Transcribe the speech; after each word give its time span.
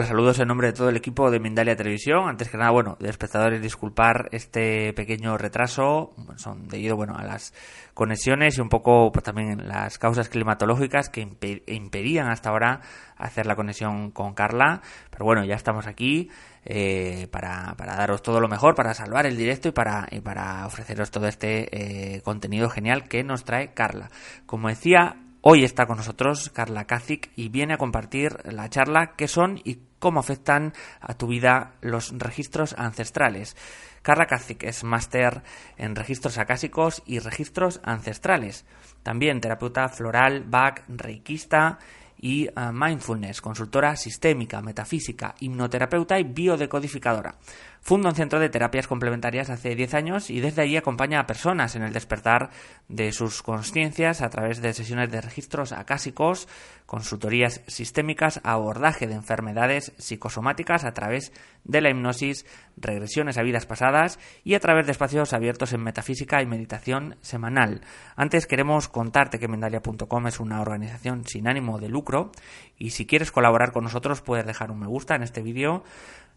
les 0.00 0.08
saludos 0.08 0.38
en 0.38 0.48
nombre 0.48 0.68
de 0.68 0.72
todo 0.72 0.88
el 0.88 0.96
equipo 0.96 1.30
de 1.30 1.40
Mindalia 1.40 1.76
Televisión. 1.76 2.26
Antes 2.26 2.48
que 2.48 2.56
nada, 2.56 2.70
bueno, 2.70 2.96
de 3.00 3.10
espectadores, 3.10 3.60
disculpar 3.60 4.30
este 4.32 4.94
pequeño 4.94 5.36
retraso. 5.36 6.14
Son 6.36 6.68
debido, 6.68 6.96
bueno, 6.96 7.16
a 7.16 7.24
las 7.24 7.52
conexiones 7.92 8.56
y 8.56 8.62
un 8.62 8.70
poco 8.70 9.12
pues, 9.12 9.22
también 9.22 9.68
las 9.68 9.98
causas 9.98 10.30
climatológicas 10.30 11.10
que 11.10 11.20
impedían 11.66 12.28
hasta 12.28 12.48
ahora 12.48 12.80
hacer 13.18 13.44
la 13.44 13.56
conexión 13.56 14.10
con 14.10 14.32
Carla. 14.32 14.80
Pero 15.10 15.26
bueno, 15.26 15.44
ya 15.44 15.54
estamos 15.54 15.86
aquí 15.86 16.30
eh, 16.64 17.28
para, 17.30 17.74
para, 17.76 17.94
daros 17.94 18.22
todo 18.22 18.40
lo 18.40 18.48
mejor, 18.48 18.74
para 18.74 18.94
salvar 18.94 19.26
el 19.26 19.36
directo 19.36 19.68
y 19.68 19.72
para, 19.72 20.08
y 20.10 20.20
para 20.20 20.66
ofreceros 20.66 21.10
todo 21.10 21.26
este 21.26 22.16
eh, 22.16 22.22
contenido 22.22 22.70
genial 22.70 23.06
que 23.06 23.22
nos 23.22 23.44
trae 23.44 23.74
Carla. 23.74 24.10
Como 24.46 24.68
decía, 24.68 25.16
Hoy 25.42 25.64
está 25.64 25.86
con 25.86 25.96
nosotros 25.96 26.50
Carla 26.50 26.84
Kazik 26.84 27.32
y 27.34 27.48
viene 27.48 27.72
a 27.72 27.78
compartir 27.78 28.36
la 28.44 28.68
charla 28.68 29.14
qué 29.16 29.26
son 29.26 29.58
y 29.64 29.78
cómo 29.98 30.20
afectan 30.20 30.74
a 31.00 31.14
tu 31.14 31.28
vida 31.28 31.76
los 31.80 32.12
registros 32.18 32.74
ancestrales. 32.76 33.56
Carla 34.02 34.26
Kazik 34.26 34.64
es 34.64 34.84
máster 34.84 35.42
en 35.78 35.96
registros 35.96 36.36
acásicos 36.36 37.02
y 37.06 37.20
registros 37.20 37.80
ancestrales. 37.84 38.66
También 39.02 39.40
terapeuta 39.40 39.88
floral, 39.88 40.44
back, 40.46 40.84
reikista 40.88 41.78
y 42.18 42.48
eh, 42.48 42.52
mindfulness, 42.70 43.40
consultora 43.40 43.96
sistémica, 43.96 44.60
metafísica, 44.60 45.34
hipnoterapeuta 45.40 46.18
y 46.18 46.24
biodecodificadora. 46.24 47.36
Funda 47.80 48.10
un 48.10 48.14
centro 48.14 48.38
de 48.38 48.50
terapias 48.50 48.86
complementarias 48.86 49.48
hace 49.50 49.74
10 49.74 49.94
años 49.94 50.30
y 50.30 50.40
desde 50.40 50.62
allí 50.62 50.76
acompaña 50.76 51.18
a 51.18 51.26
personas 51.26 51.74
en 51.76 51.82
el 51.82 51.92
despertar 51.92 52.50
de 52.88 53.10
sus 53.10 53.42
conciencias 53.42 54.20
a 54.20 54.28
través 54.28 54.60
de 54.60 54.74
sesiones 54.74 55.10
de 55.10 55.20
registros 55.20 55.72
acásicos, 55.72 56.46
consultorías 56.86 57.62
sistémicas, 57.66 58.40
abordaje 58.44 59.06
de 59.06 59.14
enfermedades 59.14 59.92
psicosomáticas 59.96 60.84
a 60.84 60.92
través 60.92 61.32
de 61.64 61.80
la 61.80 61.90
hipnosis, 61.90 62.46
regresiones 62.76 63.38
a 63.38 63.42
vidas 63.42 63.66
pasadas 63.66 64.18
y 64.44 64.54
a 64.54 64.60
través 64.60 64.86
de 64.86 64.92
espacios 64.92 65.32
abiertos 65.32 65.72
en 65.72 65.82
metafísica 65.82 66.42
y 66.42 66.46
meditación 66.46 67.16
semanal. 67.22 67.80
Antes 68.14 68.46
queremos 68.46 68.88
contarte 68.88 69.38
que 69.38 69.48
Mendalia.com 69.48 70.26
es 70.26 70.38
una 70.38 70.60
organización 70.60 71.24
sin 71.26 71.48
ánimo 71.48 71.78
de 71.78 71.88
lucro 71.88 72.30
y 72.78 72.90
si 72.90 73.06
quieres 73.06 73.32
colaborar 73.32 73.72
con 73.72 73.84
nosotros 73.84 74.20
puedes 74.20 74.46
dejar 74.46 74.70
un 74.70 74.80
me 74.80 74.86
gusta 74.86 75.14
en 75.14 75.22
este 75.22 75.42
vídeo 75.42 75.82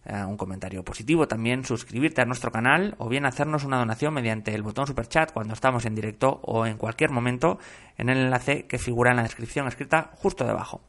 eh, 0.05 0.23
un 0.25 0.37
comentario 0.37 0.83
positivo, 0.83 1.27
también 1.27 1.63
suscribirte 1.63 2.21
a 2.21 2.25
nuestro 2.25 2.51
canal 2.51 2.95
o 2.97 3.07
bien 3.07 3.25
hacernos 3.25 3.63
una 3.63 3.77
donación 3.77 4.13
mediante 4.13 4.53
el 4.53 4.61
botón 4.61 4.87
super 4.87 5.07
chat 5.07 5.31
cuando 5.31 5.53
estamos 5.53 5.85
en 5.85 5.95
directo 5.95 6.39
o 6.43 6.65
en 6.65 6.77
cualquier 6.77 7.11
momento 7.11 7.57
en 7.97 8.09
el 8.09 8.17
enlace 8.17 8.65
que 8.67 8.77
figura 8.77 9.11
en 9.11 9.17
la 9.17 9.23
descripción 9.23 9.67
escrita 9.67 10.11
justo 10.15 10.45
debajo. 10.45 10.81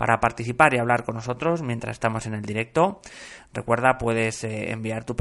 Para 0.00 0.18
participar 0.18 0.72
y 0.72 0.78
hablar 0.78 1.04
con 1.04 1.16
nosotros 1.16 1.60
mientras 1.60 1.96
estamos 1.96 2.24
en 2.24 2.32
el 2.32 2.40
directo, 2.40 3.02
recuerda 3.52 3.98
puedes 3.98 4.44
eh, 4.44 4.70
enviar 4.70 5.04
tu, 5.04 5.14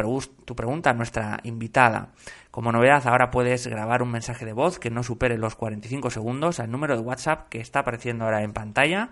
tu 0.45 0.55
pregunta 0.55 0.91
a 0.91 0.93
nuestra 0.93 1.41
invitada. 1.43 2.13
Como 2.49 2.71
novedad, 2.71 3.05
ahora 3.05 3.29
puedes 3.29 3.67
grabar 3.67 4.01
un 4.01 4.09
mensaje 4.09 4.45
de 4.45 4.53
voz 4.53 4.79
que 4.79 4.89
no 4.89 5.03
supere 5.03 5.37
los 5.37 5.55
45 5.55 6.11
segundos 6.11 6.61
al 6.61 6.71
número 6.71 6.95
de 6.95 7.01
WhatsApp 7.01 7.49
que 7.49 7.59
está 7.59 7.79
apareciendo 7.79 8.23
ahora 8.23 8.41
en 8.41 8.53
pantalla 8.53 9.09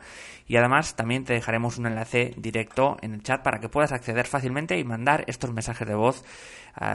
y 0.47 0.55
además 0.55 0.95
también 0.95 1.25
te 1.25 1.33
dejaremos 1.33 1.77
un 1.77 1.87
enlace 1.87 2.33
directo 2.37 2.95
en 3.01 3.13
el 3.13 3.21
chat 3.21 3.43
para 3.43 3.59
que 3.59 3.67
puedas 3.67 3.91
acceder 3.91 4.25
fácilmente 4.25 4.79
y 4.79 4.85
mandar 4.85 5.25
estos 5.27 5.51
mensajes 5.51 5.85
de 5.85 5.95
voz, 5.95 6.23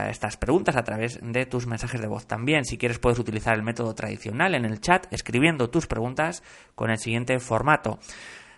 estas 0.09 0.35
preguntas 0.35 0.77
a 0.77 0.83
través 0.83 1.19
de 1.21 1.45
tus 1.45 1.67
mensajes 1.67 2.01
de 2.01 2.07
voz. 2.07 2.25
También, 2.25 2.65
si 2.65 2.79
quieres, 2.79 2.97
puedes 2.97 3.19
utilizar 3.19 3.53
el 3.53 3.61
método 3.61 3.93
tradicional 3.93 4.55
en 4.55 4.65
el 4.65 4.81
chat 4.81 5.05
escribiendo 5.13 5.69
tus 5.69 5.85
preguntas 5.85 6.41
con 6.73 6.89
el 6.89 6.97
siguiente 6.97 7.37
formato. 7.37 7.99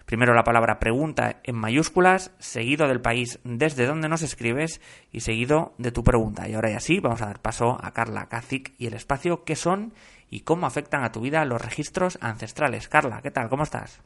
Primero 0.06 0.36
la 0.36 0.44
palabra 0.44 0.78
pregunta 0.78 1.40
en 1.44 1.56
mayúsculas, 1.56 2.32
seguido 2.38 2.88
del 2.88 3.02
país 3.02 3.40
desde 3.44 3.88
donde 3.88 4.08
nos 4.08 4.22
escribes 4.22 4.80
y 5.12 5.22
seguido 5.22 5.74
de 5.80 5.92
tu 5.92 6.04
pregunta. 6.04 6.48
Y 6.48 6.54
ahora 6.54 6.70
ya 6.70 6.80
sí, 6.80 7.00
vamos 7.00 7.24
a 7.24 7.26
dar 7.26 7.42
paso 7.42 7.80
a 7.82 7.92
Carla 7.92 8.30
Kazik 8.30 8.76
y 8.78 8.86
el 8.86 8.94
espacio 8.94 9.44
qué 9.44 9.56
son 9.56 9.94
y 10.30 10.42
cómo 10.42 10.68
afectan 10.68 11.04
a 11.04 11.12
tu 11.12 11.22
vida 11.22 11.44
los 11.46 11.60
registros 11.60 12.20
ancestrales. 12.22 12.88
Carla, 12.88 13.22
¿qué 13.24 13.32
tal? 13.32 13.50
¿Cómo 13.50 13.64
estás? 13.64 14.00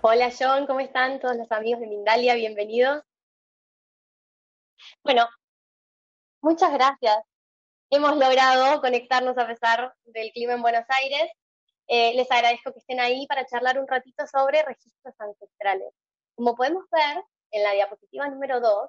Hola 0.00 0.30
John, 0.38 0.66
¿cómo 0.66 0.80
están 0.80 1.20
todos 1.20 1.36
los 1.36 1.52
amigos 1.52 1.80
de 1.80 1.88
Mindalia? 1.88 2.34
Bienvenidos. 2.34 3.02
Bueno, 5.04 5.28
muchas 6.40 6.72
gracias. 6.72 7.18
Hemos 7.90 8.16
logrado 8.16 8.80
conectarnos 8.80 9.36
a 9.36 9.46
pesar 9.46 9.94
del 10.06 10.30
clima 10.32 10.54
en 10.54 10.62
Buenos 10.62 10.86
Aires 10.88 11.30
eh, 11.94 12.14
les 12.14 12.30
agradezco 12.30 12.72
que 12.72 12.78
estén 12.78 13.00
ahí 13.00 13.26
para 13.26 13.44
charlar 13.44 13.78
un 13.78 13.86
ratito 13.86 14.26
sobre 14.26 14.62
registros 14.62 15.14
ancestrales. 15.18 15.92
Como 16.34 16.54
podemos 16.54 16.86
ver 16.90 17.22
en 17.50 17.62
la 17.62 17.72
diapositiva 17.72 18.30
número 18.30 18.60
2, 18.60 18.88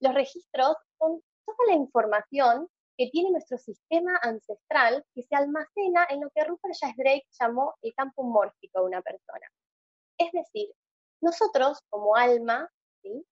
los 0.00 0.14
registros 0.14 0.74
son 0.98 1.22
toda 1.44 1.58
la 1.66 1.74
información 1.74 2.66
que 2.96 3.10
tiene 3.10 3.32
nuestro 3.32 3.58
sistema 3.58 4.18
ancestral 4.22 5.04
que 5.14 5.24
se 5.24 5.36
almacena 5.36 6.06
en 6.08 6.22
lo 6.22 6.30
que 6.30 6.42
Rupert 6.42 6.74
Sheldrake 6.74 7.26
llamó 7.38 7.74
el 7.82 7.92
campo 7.92 8.22
mórfico 8.22 8.80
de 8.80 8.86
una 8.86 9.02
persona. 9.02 9.46
Es 10.16 10.32
decir, 10.32 10.70
nosotros 11.20 11.80
como 11.90 12.16
alma, 12.16 12.66
¿sí? 13.02 13.26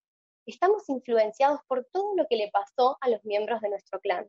estamos 0.45 0.87
influenciados 0.91 1.61
por 1.67 1.87
todo 1.91 2.15
lo 2.17 2.27
que 2.29 2.37
le 2.37 2.51
pasó 2.51 2.99
a 3.01 3.09
los 3.09 3.25
miembros 3.25 3.63
de 3.63 3.71
nuestro 3.71 3.99
clan. 3.99 4.29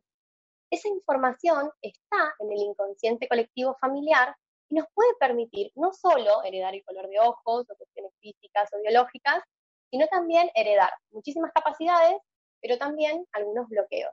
Esa 0.70 0.88
información 0.88 1.70
está 1.82 2.34
en 2.38 2.52
el 2.52 2.58
inconsciente 2.58 3.28
colectivo 3.28 3.76
familiar 3.78 4.34
y 4.70 4.74
nos 4.74 4.86
puede 4.94 5.14
permitir 5.18 5.72
no 5.74 5.92
solo 5.92 6.42
heredar 6.44 6.74
el 6.74 6.84
color 6.84 7.08
de 7.08 7.20
ojos 7.20 7.66
o 7.68 7.76
cuestiones 7.76 8.12
físicas 8.20 8.68
o 8.72 8.80
biológicas, 8.80 9.42
sino 9.90 10.06
también 10.08 10.50
heredar 10.54 10.92
muchísimas 11.10 11.52
capacidades, 11.52 12.18
pero 12.60 12.76
también 12.76 13.26
algunos 13.32 13.68
bloqueos. 13.68 14.12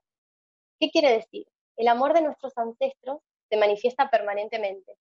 ¿Qué 0.79 0.89
quiere 0.89 1.11
decir? 1.11 1.47
El 1.77 1.87
amor 1.87 2.13
de 2.13 2.21
nuestros 2.21 2.57
ancestros 2.57 3.19
se 3.49 3.57
manifiesta 3.57 4.09
permanentemente. 4.09 4.97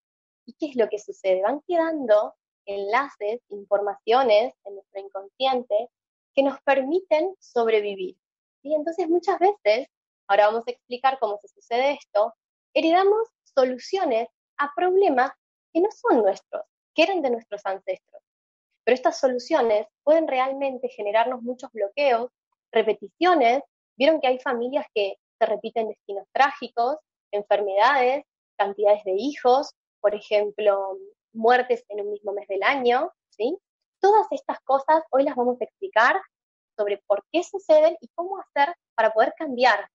¿Y 0.45 0.55
qué 0.55 0.67
es 0.67 0.77
lo 0.77 0.89
que 0.89 0.99
sucede? 0.99 1.43
Van 1.43 1.61
quedando 1.67 2.35
enlaces, 2.67 3.41
informaciones 3.49 4.55
en 4.65 4.75
nuestro 4.75 5.01
inconsciente 5.01 5.89
que 6.35 6.43
nos 6.43 6.61
permiten 6.63 7.35
sobrevivir. 7.39 8.17
Y 8.63 8.75
entonces 8.75 9.09
muchas 9.09 9.39
veces, 9.39 9.89
ahora 10.27 10.47
vamos 10.47 10.65
a 10.67 10.71
explicar 10.71 11.19
cómo 11.19 11.39
se 11.39 11.49
sucede 11.49 11.93
esto, 11.93 12.35
heredamos 12.75 13.29
soluciones 13.45 14.29
a 14.59 14.71
problemas 14.77 15.33
que 15.73 15.81
no 15.81 15.89
son 15.91 16.23
nuestros, 16.23 16.63
que 16.95 17.03
eran 17.03 17.23
de 17.23 17.31
nuestros 17.31 17.65
ancestros. 17.65 18.23
Pero 18.85 18.95
estas 18.95 19.19
soluciones 19.19 19.87
pueden 20.03 20.27
realmente 20.27 20.89
generarnos 20.89 21.43
muchos 21.43 21.71
bloqueos, 21.73 22.31
repeticiones. 22.73 23.63
Vieron 23.97 24.21
que 24.21 24.29
hay 24.29 24.39
familias 24.39 24.87
que 24.95 25.17
se 25.39 25.47
repiten 25.47 25.89
destinos 25.89 26.27
trágicos, 26.33 26.97
enfermedades, 27.31 28.25
cantidades 28.57 29.05
de 29.05 29.15
hijos, 29.17 29.75
por 30.01 30.15
ejemplo, 30.15 30.99
muertes 31.33 31.85
en 31.89 32.01
un 32.01 32.13
mismo 32.13 32.33
mes 32.33 32.49
del 32.49 32.63
año, 32.63 33.13
¿sí? 33.31 33.59
Todas 34.01 34.27
estas 34.31 34.61
cosas 34.61 35.03
hoy 35.11 35.25
las 35.25 35.37
vamos 35.37 35.61
a 35.61 35.65
explicar 35.65 36.21
sobre 36.77 36.99
por 37.07 37.25
qué 37.33 37.43
suceden 37.43 37.97
y 38.01 38.09
cómo 38.15 38.39
hacer 38.39 38.75
para 38.95 39.13
poder 39.13 39.35
cambiar 39.37 39.89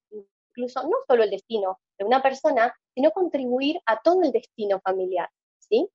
incluso 0.56 0.84
no 0.84 0.98
solo 1.08 1.24
el 1.24 1.32
destino 1.32 1.80
de 1.98 2.06
una 2.06 2.22
persona, 2.22 2.76
sino 2.94 3.12
contribuir 3.12 3.80
a 3.86 4.00
todo 4.02 4.22
el 4.22 4.32
destino 4.32 4.80
familiar, 4.82 5.30
¿sí? 5.74 5.90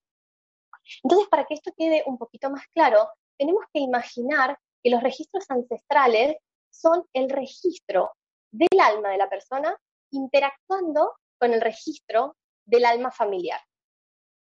Entonces, 1.04 1.28
para 1.28 1.44
que 1.44 1.54
esto 1.54 1.72
quede 1.76 2.02
un 2.06 2.18
poquito 2.18 2.50
más 2.50 2.66
claro, 2.68 3.08
tenemos 3.38 3.64
que 3.72 3.80
imaginar 3.80 4.58
que 4.82 4.90
los 4.90 5.02
registros 5.02 5.44
ancestrales 5.48 6.36
son 6.70 7.04
el 7.12 7.30
registro 7.30 8.12
del 8.50 8.80
alma 8.80 9.10
de 9.10 9.18
la 9.18 9.28
persona 9.28 9.76
interactuando 10.10 11.12
con 11.38 11.52
el 11.52 11.60
registro 11.60 12.36
del 12.64 12.84
alma 12.84 13.10
familiar. 13.10 13.60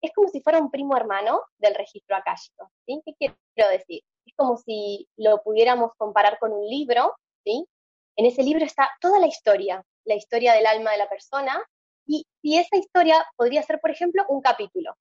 Es 0.01 0.11
como 0.13 0.27
si 0.29 0.41
fuera 0.41 0.59
un 0.59 0.69
primo 0.69 0.95
hermano 0.95 1.41
del 1.57 1.75
registro 1.75 2.15
akáshico. 2.15 2.71
¿sí? 2.85 3.01
¿Qué 3.05 3.13
quiero 3.17 3.71
decir? 3.71 4.01
Es 4.25 4.33
como 4.35 4.57
si 4.57 5.07
lo 5.17 5.41
pudiéramos 5.41 5.91
comparar 5.97 6.37
con 6.39 6.53
un 6.53 6.67
libro. 6.67 7.15
En 7.45 8.25
ese 8.25 8.43
libro 8.43 8.63
está 8.63 8.89
toda 9.01 9.19
la 9.19 9.27
historia, 9.27 9.83
la 10.05 10.15
historia 10.15 10.53
del 10.53 10.65
alma 10.67 10.91
de 10.91 10.97
la 10.97 11.09
persona, 11.09 11.61
y, 12.07 12.25
y 12.41 12.59
esa 12.59 12.77
historia 12.77 13.25
podría 13.35 13.63
ser, 13.63 13.79
por 13.79 13.91
ejemplo, 13.91 14.23
un 14.29 14.41
capítulo. 14.41 14.95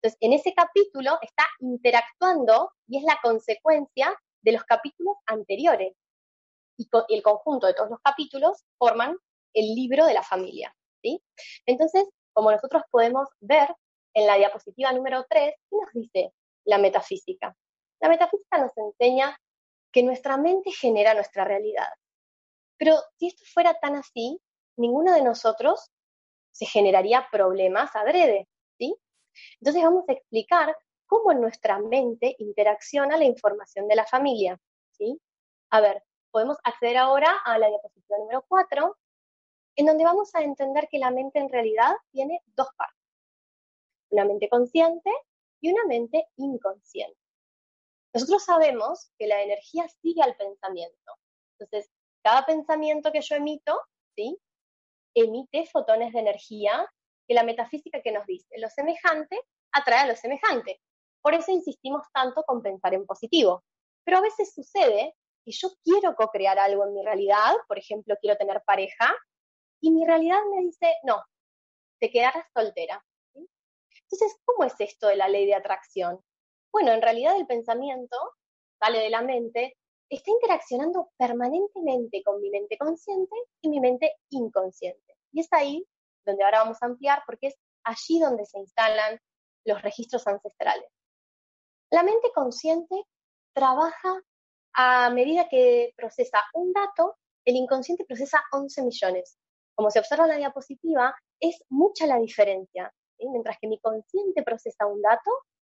Entonces, 0.00 0.18
en 0.20 0.32
ese 0.32 0.54
capítulo 0.54 1.18
está 1.22 1.44
interactuando 1.60 2.72
y 2.86 2.98
es 2.98 3.04
la 3.04 3.18
consecuencia 3.22 4.16
de 4.42 4.52
los 4.52 4.64
capítulos 4.64 5.16
anteriores. 5.26 5.94
Y, 6.76 6.88
el 7.08 7.22
conjunto 7.22 7.66
de 7.66 7.74
todos 7.74 7.90
los 7.90 8.00
capítulos 8.00 8.64
forman 8.78 9.16
el 9.54 9.74
libro 9.74 10.06
de 10.06 10.14
la 10.14 10.22
familia. 10.22 10.74
¿sí? 11.02 11.20
Entonces, 11.66 12.04
como 12.32 12.52
nosotros 12.52 12.82
podemos 12.90 13.28
ver 13.40 13.74
en 14.14 14.26
la 14.26 14.36
diapositiva 14.36 14.92
número 14.92 15.26
3, 15.28 15.54
¿qué 15.68 15.76
nos 15.76 15.92
dice 15.92 16.32
la 16.64 16.78
metafísica? 16.78 17.56
La 18.00 18.08
metafísica 18.08 18.58
nos 18.58 18.76
enseña 18.76 19.36
que 19.92 20.04
nuestra 20.04 20.36
mente 20.36 20.70
genera 20.70 21.14
nuestra 21.14 21.44
realidad. 21.44 21.88
Pero 22.76 22.96
si 23.18 23.26
esto 23.26 23.44
fuera 23.52 23.74
tan 23.74 23.96
así, 23.96 24.40
ninguno 24.76 25.12
de 25.12 25.22
nosotros 25.22 25.90
se 26.52 26.66
generaría 26.66 27.26
problemas 27.30 27.94
adrede. 27.96 28.46
Entonces 29.60 29.82
vamos 29.82 30.04
a 30.08 30.12
explicar 30.12 30.76
cómo 31.06 31.32
nuestra 31.32 31.78
mente 31.78 32.36
interacciona 32.38 33.16
la 33.16 33.24
información 33.24 33.88
de 33.88 33.96
la 33.96 34.04
familia. 34.06 34.60
¿sí? 34.92 35.20
A 35.70 35.80
ver, 35.80 36.04
podemos 36.30 36.58
acceder 36.62 36.96
ahora 36.96 37.38
a 37.44 37.58
la 37.58 37.68
diapositiva 37.68 38.18
número 38.18 38.44
4, 38.48 38.96
en 39.76 39.86
donde 39.86 40.04
vamos 40.04 40.34
a 40.34 40.42
entender 40.42 40.88
que 40.90 40.98
la 40.98 41.10
mente 41.10 41.38
en 41.38 41.48
realidad 41.48 41.92
tiene 42.10 42.42
dos 42.46 42.68
partes, 42.76 42.96
una 44.10 44.24
mente 44.24 44.48
consciente 44.48 45.10
y 45.60 45.70
una 45.72 45.84
mente 45.86 46.26
inconsciente. 46.36 47.18
Nosotros 48.12 48.44
sabemos 48.44 49.10
que 49.18 49.26
la 49.26 49.42
energía 49.42 49.88
sigue 49.88 50.22
al 50.22 50.36
pensamiento. 50.36 51.12
Entonces, 51.58 51.90
cada 52.22 52.44
pensamiento 52.44 53.12
que 53.12 53.20
yo 53.20 53.36
emito, 53.36 53.80
¿sí? 54.16 54.38
emite 55.14 55.66
fotones 55.66 56.12
de 56.12 56.20
energía 56.20 56.90
que 57.28 57.34
la 57.34 57.44
metafísica 57.44 58.00
que 58.00 58.10
nos 58.10 58.26
dice, 58.26 58.58
lo 58.58 58.70
semejante 58.70 59.38
atrae 59.72 60.00
a 60.00 60.06
lo 60.06 60.16
semejante. 60.16 60.80
Por 61.22 61.34
eso 61.34 61.52
insistimos 61.52 62.02
tanto 62.12 62.42
con 62.44 62.62
pensar 62.62 62.94
en 62.94 63.04
positivo. 63.04 63.62
Pero 64.02 64.18
a 64.18 64.22
veces 64.22 64.54
sucede 64.54 65.14
que 65.44 65.52
yo 65.52 65.68
quiero 65.84 66.14
co-crear 66.16 66.58
algo 66.58 66.86
en 66.86 66.94
mi 66.94 67.04
realidad, 67.04 67.54
por 67.68 67.78
ejemplo, 67.78 68.16
quiero 68.20 68.36
tener 68.38 68.62
pareja, 68.64 69.14
y 69.80 69.90
mi 69.90 70.06
realidad 70.06 70.40
me 70.50 70.62
dice, 70.62 70.94
no, 71.04 71.22
te 72.00 72.10
quedarás 72.10 72.46
soltera. 72.54 73.04
Entonces, 73.34 74.40
¿cómo 74.44 74.64
es 74.64 74.74
esto 74.78 75.08
de 75.08 75.16
la 75.16 75.28
ley 75.28 75.44
de 75.44 75.54
atracción? 75.54 76.18
Bueno, 76.72 76.92
en 76.92 77.02
realidad 77.02 77.36
el 77.36 77.46
pensamiento 77.46 78.16
sale 78.80 79.00
de 79.00 79.10
la 79.10 79.20
mente, 79.20 79.76
está 80.08 80.30
interaccionando 80.30 81.10
permanentemente 81.18 82.22
con 82.22 82.40
mi 82.40 82.50
mente 82.50 82.78
consciente 82.78 83.36
y 83.60 83.68
mi 83.68 83.80
mente 83.80 84.14
inconsciente. 84.30 85.16
Y 85.32 85.40
es 85.40 85.52
ahí 85.52 85.86
donde 86.28 86.44
ahora 86.44 86.60
vamos 86.60 86.78
a 86.80 86.86
ampliar 86.86 87.22
porque 87.26 87.48
es 87.48 87.56
allí 87.84 88.20
donde 88.20 88.44
se 88.44 88.58
instalan 88.58 89.18
los 89.64 89.82
registros 89.82 90.26
ancestrales. 90.26 90.88
La 91.90 92.02
mente 92.02 92.30
consciente 92.34 92.94
trabaja 93.54 94.20
a 94.74 95.10
medida 95.10 95.48
que 95.48 95.92
procesa 95.96 96.38
un 96.52 96.72
dato, 96.72 97.16
el 97.44 97.56
inconsciente 97.56 98.04
procesa 98.04 98.42
11 98.52 98.82
millones. 98.82 99.38
Como 99.74 99.90
se 99.90 99.98
observa 99.98 100.24
en 100.24 100.30
la 100.30 100.36
diapositiva, 100.36 101.14
es 101.40 101.64
mucha 101.70 102.06
la 102.06 102.18
diferencia. 102.18 102.92
Mientras 103.18 103.56
que 103.58 103.68
mi 103.68 103.80
consciente 103.80 104.42
procesa 104.42 104.86
un 104.86 105.00
dato, 105.00 105.30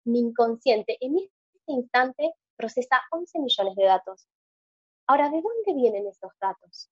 mi 0.05 0.19
inconsciente 0.19 0.96
en 1.00 1.17
este 1.19 1.32
instante 1.67 2.35
procesa 2.56 3.00
11 3.12 3.38
millones 3.38 3.76
de 3.76 3.85
datos. 3.85 4.29
Ahora, 5.06 5.31
¿de 5.31 5.41
dónde 5.41 5.75
vienen 5.81 6.06
esos 6.06 6.32
datos? 6.41 6.91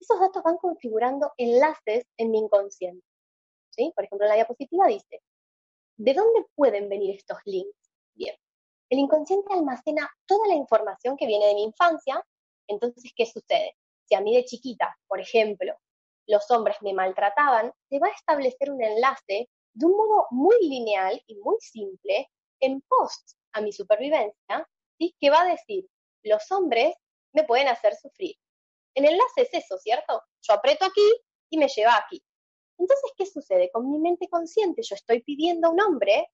Esos 0.00 0.18
datos 0.18 0.42
van 0.42 0.56
configurando 0.56 1.32
enlaces 1.36 2.06
en 2.16 2.30
mi 2.30 2.38
inconsciente. 2.38 3.06
¿sí? 3.70 3.92
Por 3.94 4.04
ejemplo, 4.04 4.26
la 4.26 4.34
diapositiva 4.34 4.86
dice, 4.86 5.22
¿de 5.96 6.14
dónde 6.14 6.46
pueden 6.54 6.88
venir 6.88 7.14
estos 7.14 7.38
links? 7.44 7.76
Bien, 8.14 8.34
el 8.90 8.98
inconsciente 8.98 9.52
almacena 9.52 10.10
toda 10.26 10.48
la 10.48 10.54
información 10.54 11.16
que 11.16 11.26
viene 11.26 11.46
de 11.46 11.54
mi 11.54 11.64
infancia, 11.64 12.24
entonces, 12.66 13.12
¿qué 13.14 13.26
sucede? 13.26 13.76
Si 14.04 14.14
a 14.14 14.20
mí 14.20 14.34
de 14.34 14.44
chiquita, 14.44 14.96
por 15.06 15.20
ejemplo, 15.20 15.74
los 16.26 16.50
hombres 16.50 16.76
me 16.82 16.94
maltrataban, 16.94 17.72
se 17.88 17.98
va 17.98 18.08
a 18.08 18.12
establecer 18.12 18.70
un 18.70 18.82
enlace 18.82 19.48
de 19.74 19.86
un 19.86 19.92
modo 19.92 20.26
muy 20.30 20.56
lineal 20.60 21.22
y 21.26 21.36
muy 21.36 21.56
simple 21.60 22.30
en 22.60 22.80
post 22.82 23.36
a 23.52 23.60
mi 23.60 23.72
supervivencia, 23.72 24.68
¿sí? 24.98 25.14
que 25.20 25.30
va 25.30 25.42
a 25.42 25.50
decir, 25.50 25.86
los 26.22 26.50
hombres 26.52 26.94
me 27.32 27.44
pueden 27.44 27.68
hacer 27.68 27.94
sufrir. 27.96 28.36
El 28.94 29.04
enlace 29.04 29.42
es 29.42 29.54
eso, 29.54 29.78
¿cierto? 29.78 30.22
Yo 30.42 30.54
aprieto 30.54 30.84
aquí 30.84 31.08
y 31.50 31.58
me 31.58 31.68
lleva 31.68 31.96
aquí. 31.96 32.22
Entonces, 32.78 33.12
¿qué 33.16 33.26
sucede? 33.26 33.70
Con 33.70 33.90
mi 33.90 33.98
mente 33.98 34.28
consciente 34.28 34.82
yo 34.82 34.94
estoy 34.94 35.22
pidiendo 35.22 35.70
un 35.70 35.80
hombre, 35.80 36.28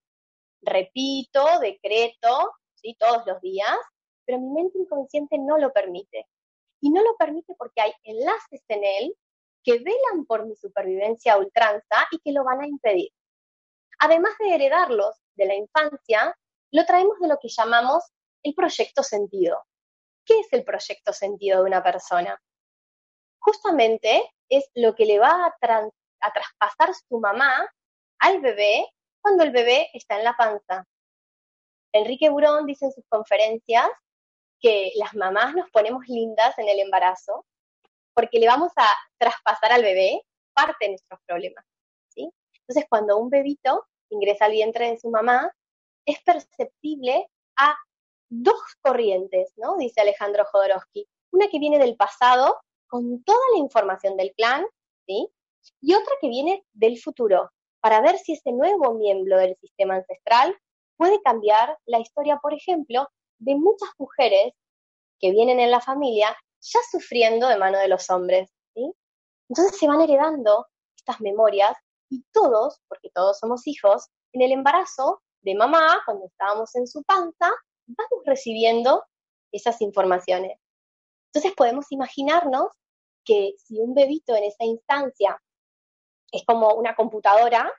repito, 0.62 1.44
decreto, 1.60 2.52
¿sí? 2.74 2.96
todos 2.98 3.26
los 3.26 3.40
días, 3.40 3.76
pero 4.24 4.38
mi 4.38 4.50
mente 4.50 4.78
inconsciente 4.78 5.38
no 5.38 5.58
lo 5.58 5.72
permite. 5.72 6.26
Y 6.80 6.90
no 6.90 7.02
lo 7.02 7.16
permite 7.16 7.54
porque 7.56 7.80
hay 7.80 7.92
enlaces 8.04 8.62
en 8.68 8.84
él 8.84 9.16
que 9.64 9.78
velan 9.78 10.24
por 10.26 10.46
mi 10.46 10.54
supervivencia 10.54 11.32
a 11.32 11.38
ultranza 11.38 12.06
y 12.12 12.20
que 12.20 12.32
lo 12.32 12.44
van 12.44 12.60
a 12.60 12.68
impedir. 12.68 13.10
Además 13.98 14.32
de 14.38 14.54
heredarlos 14.54 15.16
de 15.34 15.46
la 15.46 15.54
infancia, 15.54 16.36
lo 16.70 16.84
traemos 16.84 17.18
de 17.18 17.28
lo 17.28 17.38
que 17.38 17.48
llamamos 17.48 18.04
el 18.42 18.54
proyecto 18.54 19.02
sentido. 19.02 19.64
¿Qué 20.26 20.40
es 20.40 20.52
el 20.52 20.64
proyecto 20.64 21.12
sentido 21.12 21.62
de 21.62 21.68
una 21.68 21.82
persona? 21.82 22.38
Justamente 23.38 24.28
es 24.48 24.68
lo 24.74 24.94
que 24.94 25.06
le 25.06 25.18
va 25.18 25.46
a, 25.46 26.32
traspasar 26.32 26.94
su 27.08 27.20
mamá 27.20 27.72
al 28.18 28.40
bebé 28.40 28.84
cuando 29.22 29.44
el 29.44 29.52
bebé 29.52 29.88
está 29.92 30.18
en 30.18 30.24
la 30.24 30.34
panza. 30.34 30.84
Enrique 31.92 32.28
Burón 32.28 32.66
dice 32.66 32.86
en 32.86 32.92
sus 32.92 33.04
conferencias 33.08 33.88
que 34.60 34.90
las 34.96 35.14
mamás 35.14 35.54
nos 35.54 35.70
ponemos 35.70 36.06
lindas 36.08 36.58
en 36.58 36.68
el 36.68 36.80
embarazo 36.80 37.46
porque 38.12 38.40
le 38.40 38.48
vamos 38.48 38.72
a 38.76 38.88
traspasar 39.18 39.72
al 39.72 39.82
bebé 39.82 40.20
parte 40.52 40.86
de 40.86 40.90
nuestros 40.90 41.20
problemas. 41.26 41.64
Entonces, 42.16 42.86
cuando 42.88 43.16
un 43.16 43.30
bebito 43.30 43.86
ingresa 44.10 44.46
al 44.46 44.52
vientre 44.52 44.90
de 44.90 44.98
su 44.98 45.08
mamá, 45.08 45.52
es 46.04 46.20
perceptible 46.22 47.28
a 47.56 47.76
dos 48.28 48.60
corrientes, 48.80 49.52
¿no? 49.56 49.76
Dice 49.76 50.00
Alejandro 50.00 50.44
Jodorowsky. 50.50 51.08
Una 51.32 51.48
que 51.48 51.58
viene 51.58 51.78
del 51.78 51.96
pasado, 51.96 52.56
con 52.88 53.22
toda 53.24 53.40
la 53.52 53.58
información 53.58 54.16
del 54.16 54.32
clan, 54.34 54.64
¿sí? 55.06 55.28
Y 55.80 55.94
otra 55.94 56.12
que 56.20 56.28
viene 56.28 56.64
del 56.72 57.00
futuro, 57.00 57.50
para 57.80 58.00
ver 58.00 58.18
si 58.18 58.34
ese 58.34 58.52
nuevo 58.52 58.94
miembro 58.94 59.38
del 59.38 59.56
sistema 59.56 59.96
ancestral 59.96 60.56
puede 60.96 61.20
cambiar 61.22 61.78
la 61.86 61.98
historia, 61.98 62.38
por 62.40 62.54
ejemplo, 62.54 63.08
de 63.38 63.54
muchas 63.54 63.90
mujeres 63.98 64.54
que 65.20 65.30
vienen 65.30 65.60
en 65.60 65.70
la 65.70 65.80
familia 65.80 66.36
ya 66.60 66.80
sufriendo 66.90 67.48
de 67.48 67.58
mano 67.58 67.78
de 67.78 67.88
los 67.88 68.08
hombres, 68.10 68.50
¿sí? 68.74 68.92
Entonces 69.48 69.78
se 69.78 69.86
van 69.86 70.00
heredando 70.00 70.66
estas 70.96 71.20
memorias 71.20 71.76
y 72.08 72.24
todos, 72.32 72.80
porque 72.88 73.10
todos 73.14 73.38
somos 73.38 73.66
hijos, 73.66 74.08
en 74.32 74.42
el 74.42 74.52
embarazo 74.52 75.22
de 75.42 75.54
mamá, 75.54 76.02
cuando 76.04 76.26
estábamos 76.26 76.74
en 76.74 76.86
su 76.86 77.02
panza, 77.04 77.52
vamos 77.86 78.24
recibiendo 78.24 79.04
esas 79.52 79.80
informaciones. 79.80 80.58
Entonces 81.32 81.54
podemos 81.56 81.90
imaginarnos 81.90 82.68
que 83.24 83.54
si 83.58 83.78
un 83.80 83.94
bebito 83.94 84.34
en 84.36 84.44
esa 84.44 84.64
instancia 84.64 85.40
es 86.32 86.44
como 86.44 86.74
una 86.74 86.94
computadora, 86.94 87.70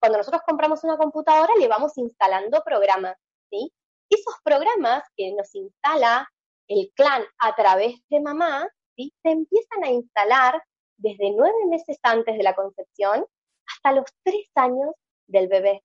cuando 0.00 0.18
nosotros 0.18 0.42
compramos 0.46 0.84
una 0.84 0.96
computadora 0.96 1.52
le 1.58 1.68
vamos 1.68 1.96
instalando 1.96 2.62
programas, 2.62 3.16
¿sí? 3.50 3.72
Esos 4.10 4.34
programas 4.42 5.02
que 5.16 5.32
nos 5.32 5.54
instala 5.54 6.28
el 6.68 6.92
clan 6.94 7.24
a 7.38 7.54
través 7.54 7.96
de 8.08 8.20
mamá, 8.20 8.68
se 8.96 9.30
empiezan 9.30 9.84
a 9.84 9.90
instalar 9.90 10.62
desde 10.96 11.32
nueve 11.32 11.66
meses 11.68 11.98
antes 12.02 12.36
de 12.36 12.42
la 12.42 12.54
concepción 12.54 13.26
hasta 13.66 13.92
los 13.92 14.04
tres 14.22 14.46
años 14.54 14.92
del 15.26 15.48
bebé. 15.48 15.82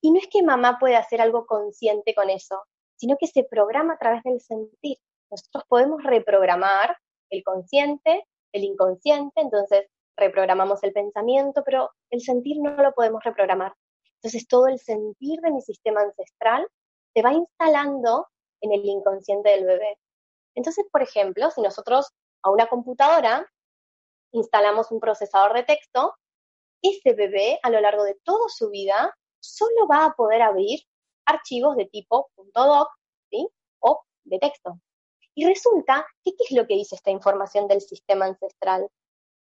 Y 0.00 0.10
no 0.10 0.18
es 0.18 0.28
que 0.28 0.42
mamá 0.42 0.78
pueda 0.78 0.98
hacer 0.98 1.20
algo 1.20 1.46
consciente 1.46 2.14
con 2.14 2.30
eso, 2.30 2.64
sino 2.96 3.16
que 3.18 3.26
se 3.26 3.44
programa 3.44 3.94
a 3.94 3.98
través 3.98 4.22
del 4.22 4.40
sentir. 4.40 4.98
Nosotros 5.30 5.64
podemos 5.68 6.02
reprogramar 6.02 6.96
el 7.30 7.42
consciente, 7.42 8.26
el 8.52 8.64
inconsciente, 8.64 9.40
entonces 9.40 9.86
reprogramamos 10.16 10.82
el 10.84 10.92
pensamiento, 10.92 11.62
pero 11.64 11.90
el 12.10 12.20
sentir 12.20 12.58
no 12.60 12.70
lo 12.70 12.92
podemos 12.92 13.22
reprogramar. 13.24 13.74
Entonces 14.16 14.46
todo 14.46 14.68
el 14.68 14.78
sentir 14.78 15.40
de 15.40 15.50
mi 15.50 15.60
sistema 15.60 16.02
ancestral 16.02 16.66
se 17.12 17.22
va 17.22 17.32
instalando 17.32 18.28
en 18.60 18.72
el 18.72 18.84
inconsciente 18.84 19.50
del 19.50 19.66
bebé. 19.66 19.98
Entonces, 20.54 20.86
por 20.90 21.02
ejemplo, 21.02 21.50
si 21.50 21.60
nosotros 21.60 22.10
a 22.42 22.50
una 22.50 22.66
computadora 22.66 23.46
instalamos 24.32 24.90
un 24.90 25.00
procesador 25.00 25.54
de 25.54 25.64
texto, 25.64 26.14
ese 26.82 27.14
bebé 27.14 27.58
a 27.62 27.70
lo 27.70 27.80
largo 27.80 28.04
de 28.04 28.16
toda 28.24 28.48
su 28.48 28.70
vida 28.70 29.14
solo 29.44 29.86
va 29.86 30.06
a 30.06 30.12
poder 30.12 30.42
abrir 30.42 30.80
archivos 31.26 31.76
de 31.76 31.86
tipo 31.86 32.30
.doc 32.54 32.88
¿sí? 33.30 33.48
o 33.80 34.02
de 34.24 34.38
texto. 34.38 34.78
Y 35.34 35.46
resulta 35.46 36.06
que, 36.24 36.32
¿qué 36.32 36.44
es 36.48 36.56
lo 36.56 36.66
que 36.66 36.74
dice 36.74 36.94
esta 36.94 37.10
información 37.10 37.66
del 37.66 37.80
sistema 37.80 38.26
ancestral? 38.26 38.88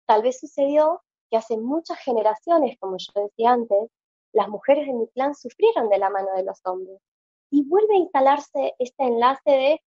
Tal 0.06 0.22
vez 0.22 0.38
sucedió 0.38 1.02
que 1.30 1.36
hace 1.36 1.56
muchas 1.56 1.98
generaciones, 1.98 2.76
como 2.78 2.96
yo 2.98 3.22
decía 3.22 3.52
antes, 3.52 3.90
las 4.32 4.48
mujeres 4.48 4.86
de 4.86 4.92
mi 4.92 5.08
clan 5.08 5.34
sufrieron 5.34 5.88
de 5.88 5.98
la 5.98 6.10
mano 6.10 6.28
de 6.36 6.44
los 6.44 6.60
hombres. 6.64 7.00
Y 7.50 7.64
vuelve 7.64 7.94
a 7.94 7.98
instalarse 7.98 8.74
este 8.78 9.04
enlace 9.04 9.50
de 9.50 9.82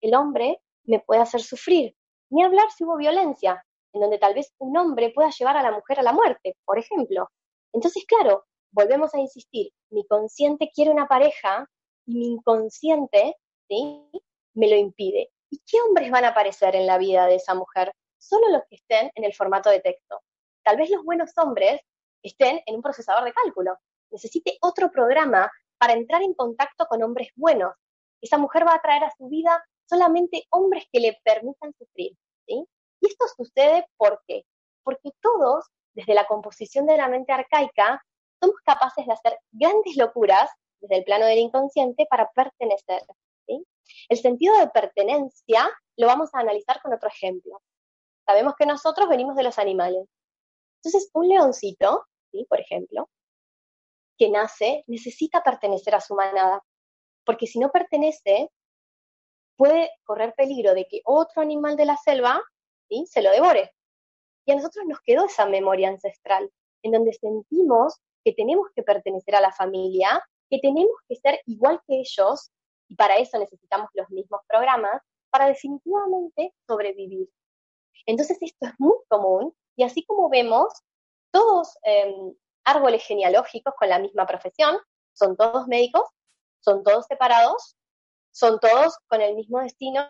el 0.00 0.14
hombre 0.14 0.60
me 0.84 1.00
puede 1.00 1.20
hacer 1.20 1.40
sufrir. 1.40 1.96
Ni 2.30 2.42
hablar 2.42 2.70
si 2.70 2.84
hubo 2.84 2.96
violencia 2.96 3.64
en 3.92 4.00
donde 4.00 4.18
tal 4.18 4.34
vez 4.34 4.52
un 4.58 4.76
hombre 4.76 5.10
pueda 5.10 5.30
llevar 5.30 5.56
a 5.56 5.62
la 5.62 5.70
mujer 5.70 6.00
a 6.00 6.02
la 6.02 6.12
muerte, 6.12 6.56
por 6.64 6.78
ejemplo. 6.78 7.30
Entonces, 7.72 8.04
claro, 8.06 8.44
volvemos 8.74 9.14
a 9.14 9.20
insistir, 9.20 9.72
mi 9.90 10.04
consciente 10.06 10.70
quiere 10.74 10.90
una 10.90 11.06
pareja 11.06 11.66
y 12.06 12.16
mi 12.16 12.26
inconsciente 12.26 13.36
¿sí? 13.68 14.10
me 14.54 14.68
lo 14.68 14.76
impide. 14.76 15.30
¿Y 15.48 15.62
qué 15.64 15.80
hombres 15.80 16.10
van 16.10 16.24
a 16.24 16.28
aparecer 16.28 16.74
en 16.74 16.86
la 16.86 16.98
vida 16.98 17.26
de 17.26 17.36
esa 17.36 17.54
mujer? 17.54 17.92
Solo 18.18 18.48
los 18.50 18.62
que 18.68 18.76
estén 18.76 19.10
en 19.14 19.24
el 19.24 19.32
formato 19.32 19.70
de 19.70 19.80
texto. 19.80 20.20
Tal 20.64 20.76
vez 20.76 20.90
los 20.90 21.04
buenos 21.04 21.30
hombres 21.38 21.80
estén 22.22 22.60
en 22.66 22.74
un 22.74 22.82
procesador 22.82 23.24
de 23.24 23.32
cálculo. 23.32 23.78
Necesite 24.10 24.58
otro 24.60 24.90
programa 24.90 25.50
para 25.78 25.92
entrar 25.92 26.22
en 26.22 26.34
contacto 26.34 26.86
con 26.86 27.02
hombres 27.02 27.28
buenos. 27.36 27.74
Esa 28.20 28.38
mujer 28.38 28.66
va 28.66 28.74
a 28.74 28.82
traer 28.82 29.04
a 29.04 29.12
su 29.16 29.28
vida 29.28 29.64
solamente 29.88 30.46
hombres 30.50 30.84
que 30.92 30.98
le 30.98 31.20
permitan 31.22 31.72
sufrir. 31.78 32.16
¿sí? 32.46 32.66
Y 33.00 33.06
esto 33.06 33.26
sucede 33.36 33.86
¿por 33.96 34.20
qué? 34.26 34.44
Porque 34.82 35.10
todos, 35.20 35.66
desde 35.92 36.14
la 36.14 36.26
composición 36.26 36.86
de 36.86 36.96
la 36.96 37.08
mente 37.08 37.32
arcaica, 37.32 38.02
somos 38.44 38.60
capaces 38.64 39.06
de 39.06 39.12
hacer 39.12 39.38
grandes 39.52 39.96
locuras 39.96 40.50
desde 40.80 40.98
el 40.98 41.04
plano 41.04 41.26
del 41.26 41.38
inconsciente 41.38 42.06
para 42.08 42.30
pertenecer. 42.30 43.02
¿sí? 43.46 43.64
El 44.08 44.18
sentido 44.18 44.56
de 44.58 44.68
pertenencia 44.68 45.70
lo 45.96 46.06
vamos 46.06 46.30
a 46.34 46.40
analizar 46.40 46.80
con 46.82 46.92
otro 46.92 47.08
ejemplo. 47.08 47.60
Sabemos 48.26 48.54
que 48.58 48.66
nosotros 48.66 49.08
venimos 49.08 49.36
de 49.36 49.42
los 49.42 49.58
animales. 49.58 50.06
Entonces, 50.82 51.10
un 51.14 51.28
leoncito, 51.28 52.06
por 52.48 52.60
ejemplo, 52.60 53.08
que 54.18 54.28
nace, 54.28 54.84
necesita 54.86 55.42
pertenecer 55.42 55.94
a 55.94 56.00
su 56.00 56.14
manada, 56.14 56.62
porque 57.24 57.46
si 57.46 57.58
no 57.58 57.70
pertenece, 57.70 58.50
puede 59.56 59.90
correr 60.04 60.34
peligro 60.36 60.74
de 60.74 60.86
que 60.86 61.00
otro 61.04 61.42
animal 61.42 61.76
de 61.76 61.86
la 61.86 61.96
selva 61.96 62.42
¿sí? 62.88 63.06
se 63.06 63.22
lo 63.22 63.30
devore. 63.30 63.72
Y 64.46 64.52
a 64.52 64.56
nosotros 64.56 64.84
nos 64.86 65.00
quedó 65.00 65.24
esa 65.24 65.46
memoria 65.46 65.88
ancestral, 65.88 66.50
en 66.82 66.92
donde 66.92 67.12
sentimos 67.14 68.00
que 68.24 68.32
tenemos 68.32 68.68
que 68.74 68.82
pertenecer 68.82 69.36
a 69.36 69.40
la 69.40 69.52
familia, 69.52 70.22
que 70.50 70.58
tenemos 70.58 70.96
que 71.08 71.16
ser 71.16 71.40
igual 71.46 71.80
que 71.86 72.00
ellos, 72.00 72.50
y 72.88 72.96
para 72.96 73.16
eso 73.16 73.38
necesitamos 73.38 73.90
los 73.94 74.08
mismos 74.10 74.40
programas, 74.48 75.02
para 75.30 75.46
definitivamente 75.46 76.54
sobrevivir. 76.66 77.28
Entonces 78.06 78.38
esto 78.40 78.66
es 78.66 78.72
muy 78.78 78.96
común, 79.08 79.54
y 79.76 79.84
así 79.84 80.04
como 80.04 80.28
vemos, 80.28 80.72
todos 81.30 81.76
em, 81.82 82.34
árboles 82.64 83.04
genealógicos 83.04 83.74
con 83.78 83.88
la 83.88 83.98
misma 83.98 84.26
profesión, 84.26 84.78
son 85.12 85.36
todos 85.36 85.66
médicos, 85.66 86.08
son 86.60 86.82
todos 86.82 87.06
separados, 87.06 87.76
son 88.32 88.58
todos 88.58 88.96
con 89.08 89.20
el 89.20 89.34
mismo 89.34 89.60
destino, 89.60 90.08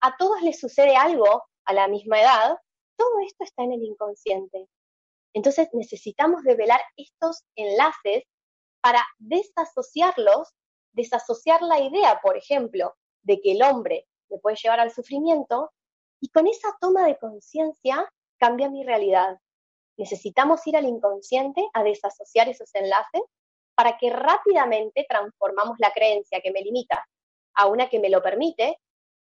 a 0.00 0.16
todos 0.16 0.40
les 0.42 0.58
sucede 0.58 0.96
algo 0.96 1.44
a 1.64 1.72
la 1.72 1.88
misma 1.88 2.20
edad, 2.20 2.58
todo 2.96 3.20
esto 3.26 3.44
está 3.44 3.62
en 3.62 3.72
el 3.72 3.82
inconsciente. 3.82 4.68
Entonces 5.32 5.68
necesitamos 5.72 6.42
develar 6.42 6.80
estos 6.96 7.44
enlaces 7.56 8.24
para 8.80 9.04
desasociarlos, 9.18 10.54
desasociar 10.92 11.62
la 11.62 11.80
idea, 11.80 12.20
por 12.22 12.36
ejemplo, 12.36 12.94
de 13.22 13.40
que 13.40 13.52
el 13.52 13.62
hombre 13.62 14.06
me 14.28 14.38
puede 14.38 14.56
llevar 14.56 14.80
al 14.80 14.92
sufrimiento 14.92 15.72
y 16.20 16.28
con 16.30 16.46
esa 16.46 16.76
toma 16.80 17.06
de 17.06 17.18
conciencia 17.18 18.10
cambia 18.38 18.68
mi 18.68 18.84
realidad. 18.84 19.38
Necesitamos 19.96 20.66
ir 20.66 20.76
al 20.76 20.86
inconsciente 20.86 21.66
a 21.74 21.82
desasociar 21.82 22.48
esos 22.48 22.74
enlaces 22.74 23.22
para 23.74 23.98
que 23.98 24.10
rápidamente 24.10 25.06
transformamos 25.08 25.76
la 25.78 25.92
creencia 25.92 26.40
que 26.40 26.50
me 26.50 26.62
limita 26.62 27.06
a 27.54 27.66
una 27.66 27.88
que 27.88 27.98
me 27.98 28.10
lo 28.10 28.22
permite 28.22 28.78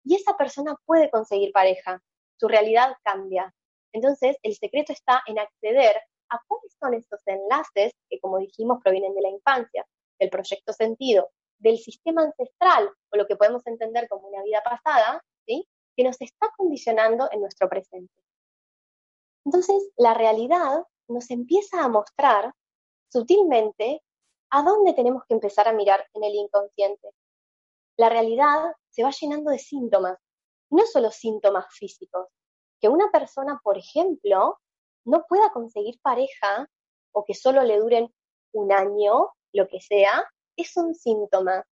y 0.05 0.15
esa 0.15 0.37
persona 0.37 0.77
puede 0.85 1.11
conseguir 1.11 1.53
pareja. 1.53 2.03
Su 2.39 2.49
realidad 2.49 2.97
cambia. 3.03 3.53
Entonces, 3.93 4.37
el 4.43 4.55
secreto 4.55 4.93
está 4.93 5.23
en 5.26 5.38
acceder 5.38 5.97
a 6.28 6.40
cuáles 6.47 6.76
son 6.81 6.95
estos 6.95 7.21
enlaces 7.26 7.93
que, 8.09 8.21
como 8.21 8.38
dijimos, 8.38 8.81
provienen 8.83 9.14
de 9.14 9.23
la 9.23 9.31
infancia, 9.31 9.87
del 10.19 10.31
proyecto 10.31 10.73
sentido, 10.73 11.31
del 11.59 11.78
sistema 11.78 12.23
ancestral 12.23 12.90
o 13.11 13.16
lo 13.16 13.26
que 13.26 13.37
podemos 13.37 13.66
entender 13.66 14.09
como 14.09 14.28
una 14.28 14.43
vida 14.43 14.62
pasada, 14.62 15.23
¿sí? 15.47 15.66
que 15.97 16.05
nos 16.05 16.21
está 16.21 16.50
condicionando 16.57 17.28
en 17.33 17.40
nuestro 17.40 17.69
presente. 17.69 18.12
Entonces, 19.45 19.90
la 19.97 20.12
realidad 20.14 20.85
nos 21.09 21.31
empieza 21.31 21.83
a 21.83 21.88
mostrar 21.88 22.52
sutilmente 23.09 24.02
a 24.50 24.62
dónde 24.62 24.93
tenemos 24.93 25.23
que 25.26 25.35
empezar 25.35 25.69
a 25.69 25.73
mirar 25.73 26.07
en 26.14 26.25
el 26.25 26.35
inconsciente. 26.35 27.11
La 27.97 28.09
realidad 28.09 28.73
se 28.90 29.02
va 29.02 29.11
llenando 29.11 29.50
de 29.50 29.59
síntomas, 29.59 30.19
no 30.71 30.85
solo 30.87 31.11
síntomas 31.11 31.66
físicos. 31.71 32.26
Que 32.80 32.88
una 32.88 33.11
persona, 33.11 33.61
por 33.62 33.78
ejemplo, 33.78 34.59
no 35.04 35.25
pueda 35.28 35.50
conseguir 35.50 36.00
pareja 36.02 36.68
o 37.12 37.25
que 37.25 37.35
solo 37.35 37.62
le 37.62 37.78
duren 37.78 38.12
un 38.52 38.73
año, 38.73 39.30
lo 39.52 39.68
que 39.68 39.80
sea, 39.80 40.25
es 40.56 40.76
un 40.76 40.95
síntoma. 40.95 41.64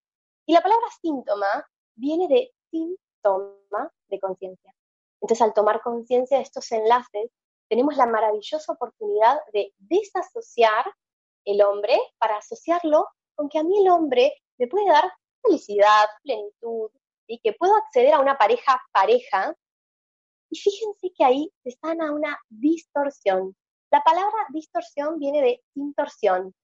Y 0.46 0.54
la 0.54 0.60
palabra 0.60 0.86
síntoma 1.00 1.66
viene 1.94 2.28
de 2.28 2.52
síntoma 2.70 3.90
de 4.08 4.20
conciencia. 4.20 4.74
Entonces, 5.20 5.42
al 5.42 5.54
tomar 5.54 5.80
conciencia 5.82 6.36
de 6.36 6.42
estos 6.42 6.70
enlaces, 6.72 7.30
tenemos 7.68 7.96
la 7.96 8.06
maravillosa 8.06 8.72
oportunidad 8.72 9.38
de 9.52 9.72
desasociar 9.78 10.84
el 11.44 11.62
hombre 11.62 11.98
para 12.18 12.36
asociarlo 12.36 13.08
con 13.34 13.48
que 13.48 13.58
a 13.58 13.64
mí 13.64 13.80
el 13.80 13.88
hombre 13.88 14.34
me 14.58 14.66
puede 14.66 14.88
dar 14.88 15.10
felicidad, 15.42 16.06
plenitud, 16.22 16.90
y 17.26 17.38
que 17.40 17.52
puedo 17.52 17.74
acceder 17.76 18.14
a 18.14 18.20
una 18.20 18.36
pareja 18.36 18.80
pareja. 18.92 19.54
Y 20.50 20.58
fíjense 20.58 21.12
que 21.16 21.24
ahí 21.24 21.50
se 21.62 21.72
sana 21.72 22.12
una 22.12 22.38
distorsión. 22.48 23.56
La 23.90 24.02
palabra 24.02 24.46
distorsión 24.50 25.18
viene 25.18 25.42
de 25.42 25.62
distorsión. 25.74 26.54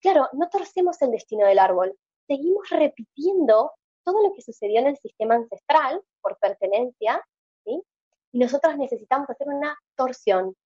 Claro, 0.00 0.28
no 0.32 0.48
torcemos 0.48 1.00
el 1.02 1.12
destino 1.12 1.46
del 1.46 1.58
árbol, 1.58 1.96
seguimos 2.26 2.68
repitiendo 2.70 3.72
todo 4.04 4.22
lo 4.22 4.32
que 4.32 4.42
sucedió 4.42 4.80
en 4.80 4.88
el 4.88 4.96
sistema 4.96 5.34
ancestral 5.34 6.02
por 6.20 6.38
pertenencia, 6.38 7.24
¿sí? 7.64 7.80
y 8.32 8.38
nosotros 8.38 8.76
necesitamos 8.76 9.30
hacer 9.30 9.48
una 9.48 9.78
torsión, 9.96 10.56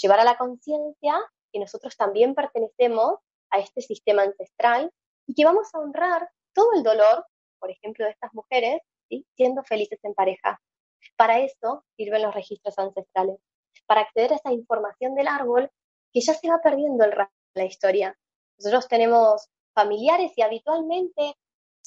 llevar 0.00 0.20
a 0.20 0.24
la 0.24 0.36
conciencia 0.36 1.20
que 1.52 1.58
nosotros 1.60 1.96
también 1.96 2.34
pertenecemos 2.34 3.18
a 3.50 3.58
este 3.58 3.80
sistema 3.80 4.22
ancestral 4.22 4.92
y 5.26 5.34
que 5.34 5.44
vamos 5.44 5.68
a 5.72 5.78
honrar 5.78 6.28
todo 6.52 6.72
el 6.74 6.82
dolor, 6.82 7.26
por 7.58 7.70
ejemplo, 7.70 8.04
de 8.04 8.10
estas 8.10 8.32
mujeres, 8.34 8.80
siendo 9.36 9.62
felices 9.62 9.98
en 10.02 10.14
pareja. 10.14 10.60
Para 11.16 11.40
eso 11.40 11.84
sirven 11.96 12.22
los 12.22 12.34
registros 12.34 12.78
ancestrales, 12.78 13.38
para 13.86 14.02
acceder 14.02 14.32
a 14.32 14.36
esa 14.36 14.52
información 14.52 15.14
del 15.14 15.28
árbol 15.28 15.70
que 16.12 16.20
ya 16.20 16.34
se 16.34 16.48
va 16.48 16.60
perdiendo 16.62 17.04
el 17.04 17.12
la 17.54 17.64
historia. 17.64 18.18
Nosotros 18.58 18.88
tenemos 18.88 19.48
familiares 19.74 20.32
y 20.36 20.42
habitualmente 20.42 21.34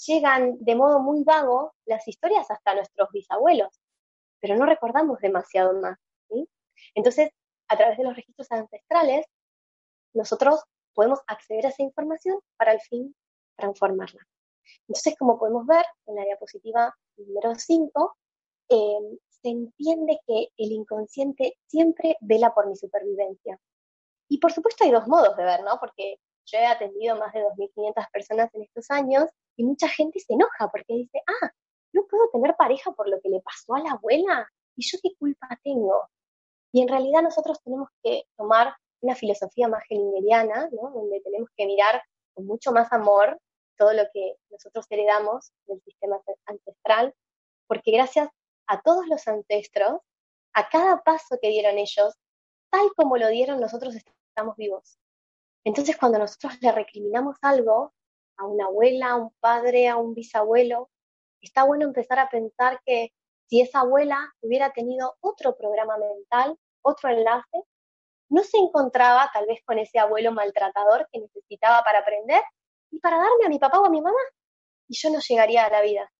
llegan 0.05 0.57
de 0.59 0.75
modo 0.75 0.99
muy 0.99 1.23
vago 1.23 1.73
las 1.85 2.07
historias 2.07 2.49
hasta 2.51 2.75
nuestros 2.75 3.09
bisabuelos 3.11 3.81
pero 4.39 4.55
no 4.55 4.65
recordamos 4.65 5.19
demasiado 5.19 5.73
más. 5.79 5.97
Entonces, 6.93 7.31
a 7.67 7.77
través 7.77 7.97
de 7.97 8.03
los 8.03 8.15
registros 8.15 8.51
ancestrales, 8.51 9.25
nosotros 10.13 10.63
podemos 10.93 11.19
acceder 11.27 11.65
a 11.65 11.69
esa 11.69 11.83
información 11.83 12.39
para 12.55 12.71
al 12.71 12.81
fin 12.81 13.15
transformarla. 13.55 14.25
Entonces, 14.87 15.15
como 15.17 15.37
podemos 15.37 15.65
ver 15.65 15.85
en 16.05 16.15
la 16.15 16.23
diapositiva 16.23 16.95
número 17.17 17.55
5, 17.55 18.17
em, 18.69 19.17
se 19.41 19.49
entiende 19.49 20.19
que 20.25 20.49
el 20.57 20.71
inconsciente 20.71 21.57
siempre 21.67 22.17
vela 22.21 22.53
por 22.53 22.67
mi 22.67 22.75
supervivencia. 22.75 23.59
Y 24.29 24.39
por 24.39 24.51
supuesto 24.51 24.83
hay 24.83 24.91
dos 24.91 25.07
modos 25.07 25.35
de 25.37 25.43
ver, 25.43 25.63
¿no? 25.63 25.79
Porque 25.79 26.19
yo 26.45 26.57
he 26.57 26.65
atendido 26.65 27.17
más 27.17 27.33
de 27.33 27.41
2.500 27.41 28.11
personas 28.11 28.53
en 28.55 28.63
estos 28.63 28.89
años 28.89 29.25
y 29.55 29.63
mucha 29.63 29.87
gente 29.89 30.19
se 30.19 30.33
enoja 30.33 30.69
porque 30.71 30.93
dice, 30.93 31.21
ah, 31.27 31.51
no 31.93 32.05
puedo 32.07 32.29
tener 32.31 32.55
pareja 32.55 32.91
por 32.91 33.09
lo 33.09 33.19
que 33.21 33.29
le 33.29 33.41
pasó 33.41 33.75
a 33.75 33.79
la 33.79 33.91
abuela. 33.91 34.49
¿Y 34.75 34.85
yo 34.85 34.97
qué 35.01 35.09
culpa 35.17 35.47
tengo? 35.63 36.09
Y 36.71 36.81
en 36.81 36.87
realidad 36.87 37.21
nosotros 37.21 37.61
tenemos 37.63 37.89
que 38.03 38.23
tomar 38.37 38.75
una 39.01 39.15
filosofía 39.15 39.67
más 39.67 39.83
gelingeriana, 39.87 40.69
¿no? 40.71 40.91
donde 40.91 41.21
tenemos 41.21 41.49
que 41.55 41.65
mirar 41.65 42.01
con 42.33 42.45
mucho 42.45 42.71
más 42.71 42.91
amor 42.91 43.39
todo 43.77 43.93
lo 43.93 44.03
que 44.13 44.35
nosotros 44.49 44.85
heredamos 44.89 45.51
del 45.65 45.81
sistema 45.81 46.19
ancestral, 46.45 47.13
porque 47.67 47.91
gracias 47.91 48.29
a 48.67 48.81
todos 48.81 49.07
los 49.07 49.27
ancestros, 49.27 50.01
a 50.53 50.69
cada 50.69 51.03
paso 51.03 51.37
que 51.41 51.49
dieron 51.49 51.77
ellos, 51.77 52.15
tal 52.69 52.93
como 52.95 53.17
lo 53.17 53.27
dieron, 53.29 53.59
nosotros 53.59 53.95
estamos 53.95 54.55
vivos. 54.57 54.99
Entonces, 55.63 55.97
cuando 55.97 56.19
nosotros 56.19 56.53
le 56.61 56.71
recriminamos 56.71 57.37
algo 57.41 57.93
a 58.37 58.45
una 58.45 58.65
abuela, 58.65 59.11
a 59.11 59.15
un 59.15 59.33
padre, 59.39 59.87
a 59.87 59.97
un 59.97 60.13
bisabuelo, 60.13 60.89
está 61.41 61.63
bueno 61.63 61.85
empezar 61.85 62.19
a 62.19 62.29
pensar 62.29 62.81
que 62.85 63.11
si 63.49 63.61
esa 63.61 63.81
abuela 63.81 64.33
hubiera 64.41 64.71
tenido 64.71 65.15
otro 65.21 65.55
programa 65.55 65.97
mental, 65.97 66.57
otro 66.81 67.09
enlace, 67.09 67.63
no 68.29 68.43
se 68.43 68.57
encontraba 68.57 69.29
tal 69.33 69.45
vez 69.45 69.61
con 69.65 69.79
ese 69.79 69.99
abuelo 69.99 70.31
maltratador 70.31 71.07
que 71.11 71.19
necesitaba 71.19 71.83
para 71.83 71.99
aprender 71.99 72.41
y 72.91 72.99
para 72.99 73.17
darme 73.17 73.45
a 73.45 73.49
mi 73.49 73.59
papá 73.59 73.79
o 73.79 73.85
a 73.85 73.89
mi 73.89 74.01
mamá, 74.01 74.19
y 74.87 74.97
yo 74.97 75.09
no 75.09 75.19
llegaría 75.19 75.65
a 75.65 75.69
la 75.69 75.81
vida. 75.81 76.11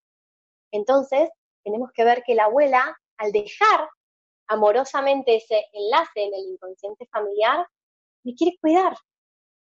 Entonces, 0.72 1.30
tenemos 1.68 1.92
que 1.92 2.06
ver 2.06 2.24
que 2.24 2.34
la 2.34 2.46
abuela, 2.46 2.98
al 3.18 3.34
dejar 3.34 3.90
amorosamente 4.48 5.36
ese 5.36 5.66
enlace 5.74 6.24
en 6.24 6.34
el 6.34 6.46
inconsciente 6.54 7.06
familiar, 7.08 7.68
me 8.24 8.34
quiere 8.36 8.58
cuidar, 8.62 8.96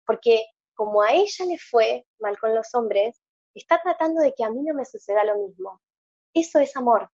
porque 0.06 0.46
como 0.74 1.02
a 1.02 1.12
ella 1.12 1.44
le 1.46 1.58
fue 1.58 2.06
mal 2.20 2.38
con 2.38 2.54
los 2.54 2.72
hombres, 2.76 3.20
está 3.54 3.82
tratando 3.82 4.20
de 4.20 4.32
que 4.34 4.44
a 4.44 4.50
mí 4.50 4.62
no 4.62 4.72
me 4.72 4.84
suceda 4.84 5.24
lo 5.24 5.36
mismo. 5.48 5.80
Eso 6.32 6.60
es 6.60 6.76
amor. 6.76 7.10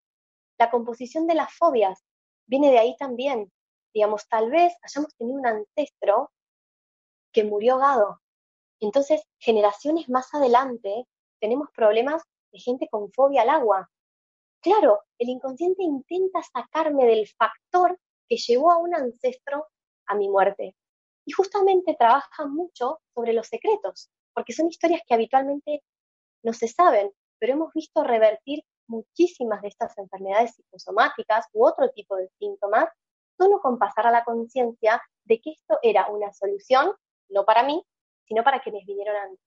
La 0.59 0.69
composición 0.69 1.25
de 1.25 1.33
las 1.33 1.51
fobias 1.55 2.03
viene 2.45 2.69
de 2.69 2.77
ahí 2.77 2.95
también. 2.97 3.51
Digamos, 3.95 4.27
tal 4.27 4.51
vez 4.51 4.75
hayamos 4.83 5.15
tenido 5.15 5.39
un 5.39 5.47
ancestro 5.47 6.31
que 7.31 7.43
murió 7.43 7.73
ahogado. 7.73 8.21
Entonces, 8.79 9.23
generaciones 9.39 10.07
más 10.07 10.31
adelante, 10.35 11.07
tenemos 11.39 11.69
problemas 11.73 12.21
de 12.51 12.59
gente 12.59 12.87
con 12.91 13.11
fobia 13.11 13.41
al 13.41 13.49
agua. 13.49 13.89
Claro, 14.63 15.01
el 15.19 15.27
inconsciente 15.27 15.83
intenta 15.83 16.41
sacarme 16.41 17.05
del 17.05 17.27
factor 17.27 17.99
que 18.29 18.37
llevó 18.37 18.71
a 18.71 18.77
un 18.77 18.95
ancestro 18.95 19.67
a 20.07 20.15
mi 20.15 20.29
muerte. 20.29 20.73
Y 21.25 21.33
justamente 21.33 21.97
trabaja 21.99 22.47
mucho 22.47 23.01
sobre 23.13 23.33
los 23.33 23.47
secretos, 23.47 24.09
porque 24.33 24.53
son 24.53 24.69
historias 24.69 25.01
que 25.05 25.15
habitualmente 25.15 25.83
no 26.43 26.53
se 26.53 26.69
saben, 26.69 27.11
pero 27.39 27.53
hemos 27.53 27.73
visto 27.73 28.05
revertir 28.05 28.63
muchísimas 28.87 29.61
de 29.61 29.67
estas 29.67 29.97
enfermedades 29.97 30.55
psicosomáticas 30.55 31.45
u 31.51 31.65
otro 31.67 31.89
tipo 31.91 32.15
de 32.15 32.29
síntomas 32.39 32.87
solo 33.37 33.59
con 33.61 33.77
pasar 33.77 34.07
a 34.07 34.11
la 34.11 34.23
conciencia 34.23 35.01
de 35.25 35.41
que 35.41 35.51
esto 35.51 35.77
era 35.81 36.07
una 36.07 36.31
solución, 36.31 36.93
no 37.27 37.43
para 37.43 37.63
mí, 37.63 37.83
sino 38.27 38.43
para 38.45 38.61
quienes 38.61 38.85
vinieron 38.85 39.17
antes. 39.17 39.45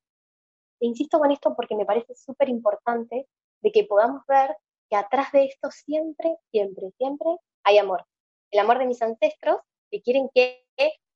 E 0.80 0.86
insisto 0.86 1.18
con 1.18 1.30
esto 1.30 1.54
porque 1.56 1.74
me 1.74 1.86
parece 1.86 2.14
súper 2.14 2.50
importante 2.50 3.26
de 3.62 3.72
que 3.72 3.84
podamos 3.84 4.22
ver 4.26 4.54
que 4.88 4.96
atrás 4.96 5.32
de 5.32 5.44
esto 5.44 5.70
siempre, 5.70 6.36
siempre, 6.50 6.90
siempre 6.98 7.36
hay 7.64 7.78
amor. 7.78 8.04
El 8.50 8.60
amor 8.60 8.78
de 8.78 8.86
mis 8.86 9.02
ancestros 9.02 9.60
que 9.90 10.02
quieren 10.02 10.28
que 10.34 10.64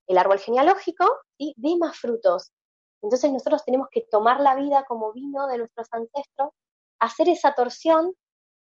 el 0.07 0.19
árbol 0.19 0.39
genealógico 0.39 1.07
¿sí? 1.39 1.55
dé 1.57 1.77
más 1.77 1.97
frutos. 1.99 2.53
Entonces 3.03 3.31
nosotros 3.31 3.65
tenemos 3.65 3.89
que 3.91 4.03
tomar 4.11 4.41
la 4.41 4.57
vida 4.57 4.85
como 4.87 5.12
vino 5.12 5.47
de 5.47 5.59
nuestros 5.59 5.89
ancestros, 5.93 6.50
hacer 6.99 7.29
esa 7.29 7.55
torsión, 7.55 8.15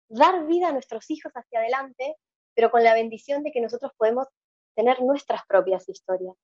dar 0.08 0.46
vida 0.46 0.70
a 0.70 0.74
nuestros 0.74 1.10
hijos 1.10 1.32
hacia 1.34 1.60
adelante, 1.60 2.16
pero 2.54 2.72
con 2.72 2.84
la 2.84 2.94
bendición 2.94 3.44
de 3.44 3.52
que 3.52 3.62
nosotros 3.62 3.92
podemos 3.98 4.28
tener 4.76 5.02
nuestras 5.02 5.42
propias 5.48 5.90
historias. 5.90 6.36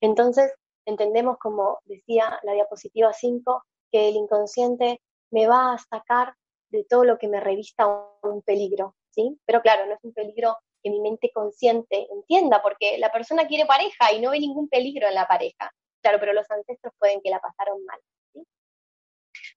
Entonces, 0.00 0.52
entendemos, 0.86 1.36
como 1.38 1.80
decía 1.84 2.40
la 2.44 2.52
diapositiva 2.52 3.12
5, 3.12 3.64
que 3.90 4.08
el 4.08 4.16
inconsciente 4.16 5.02
me 5.30 5.46
va 5.46 5.74
a 5.74 5.78
sacar 5.78 6.34
de 6.70 6.84
todo 6.84 7.04
lo 7.04 7.18
que 7.18 7.28
me 7.28 7.40
revista 7.40 7.86
un 8.22 8.42
peligro, 8.42 8.96
¿sí? 9.10 9.38
Pero 9.46 9.60
claro, 9.62 9.86
no 9.86 9.94
es 9.94 10.04
un 10.04 10.12
peligro 10.12 10.56
que 10.82 10.90
mi 10.90 11.00
mente 11.00 11.30
consciente 11.32 12.06
entienda, 12.10 12.62
porque 12.62 12.98
la 12.98 13.10
persona 13.10 13.46
quiere 13.46 13.66
pareja 13.66 14.12
y 14.12 14.20
no 14.20 14.30
ve 14.30 14.40
ningún 14.40 14.68
peligro 14.68 15.08
en 15.08 15.14
la 15.14 15.26
pareja. 15.26 15.72
Claro, 16.02 16.18
pero 16.20 16.32
los 16.32 16.50
ancestros 16.50 16.92
pueden 16.98 17.20
que 17.20 17.30
la 17.30 17.40
pasaron 17.40 17.84
mal. 17.84 18.00
¿sí? 18.32 18.46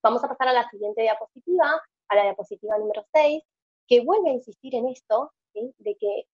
Vamos 0.02 0.24
a 0.24 0.28
pasar 0.28 0.47
a 0.47 0.54
la 0.54 0.67
siguiente 0.69 1.02
diapositiva, 1.02 1.82
a 2.08 2.15
la 2.15 2.24
diapositiva 2.24 2.78
número 2.78 3.06
6, 3.13 3.43
que 3.88 4.02
vuelve 4.02 4.32
a 4.32 4.34
insistir 4.34 4.76
en 4.76 4.88
esto, 4.88 5.32
de 5.54 5.95
que 5.97 6.28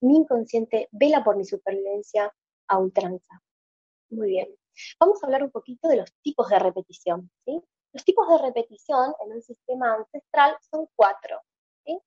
mi 0.00 0.16
inconsciente 0.16 0.88
vela 0.90 1.24
por 1.24 1.36
mi 1.36 1.44
supervivencia 1.44 2.32
a 2.68 2.78
ultranza. 2.78 3.42
Muy 4.10 4.28
bien. 4.28 4.54
Vamos 5.00 5.22
a 5.22 5.26
hablar 5.26 5.42
un 5.42 5.50
poquito 5.50 5.88
de 5.88 5.96
los 5.96 6.12
tipos 6.22 6.48
de 6.48 6.58
repetición. 6.58 7.30
¿sí? 7.44 7.62
Los 7.96 8.04
tipos 8.04 8.28
de 8.28 8.36
repetición 8.36 9.14
en 9.24 9.32
un 9.32 9.40
sistema 9.40 9.94
ancestral 9.94 10.54
son 10.70 10.86
cuatro. 10.94 11.40
¿sí? 11.82 11.98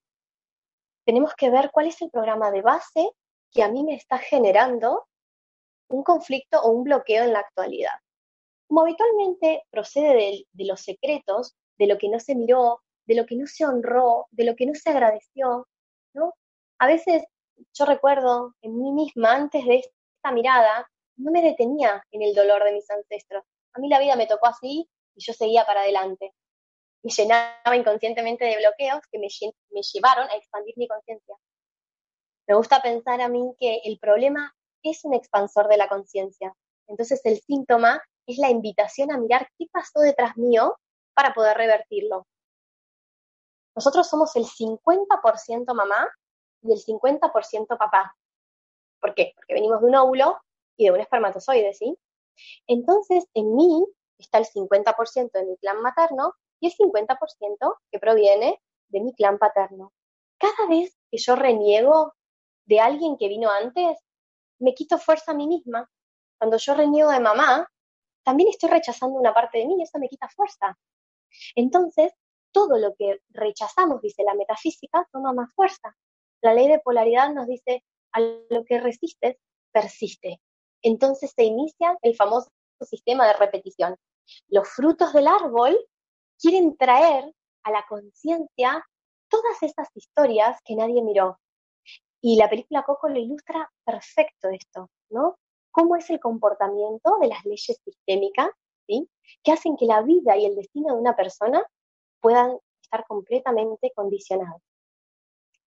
Tenemos 1.03 1.33
que 1.33 1.49
ver 1.49 1.71
cuál 1.71 1.87
es 1.87 1.99
el 2.03 2.11
programa 2.11 2.51
de 2.51 2.61
base 2.61 3.09
que 3.49 3.63
a 3.63 3.69
mí 3.69 3.83
me 3.83 3.95
está 3.95 4.19
generando 4.19 5.07
un 5.87 6.03
conflicto 6.03 6.61
o 6.61 6.69
un 6.69 6.83
bloqueo 6.83 7.23
en 7.23 7.33
la 7.33 7.39
actualidad. 7.39 7.95
Como 8.67 8.81
habitualmente 8.81 9.63
procede 9.71 10.13
de, 10.13 10.47
de 10.51 10.65
los 10.65 10.79
secretos, 10.79 11.55
de 11.79 11.87
lo 11.87 11.97
que 11.97 12.07
no 12.07 12.19
se 12.19 12.35
miró, 12.35 12.83
de 13.07 13.15
lo 13.15 13.25
que 13.25 13.35
no 13.35 13.47
se 13.47 13.65
honró, 13.65 14.27
de 14.29 14.43
lo 14.43 14.55
que 14.55 14.67
no 14.67 14.75
se 14.75 14.91
agradeció, 14.91 15.67
¿no? 16.13 16.35
A 16.77 16.85
veces 16.85 17.23
yo 17.73 17.85
recuerdo 17.85 18.53
en 18.61 18.79
mí 18.79 18.91
misma, 18.91 19.33
antes 19.33 19.65
de 19.65 19.77
esta 19.77 20.31
mirada, 20.31 20.87
no 21.17 21.31
me 21.31 21.41
detenía 21.41 22.05
en 22.11 22.21
el 22.21 22.35
dolor 22.35 22.63
de 22.63 22.73
mis 22.73 22.87
ancestros. 22.91 23.43
A 23.73 23.79
mí 23.79 23.89
la 23.89 23.99
vida 23.99 24.15
me 24.15 24.27
tocó 24.27 24.45
así 24.45 24.87
y 25.19 25.25
yo 25.25 25.33
seguía 25.33 25.65
para 25.65 25.81
adelante. 25.81 26.33
Me 27.03 27.11
llenaba 27.11 27.75
inconscientemente 27.75 28.45
de 28.45 28.57
bloqueos 28.57 29.01
que 29.11 29.19
me, 29.19 29.27
me 29.71 29.81
llevaron 29.81 30.29
a 30.29 30.35
expandir 30.35 30.75
mi 30.77 30.87
conciencia. 30.87 31.35
Me 32.47 32.55
gusta 32.55 32.81
pensar 32.81 33.21
a 33.21 33.27
mí 33.27 33.53
que 33.59 33.81
el 33.83 33.99
problema 33.99 34.55
es 34.81 35.03
un 35.03 35.13
expansor 35.13 35.67
de 35.67 35.77
la 35.77 35.87
conciencia. 35.87 36.55
Entonces 36.87 37.21
el 37.25 37.39
síntoma 37.41 38.01
es 38.25 38.37
la 38.37 38.49
invitación 38.49 39.11
a 39.11 39.17
mirar 39.17 39.49
qué 39.57 39.67
pasó 39.71 39.99
detrás 39.99 40.37
mío 40.37 40.77
para 41.13 41.33
poder 41.33 41.57
revertirlo. 41.57 42.25
Nosotros 43.75 44.07
somos 44.07 44.35
el 44.35 44.45
50% 44.45 45.73
mamá 45.73 46.09
y 46.61 46.71
el 46.71 46.79
50% 46.79 47.77
papá. 47.77 48.15
¿Por 48.99 49.13
qué? 49.15 49.33
Porque 49.35 49.53
venimos 49.53 49.81
de 49.81 49.87
un 49.87 49.95
óvulo 49.95 50.39
y 50.77 50.85
de 50.85 50.91
un 50.91 50.99
espermatozoide, 50.99 51.73
¿sí? 51.73 51.97
Entonces, 52.67 53.25
en 53.33 53.55
mí 53.55 53.85
está 54.19 54.37
el 54.37 54.45
50% 54.45 55.31
de 55.31 55.45
mi 55.45 55.57
clan 55.57 55.81
materno 55.81 56.33
y 56.59 56.67
el 56.67 56.73
50% 56.73 57.77
que 57.91 57.99
proviene 57.99 58.61
de 58.89 58.99
mi 59.01 59.13
clan 59.13 59.37
paterno. 59.37 59.93
Cada 60.37 60.67
vez 60.67 60.95
que 61.09 61.17
yo 61.17 61.35
reniego 61.35 62.13
de 62.65 62.79
alguien 62.79 63.17
que 63.17 63.27
vino 63.27 63.49
antes, 63.49 63.97
me 64.59 64.73
quito 64.73 64.97
fuerza 64.97 65.31
a 65.31 65.35
mí 65.35 65.47
misma. 65.47 65.89
Cuando 66.37 66.57
yo 66.57 66.75
reniego 66.75 67.11
de 67.11 67.19
mamá, 67.19 67.67
también 68.23 68.49
estoy 68.49 68.69
rechazando 68.69 69.17
una 69.17 69.33
parte 69.33 69.59
de 69.59 69.65
mí 69.65 69.75
y 69.79 69.83
eso 69.83 69.97
me 69.99 70.07
quita 70.07 70.29
fuerza. 70.29 70.77
Entonces, 71.55 72.13
todo 72.51 72.77
lo 72.77 72.95
que 72.95 73.21
rechazamos, 73.29 74.01
dice 74.01 74.23
la 74.23 74.33
metafísica, 74.33 75.07
toma 75.11 75.33
más 75.33 75.53
fuerza. 75.53 75.95
La 76.41 76.53
ley 76.53 76.67
de 76.67 76.79
polaridad 76.79 77.33
nos 77.33 77.47
dice, 77.47 77.83
a 78.11 78.19
lo 78.19 78.63
que 78.65 78.79
resistes, 78.79 79.37
persiste. 79.71 80.41
Entonces 80.81 81.33
se 81.35 81.43
inicia 81.43 81.97
el 82.01 82.15
famoso 82.15 82.49
sistema 82.85 83.27
de 83.27 83.33
repetición. 83.33 83.95
Los 84.47 84.67
frutos 84.69 85.13
del 85.13 85.27
árbol 85.27 85.77
quieren 86.39 86.77
traer 86.77 87.33
a 87.63 87.71
la 87.71 87.85
conciencia 87.87 88.85
todas 89.29 89.61
esas 89.61 89.87
historias 89.95 90.59
que 90.63 90.75
nadie 90.75 91.01
miró. 91.01 91.39
Y 92.21 92.37
la 92.37 92.49
película 92.49 92.83
Coco 92.83 93.09
lo 93.09 93.19
ilustra 93.19 93.71
perfecto 93.85 94.49
esto, 94.49 94.89
¿no? 95.09 95.37
Cómo 95.71 95.95
es 95.95 96.09
el 96.09 96.19
comportamiento 96.19 97.17
de 97.21 97.27
las 97.27 97.45
leyes 97.45 97.79
sistémicas, 97.83 98.49
¿sí? 98.87 99.09
Que 99.43 99.51
hacen 99.51 99.77
que 99.77 99.85
la 99.85 100.01
vida 100.01 100.35
y 100.35 100.45
el 100.45 100.55
destino 100.55 100.93
de 100.93 100.99
una 100.99 101.15
persona 101.15 101.63
puedan 102.19 102.57
estar 102.81 103.05
completamente 103.07 103.91
condicionados. 103.95 104.61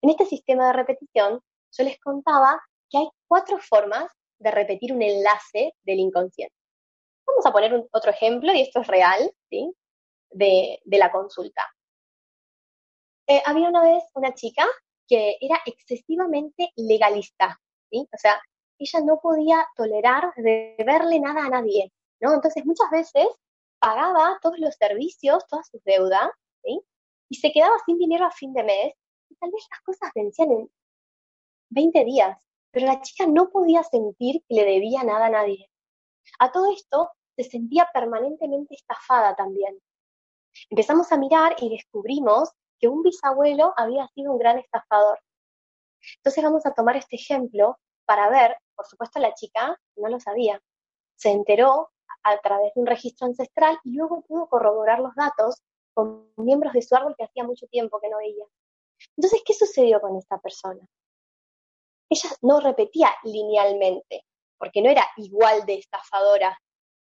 En 0.02 0.10
este 0.10 0.26
sistema 0.26 0.66
de 0.66 0.72
repetición, 0.72 1.40
yo 1.70 1.84
les 1.84 1.98
contaba 2.00 2.60
que 2.90 2.98
hay 2.98 3.08
cuatro 3.26 3.58
formas 3.58 4.10
de 4.38 4.50
repetir 4.50 4.92
un 4.92 5.02
enlace 5.02 5.72
del 5.84 6.00
inconsciente. 6.00 6.54
Vamos 7.26 7.46
a 7.46 7.52
poner 7.52 7.88
otro 7.92 8.10
ejemplo, 8.10 8.52
y 8.52 8.60
esto 8.60 8.80
es 8.80 8.86
real, 8.86 9.32
¿sí? 9.50 9.74
De, 10.30 10.80
la 10.86 11.10
consulta. 11.10 11.62
Eh, 13.26 13.42
había 13.46 13.68
una 13.68 13.82
vez 13.82 14.02
una 14.14 14.34
chica 14.34 14.66
que 15.06 15.36
era 15.40 15.60
excesivamente 15.66 16.72
legalista, 16.76 17.60
¿sí? 17.90 18.08
O 18.12 18.18
sea, 18.18 18.40
ella 18.78 19.00
no 19.04 19.20
podía 19.20 19.66
tolerar 19.76 20.32
de 20.36 20.74
verle 20.84 21.20
nada 21.20 21.44
a 21.44 21.48
nadie, 21.48 21.92
¿no? 22.20 22.34
Entonces 22.34 22.64
muchas 22.64 22.90
veces 22.90 23.26
pagaba 23.78 24.38
todos 24.42 24.58
los 24.58 24.74
servicios, 24.74 25.46
todas 25.48 25.68
sus 25.68 25.82
deudas, 25.84 26.30
¿sí? 26.62 26.80
Y 27.28 27.36
se 27.36 27.52
quedaba 27.52 27.76
sin 27.86 27.98
dinero 27.98 28.26
a 28.26 28.30
fin 28.30 28.52
de 28.52 28.64
mes, 28.64 28.92
y 29.28 29.34
tal 29.36 29.50
vez 29.50 29.66
las 29.70 29.80
cosas 29.82 30.10
vencían 30.14 30.50
en 30.52 30.70
20 31.70 32.04
días, 32.04 32.38
pero 32.70 32.86
la 32.86 33.00
chica 33.00 33.26
no 33.26 33.50
podía 33.50 33.82
sentir 33.82 34.42
que 34.48 34.54
le 34.54 34.64
debía 34.64 35.04
nada 35.04 35.26
a 35.26 35.30
nadie. 35.30 35.71
A 36.38 36.50
todo 36.52 36.72
esto 36.72 37.10
se 37.36 37.44
sentía 37.44 37.88
permanentemente 37.92 38.74
estafada 38.74 39.34
también. 39.34 39.78
Empezamos 40.70 41.10
a 41.12 41.16
mirar 41.16 41.56
y 41.58 41.70
descubrimos 41.70 42.50
que 42.78 42.88
un 42.88 43.02
bisabuelo 43.02 43.72
había 43.76 44.06
sido 44.08 44.32
un 44.32 44.38
gran 44.38 44.58
estafador. 44.58 45.20
Entonces 46.16 46.42
vamos 46.42 46.66
a 46.66 46.74
tomar 46.74 46.96
este 46.96 47.16
ejemplo 47.16 47.78
para 48.04 48.28
ver, 48.28 48.56
por 48.74 48.86
supuesto 48.86 49.20
la 49.20 49.34
chica 49.34 49.78
no 49.96 50.08
lo 50.08 50.18
sabía, 50.18 50.60
se 51.14 51.30
enteró 51.30 51.90
a 52.24 52.38
través 52.38 52.74
de 52.74 52.80
un 52.80 52.86
registro 52.86 53.26
ancestral 53.26 53.78
y 53.84 53.94
luego 53.94 54.22
pudo 54.22 54.48
corroborar 54.48 54.98
los 54.98 55.14
datos 55.14 55.62
con 55.94 56.32
miembros 56.36 56.72
de 56.72 56.82
su 56.82 56.94
árbol 56.96 57.14
que 57.16 57.24
hacía 57.24 57.44
mucho 57.44 57.66
tiempo 57.68 58.00
que 58.00 58.08
no 58.08 58.18
veía. 58.18 58.44
Entonces, 59.16 59.42
¿qué 59.44 59.54
sucedió 59.54 60.00
con 60.00 60.16
esta 60.16 60.38
persona? 60.38 60.86
ella 62.12 62.30
no 62.42 62.60
repetía 62.60 63.10
linealmente, 63.24 64.24
porque 64.62 64.80
no 64.80 64.90
era 64.90 65.04
igual 65.16 65.66
de 65.66 65.74
estafadora 65.74 66.56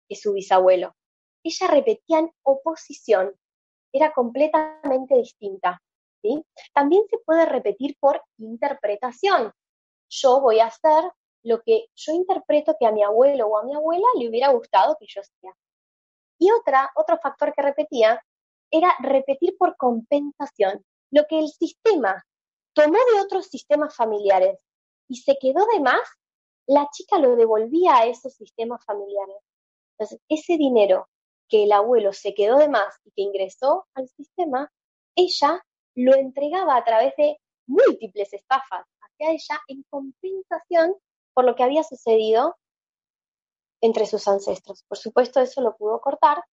que 0.08 0.16
su 0.16 0.32
bisabuelo. 0.32 0.96
Ella 1.44 1.68
repetía 1.68 2.20
en 2.20 2.32
oposición, 2.42 3.36
era 3.92 4.14
completamente 4.14 5.18
distinta. 5.18 5.82
¿sí? 6.22 6.42
También 6.74 7.04
se 7.10 7.18
puede 7.18 7.46
repetir 7.46 7.98
por 8.00 8.24
interpretación. 8.38 9.52
Yo 10.08 10.40
voy 10.40 10.62
a 10.62 10.68
hacer 10.68 11.12
lo 11.44 11.62
que 11.62 11.88
yo 11.96 12.14
interpreto 12.14 12.78
que 12.80 12.86
a 12.86 12.94
mi 12.94 13.04
abuelo 13.04 13.48
o 13.48 13.58
a 13.58 13.64
mi 13.64 13.76
abuela 13.76 14.08
le 14.18 14.30
hubiera 14.30 14.54
gustado 14.54 14.96
que 14.98 15.08
yo 15.10 15.22
sea. 15.22 15.54
Y 16.40 16.52
otra, 16.52 16.90
otro 16.96 17.18
factor 17.18 17.54
que 17.54 17.62
repetía 17.62 18.24
era 18.72 18.96
repetir 19.00 19.58
por 19.58 19.76
compensación, 19.76 20.86
lo 21.12 21.26
que 21.28 21.40
el 21.40 21.50
sistema 21.50 22.26
tomó 22.72 23.00
de 23.14 23.20
otros 23.20 23.48
sistemas 23.48 23.94
familiares 23.98 24.58
y 25.10 25.18
se 25.18 25.38
quedó 25.38 25.66
de 25.74 25.82
más, 25.82 26.08
la 26.70 26.88
chica 26.92 27.18
lo 27.18 27.36
devolvía 27.36 27.98
a 27.98 28.06
esos 28.06 28.36
sistemas 28.36 28.86
familiares. 28.86 29.38
Entonces, 29.98 30.22
ese 30.30 30.56
dinero 30.56 31.10
que 31.48 31.64
el 31.64 31.72
abuelo 31.72 32.14
se 32.14 32.36
quedó 32.36 32.58
de 32.58 32.70
más 32.70 32.96
y 33.04 33.12
que 33.12 33.24
ingresó 33.24 33.88
al 33.96 34.08
sistema, 34.08 34.72
ella 35.16 35.66
lo 35.96 36.16
entregaba 36.16 36.76
a 36.76 36.84
través 36.84 37.16
de 37.18 37.40
múltiples 37.66 38.34
estafas 38.34 38.86
hacia 39.02 39.32
ella 39.32 39.60
en 39.68 39.84
compensación 39.90 40.96
por 41.34 41.46
lo 41.46 41.56
que 41.56 41.64
había 41.64 41.82
sucedido 41.82 42.56
entre 43.82 44.06
sus 44.06 44.28
ancestros. 44.28 44.84
Por 44.88 45.00
supuesto, 45.00 45.42
eso 45.42 45.62
lo 45.62 45.76
pudo 45.76 46.00
cortar 46.02 46.44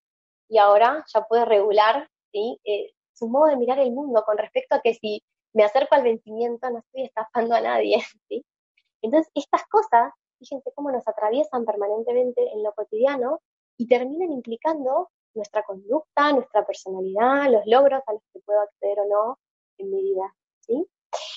y 0.49 0.57
ahora 0.57 1.05
ya 1.13 1.27
puede 1.27 1.45
regular 1.45 2.09
eh, 2.33 2.95
su 3.13 3.29
modo 3.29 3.49
de 3.49 3.57
mirar 3.57 3.81
el 3.81 3.93
mundo 3.93 4.23
con 4.25 4.39
respecto 4.39 4.77
a 4.77 4.81
que 4.81 4.95
si 4.95 5.23
me 5.53 5.63
acerco 5.63 5.95
al 5.95 6.05
vencimiento 6.05 6.71
no 6.71 6.79
estoy 6.79 7.05
estafando 7.05 7.55
a 7.55 7.61
nadie. 7.61 8.03
Entonces, 9.03 9.31
estas 9.35 9.67
cosas, 9.69 10.13
fíjense 10.39 10.73
cómo 10.75 10.91
nos 10.91 11.07
atraviesan 11.07 11.65
permanentemente 11.65 12.53
en 12.53 12.63
lo 12.63 12.73
cotidiano 12.73 13.41
y 13.77 13.87
terminan 13.87 14.33
implicando 14.33 15.11
nuestra 15.35 15.63
conducta, 15.63 16.33
nuestra 16.33 16.67
personalidad, 16.67 17.51
los 17.51 17.67
logros 17.67 18.03
a 18.07 18.13
los 18.13 18.23
que 18.33 18.41
puedo 18.41 18.61
acceder 18.61 19.01
o 19.01 19.07
no 19.07 19.39
en 19.79 19.91
mi 19.91 20.03
vida. 20.03 20.35
¿sí? 20.61 20.87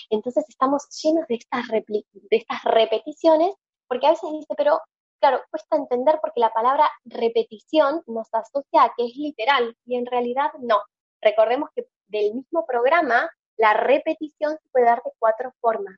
Entonces 0.09 0.45
estamos 0.47 0.87
llenos 1.01 1.27
de 1.27 1.35
estas, 1.35 1.67
de 1.67 2.03
estas 2.31 2.63
repeticiones, 2.63 3.53
porque 3.87 4.07
a 4.07 4.11
veces 4.11 4.31
dice, 4.31 4.53
pero 4.55 4.79
claro, 5.19 5.41
cuesta 5.51 5.75
entender 5.75 6.19
porque 6.21 6.39
la 6.39 6.51
palabra 6.51 6.89
repetición 7.05 8.01
nos 8.07 8.27
asocia 8.33 8.83
a 8.83 8.93
que 8.95 9.05
es 9.05 9.15
literal 9.15 9.75
y 9.85 9.95
en 9.95 10.05
realidad 10.05 10.51
no. 10.59 10.81
Recordemos 11.21 11.69
que 11.75 11.87
del 12.07 12.33
mismo 12.33 12.65
programa, 12.65 13.29
la 13.57 13.73
repetición 13.73 14.53
se 14.53 14.69
puede 14.71 14.85
dar 14.85 15.03
de 15.03 15.11
cuatro 15.19 15.53
formas. 15.59 15.95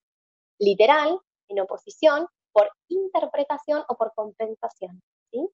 Literal, 0.59 1.19
en 1.51 1.59
oposición, 1.61 2.27
por 2.51 2.69
interpretación 2.89 3.83
o 3.87 3.95
por 3.95 4.13
compensación. 4.13 5.01
¿sí? 5.31 5.47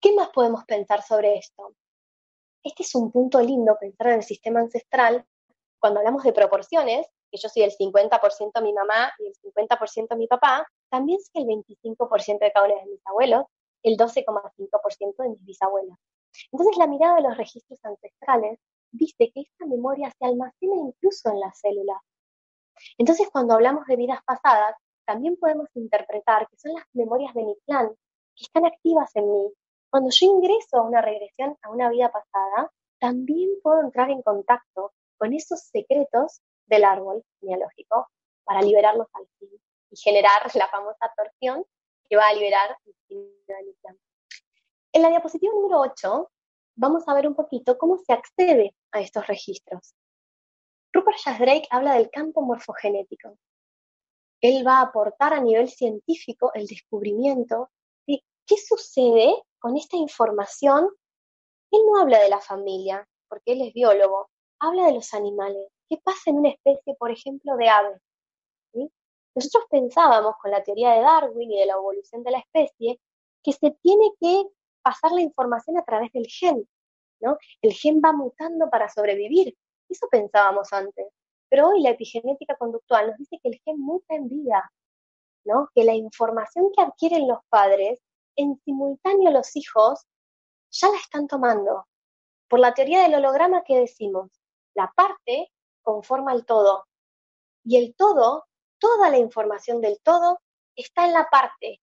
¿Qué 0.00 0.14
más 0.14 0.30
podemos 0.30 0.64
pensar 0.64 1.02
sobre 1.02 1.36
esto? 1.36 1.74
Este 2.62 2.82
es 2.82 2.94
un 2.94 3.12
punto 3.12 3.40
lindo 3.40 3.76
pensar 3.78 4.08
en 4.08 4.14
el 4.14 4.22
sistema 4.22 4.60
ancestral 4.60 5.26
cuando 5.78 6.00
hablamos 6.00 6.24
de 6.24 6.32
proporciones, 6.32 7.06
yo 7.32 7.48
soy 7.48 7.62
el 7.62 7.70
50% 7.70 8.62
mi 8.62 8.72
mamá 8.72 9.12
y 9.18 9.26
el 9.26 9.34
50% 9.34 10.16
mi 10.16 10.26
papá, 10.26 10.66
también 10.90 11.18
soy 11.20 11.42
el 11.42 11.48
25% 11.48 12.38
de 12.38 12.52
cada 12.52 12.66
uno 12.66 12.76
de 12.76 12.86
mis 12.86 13.06
abuelos, 13.06 13.44
el 13.82 13.96
12,5% 13.96 15.22
de 15.22 15.28
mis 15.28 15.44
bisabuelos. 15.44 15.96
Entonces 16.52 16.76
la 16.76 16.86
mirada 16.86 17.16
de 17.16 17.22
los 17.22 17.36
registros 17.36 17.78
ancestrales 17.84 18.58
dice 18.90 19.30
que 19.32 19.42
esta 19.42 19.66
memoria 19.66 20.10
se 20.18 20.26
almacena 20.26 20.76
incluso 20.76 21.30
en 21.30 21.40
las 21.40 21.58
células. 21.58 21.98
Entonces 22.98 23.28
cuando 23.32 23.54
hablamos 23.54 23.86
de 23.86 23.96
vidas 23.96 24.20
pasadas, 24.24 24.74
también 25.04 25.36
podemos 25.36 25.68
interpretar 25.74 26.48
que 26.48 26.56
son 26.56 26.74
las 26.74 26.84
memorias 26.92 27.32
de 27.34 27.44
mi 27.44 27.56
clan 27.66 27.88
que 28.34 28.44
están 28.44 28.66
activas 28.66 29.14
en 29.14 29.30
mí. 29.30 29.52
Cuando 29.90 30.10
yo 30.10 30.26
ingreso 30.26 30.78
a 30.78 30.82
una 30.82 31.00
regresión 31.00 31.56
a 31.62 31.70
una 31.70 31.88
vida 31.90 32.10
pasada, 32.10 32.70
también 32.98 33.50
puedo 33.62 33.80
entrar 33.80 34.10
en 34.10 34.22
contacto 34.22 34.92
con 35.16 35.32
esos 35.32 35.60
secretos 35.60 36.40
del 36.66 36.84
árbol 36.84 37.24
genealógico 37.40 38.08
para 38.44 38.62
liberarlos 38.62 39.06
al 39.12 39.26
fin 39.38 39.50
y 39.90 39.96
generar 39.96 40.42
la 40.54 40.68
famosa 40.68 41.12
torsión 41.16 41.64
que 42.08 42.16
va 42.16 42.28
a 42.28 42.34
liberar 42.34 42.76
el 43.08 43.76
plan. 43.80 43.98
En 44.92 45.02
la 45.02 45.08
diapositiva 45.08 45.52
número 45.54 45.80
8 45.80 46.30
vamos 46.76 47.08
a 47.08 47.14
ver 47.14 47.26
un 47.26 47.34
poquito 47.34 47.76
cómo 47.78 47.98
se 47.98 48.12
accede 48.12 48.74
a 48.92 49.00
estos 49.00 49.26
registros. 49.26 49.94
Rupert 50.92 51.18
Sheldrake 51.18 51.68
habla 51.70 51.94
del 51.94 52.10
campo 52.10 52.42
morfogenético. 52.42 53.36
Él 54.40 54.66
va 54.66 54.78
a 54.78 54.82
aportar 54.82 55.32
a 55.32 55.40
nivel 55.40 55.68
científico 55.68 56.50
el 56.54 56.66
descubrimiento 56.66 57.70
de 58.06 58.22
qué 58.46 58.56
sucede 58.56 59.42
con 59.58 59.76
esta 59.76 59.96
información. 59.96 60.88
Él 61.70 61.80
no 61.90 62.00
habla 62.00 62.20
de 62.20 62.28
la 62.28 62.40
familia, 62.40 63.06
porque 63.28 63.52
él 63.52 63.62
es 63.62 63.74
biólogo, 63.74 64.30
habla 64.60 64.86
de 64.86 64.94
los 64.94 65.12
animales. 65.14 65.68
¿Qué 65.88 65.98
pasa 65.98 66.30
en 66.30 66.38
una 66.38 66.50
especie, 66.50 66.94
por 66.98 67.10
ejemplo, 67.10 67.56
de 67.56 67.68
aves? 67.68 68.00
Nosotros 69.34 69.64
pensábamos 69.70 70.36
con 70.40 70.50
la 70.50 70.62
teoría 70.62 70.92
de 70.92 71.02
Darwin 71.02 71.52
y 71.52 71.60
de 71.60 71.66
la 71.66 71.74
evolución 71.74 72.22
de 72.22 72.30
la 72.30 72.38
especie 72.38 72.98
que 73.44 73.52
se 73.52 73.70
tiene 73.82 74.12
que 74.18 74.44
pasar 74.82 75.12
la 75.12 75.20
información 75.20 75.76
a 75.76 75.84
través 75.84 76.10
del 76.12 76.26
gen, 76.26 76.66
¿no? 77.20 77.36
El 77.60 77.74
gen 77.74 78.00
va 78.02 78.12
mutando 78.12 78.70
para 78.70 78.88
sobrevivir. 78.88 79.54
Eso 79.88 80.08
pensábamos 80.10 80.72
antes. 80.72 81.06
Pero 81.48 81.68
hoy 81.68 81.80
la 81.82 81.90
epigenética 81.90 82.56
conductual 82.56 83.08
nos 83.08 83.18
dice 83.18 83.38
que 83.42 83.48
el 83.50 83.60
gen 83.64 83.78
muta 83.78 84.14
en 84.14 84.28
vida, 84.28 84.72
¿no? 85.44 85.68
Que 85.74 85.84
la 85.84 85.94
información 85.94 86.70
que 86.76 86.82
adquieren 86.82 87.28
los 87.28 87.38
padres, 87.48 88.00
en 88.36 88.60
simultáneo 88.64 89.30
los 89.30 89.54
hijos, 89.56 90.04
ya 90.70 90.88
la 90.88 90.96
están 90.98 91.26
tomando. 91.26 91.86
Por 92.48 92.60
la 92.60 92.74
teoría 92.74 93.02
del 93.02 93.14
holograma 93.14 93.62
que 93.64 93.78
decimos, 93.78 94.30
la 94.74 94.92
parte 94.94 95.52
conforma 95.82 96.32
el 96.32 96.44
todo. 96.44 96.86
Y 97.64 97.76
el 97.76 97.94
todo, 97.96 98.44
toda 98.78 99.10
la 99.10 99.18
información 99.18 99.80
del 99.80 100.00
todo, 100.02 100.40
está 100.74 101.06
en 101.06 101.12
la 101.12 101.28
parte. 101.30 101.80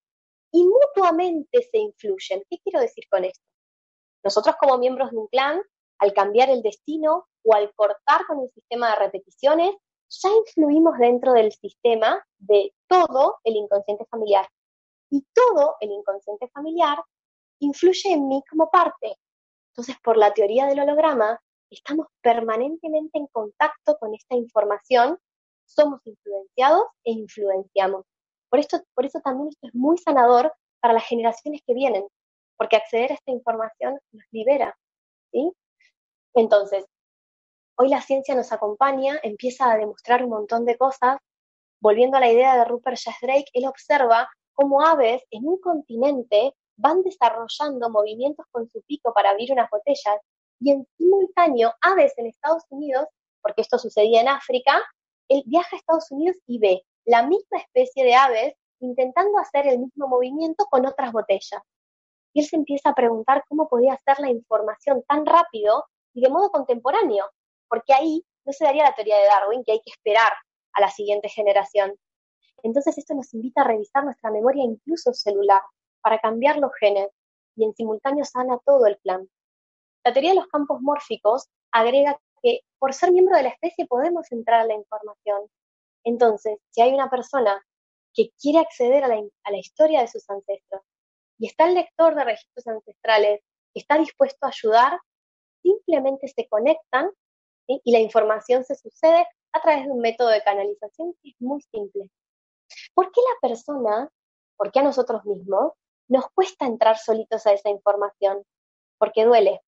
Y 0.51 0.65
mutuamente 0.65 1.63
se 1.71 1.79
influyen. 1.79 2.43
¿Qué 2.49 2.59
quiero 2.59 2.79
decir 2.79 3.05
con 3.09 3.25
esto? 3.25 3.43
Nosotros 4.23 4.55
como 4.59 4.77
miembros 4.77 5.11
de 5.11 5.17
un 5.17 5.27
clan, 5.27 5.61
al 5.99 6.13
cambiar 6.13 6.49
el 6.49 6.61
destino 6.61 7.25
o 7.43 7.53
al 7.53 7.73
cortar 7.73 8.25
con 8.27 8.41
el 8.41 8.51
sistema 8.51 8.91
de 8.91 8.95
repeticiones, 8.97 9.75
ya 10.09 10.29
influimos 10.29 10.97
dentro 10.97 11.33
del 11.33 11.51
sistema 11.51 12.23
de 12.37 12.73
todo 12.87 13.37
el 13.43 13.55
inconsciente 13.55 14.05
familiar. 14.05 14.47
Y 15.09 15.25
todo 15.33 15.75
el 15.79 15.91
inconsciente 15.91 16.47
familiar 16.49 16.99
influye 17.59 18.11
en 18.11 18.27
mí 18.27 18.43
como 18.49 18.69
parte. 18.69 19.17
Entonces, 19.71 19.95
por 20.03 20.17
la 20.17 20.33
teoría 20.33 20.65
del 20.65 20.79
holograma, 20.79 21.39
estamos 21.69 22.07
permanentemente 22.21 23.17
en 23.17 23.27
contacto 23.27 23.97
con 23.97 24.13
esta 24.13 24.35
información, 24.35 25.17
somos 25.65 26.01
influenciados 26.05 26.85
e 27.03 27.11
influenciamos. 27.11 28.05
Por, 28.49 28.59
esto, 28.59 28.81
por 28.93 29.05
eso 29.05 29.19
también 29.21 29.49
esto 29.49 29.67
es 29.67 29.75
muy 29.75 29.97
sanador 29.97 30.53
para 30.79 30.93
las 30.93 31.05
generaciones 31.05 31.61
que 31.65 31.73
vienen, 31.73 32.05
porque 32.57 32.75
acceder 32.75 33.11
a 33.11 33.15
esta 33.15 33.31
información 33.31 33.99
nos 34.11 34.25
libera. 34.31 34.77
¿sí? 35.31 35.51
Entonces, 36.35 36.85
hoy 37.77 37.89
la 37.89 38.01
ciencia 38.01 38.35
nos 38.35 38.51
acompaña, 38.51 39.19
empieza 39.23 39.71
a 39.71 39.77
demostrar 39.77 40.23
un 40.23 40.29
montón 40.29 40.65
de 40.65 40.77
cosas. 40.77 41.17
Volviendo 41.81 42.17
a 42.17 42.19
la 42.19 42.31
idea 42.31 42.55
de 42.57 42.65
Rupert 42.65 42.97
Sheldrake, 42.97 43.49
él 43.53 43.67
observa 43.67 44.29
cómo 44.53 44.85
aves 44.85 45.23
en 45.31 45.47
un 45.47 45.59
continente 45.59 46.55
van 46.75 47.03
desarrollando 47.03 47.89
movimientos 47.89 48.45
con 48.51 48.67
su 48.69 48.81
pico 48.83 49.13
para 49.13 49.29
abrir 49.29 49.51
unas 49.51 49.69
botellas 49.69 50.19
y 50.59 50.71
en 50.71 50.87
simultáneo 50.97 51.73
aves 51.81 52.13
en 52.17 52.27
Estados 52.27 52.63
Unidos, 52.69 53.05
porque 53.41 53.61
esto 53.61 53.77
sucedía 53.77 54.21
en 54.21 54.29
África, 54.29 54.81
él 55.27 55.43
viaja 55.45 55.75
a 55.75 55.79
Estados 55.79 56.09
Unidos 56.11 56.37
y 56.47 56.59
ve 56.59 56.83
la 57.05 57.23
misma 57.23 57.57
especie 57.57 58.05
de 58.05 58.15
aves 58.15 58.53
intentando 58.79 59.37
hacer 59.39 59.67
el 59.67 59.79
mismo 59.79 60.07
movimiento 60.07 60.65
con 60.69 60.85
otras 60.85 61.11
botellas. 61.11 61.61
Y 62.33 62.41
él 62.41 62.47
se 62.47 62.55
empieza 62.55 62.89
a 62.89 62.95
preguntar 62.95 63.43
cómo 63.47 63.67
podía 63.67 63.93
hacer 63.93 64.19
la 64.19 64.29
información 64.29 65.03
tan 65.07 65.25
rápido 65.25 65.85
y 66.13 66.21
de 66.21 66.29
modo 66.29 66.51
contemporáneo, 66.51 67.29
porque 67.67 67.93
ahí 67.93 68.25
no 68.45 68.53
se 68.53 68.65
daría 68.65 68.83
la 68.83 68.95
teoría 68.95 69.17
de 69.17 69.25
Darwin, 69.25 69.63
que 69.63 69.73
hay 69.73 69.81
que 69.81 69.91
esperar 69.91 70.33
a 70.73 70.81
la 70.81 70.89
siguiente 70.89 71.29
generación. 71.29 71.95
Entonces 72.61 72.97
esto 72.97 73.13
nos 73.13 73.33
invita 73.33 73.61
a 73.61 73.65
revisar 73.65 74.03
nuestra 74.03 74.31
memoria 74.31 74.63
incluso 74.63 75.13
celular, 75.13 75.61
para 76.01 76.19
cambiar 76.19 76.57
los 76.57 76.71
genes, 76.79 77.09
y 77.55 77.65
en 77.65 77.73
simultáneo 77.73 78.25
sana 78.25 78.59
todo 78.65 78.85
el 78.87 78.97
plan. 78.97 79.27
La 80.03 80.11
teoría 80.11 80.31
de 80.31 80.37
los 80.37 80.47
campos 80.47 80.81
mórficos 80.81 81.49
agrega 81.71 82.19
que 82.41 82.61
por 82.77 82.93
ser 82.93 83.11
miembro 83.11 83.37
de 83.37 83.43
la 83.43 83.49
especie 83.49 83.87
podemos 83.87 84.31
entrar 84.31 84.61
a 84.61 84.65
la 84.65 84.73
información. 84.73 85.47
Entonces, 86.03 86.57
si 86.71 86.81
hay 86.81 86.93
una 86.93 87.09
persona 87.09 87.63
que 88.13 88.29
quiere 88.39 88.59
acceder 88.59 89.03
a 89.03 89.07
la, 89.07 89.57
historia 89.57 90.01
de 90.01 90.07
sus 90.07 90.29
ancestros 90.29 90.81
y 91.39 91.47
está 91.47 91.65
el 91.65 91.75
lector 91.75 92.15
de 92.15 92.25
registros 92.25 92.67
ancestrales 92.67 93.41
está 93.73 93.97
dispuesto 93.97 94.45
a 94.45 94.49
ayudar, 94.49 94.99
simplemente 95.63 96.27
se 96.27 96.47
conectan 96.47 97.09
y 97.67 97.91
la 97.91 97.99
información 97.99 98.63
se 98.63 98.75
sucede 98.75 99.25
a 99.53 99.61
través 99.61 99.85
de 99.85 99.91
un 99.91 99.99
método 99.99 100.29
de 100.29 100.43
canalización 100.43 101.13
que 101.21 101.29
es 101.29 101.35
muy 101.39 101.61
simple. 101.61 102.09
¿Por 102.93 103.11
qué 103.11 103.21
la 103.21 103.49
persona, 103.49 104.09
por 104.57 104.71
qué 104.71 104.79
a 104.79 104.83
nosotros 104.83 105.23
mismos, 105.25 105.73
nos 106.07 106.29
cuesta 106.31 106.65
entrar 106.65 106.97
solitos 106.97 107.45
a 107.47 107.53
esa 107.53 107.69
información? 107.69 108.43
Porque 108.97 109.25
duele, 109.25 109.61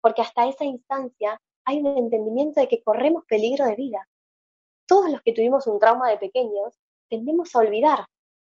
porque 0.00 0.22
hasta 0.22 0.48
esa 0.48 0.64
instancia 0.64 1.40
hay 1.64 1.80
un 1.80 1.96
entendimiento 1.96 2.60
de 2.60 2.68
que 2.68 2.82
corremos 2.82 3.24
peligro 3.26 3.64
de 3.66 3.76
vida. 3.76 4.08
Todos 4.86 5.10
los 5.10 5.22
que 5.22 5.32
tuvimos 5.32 5.66
un 5.66 5.78
trauma 5.78 6.10
de 6.10 6.18
pequeños 6.18 6.76
tendemos 7.08 7.54
a 7.54 7.60
olvidar, 7.60 8.06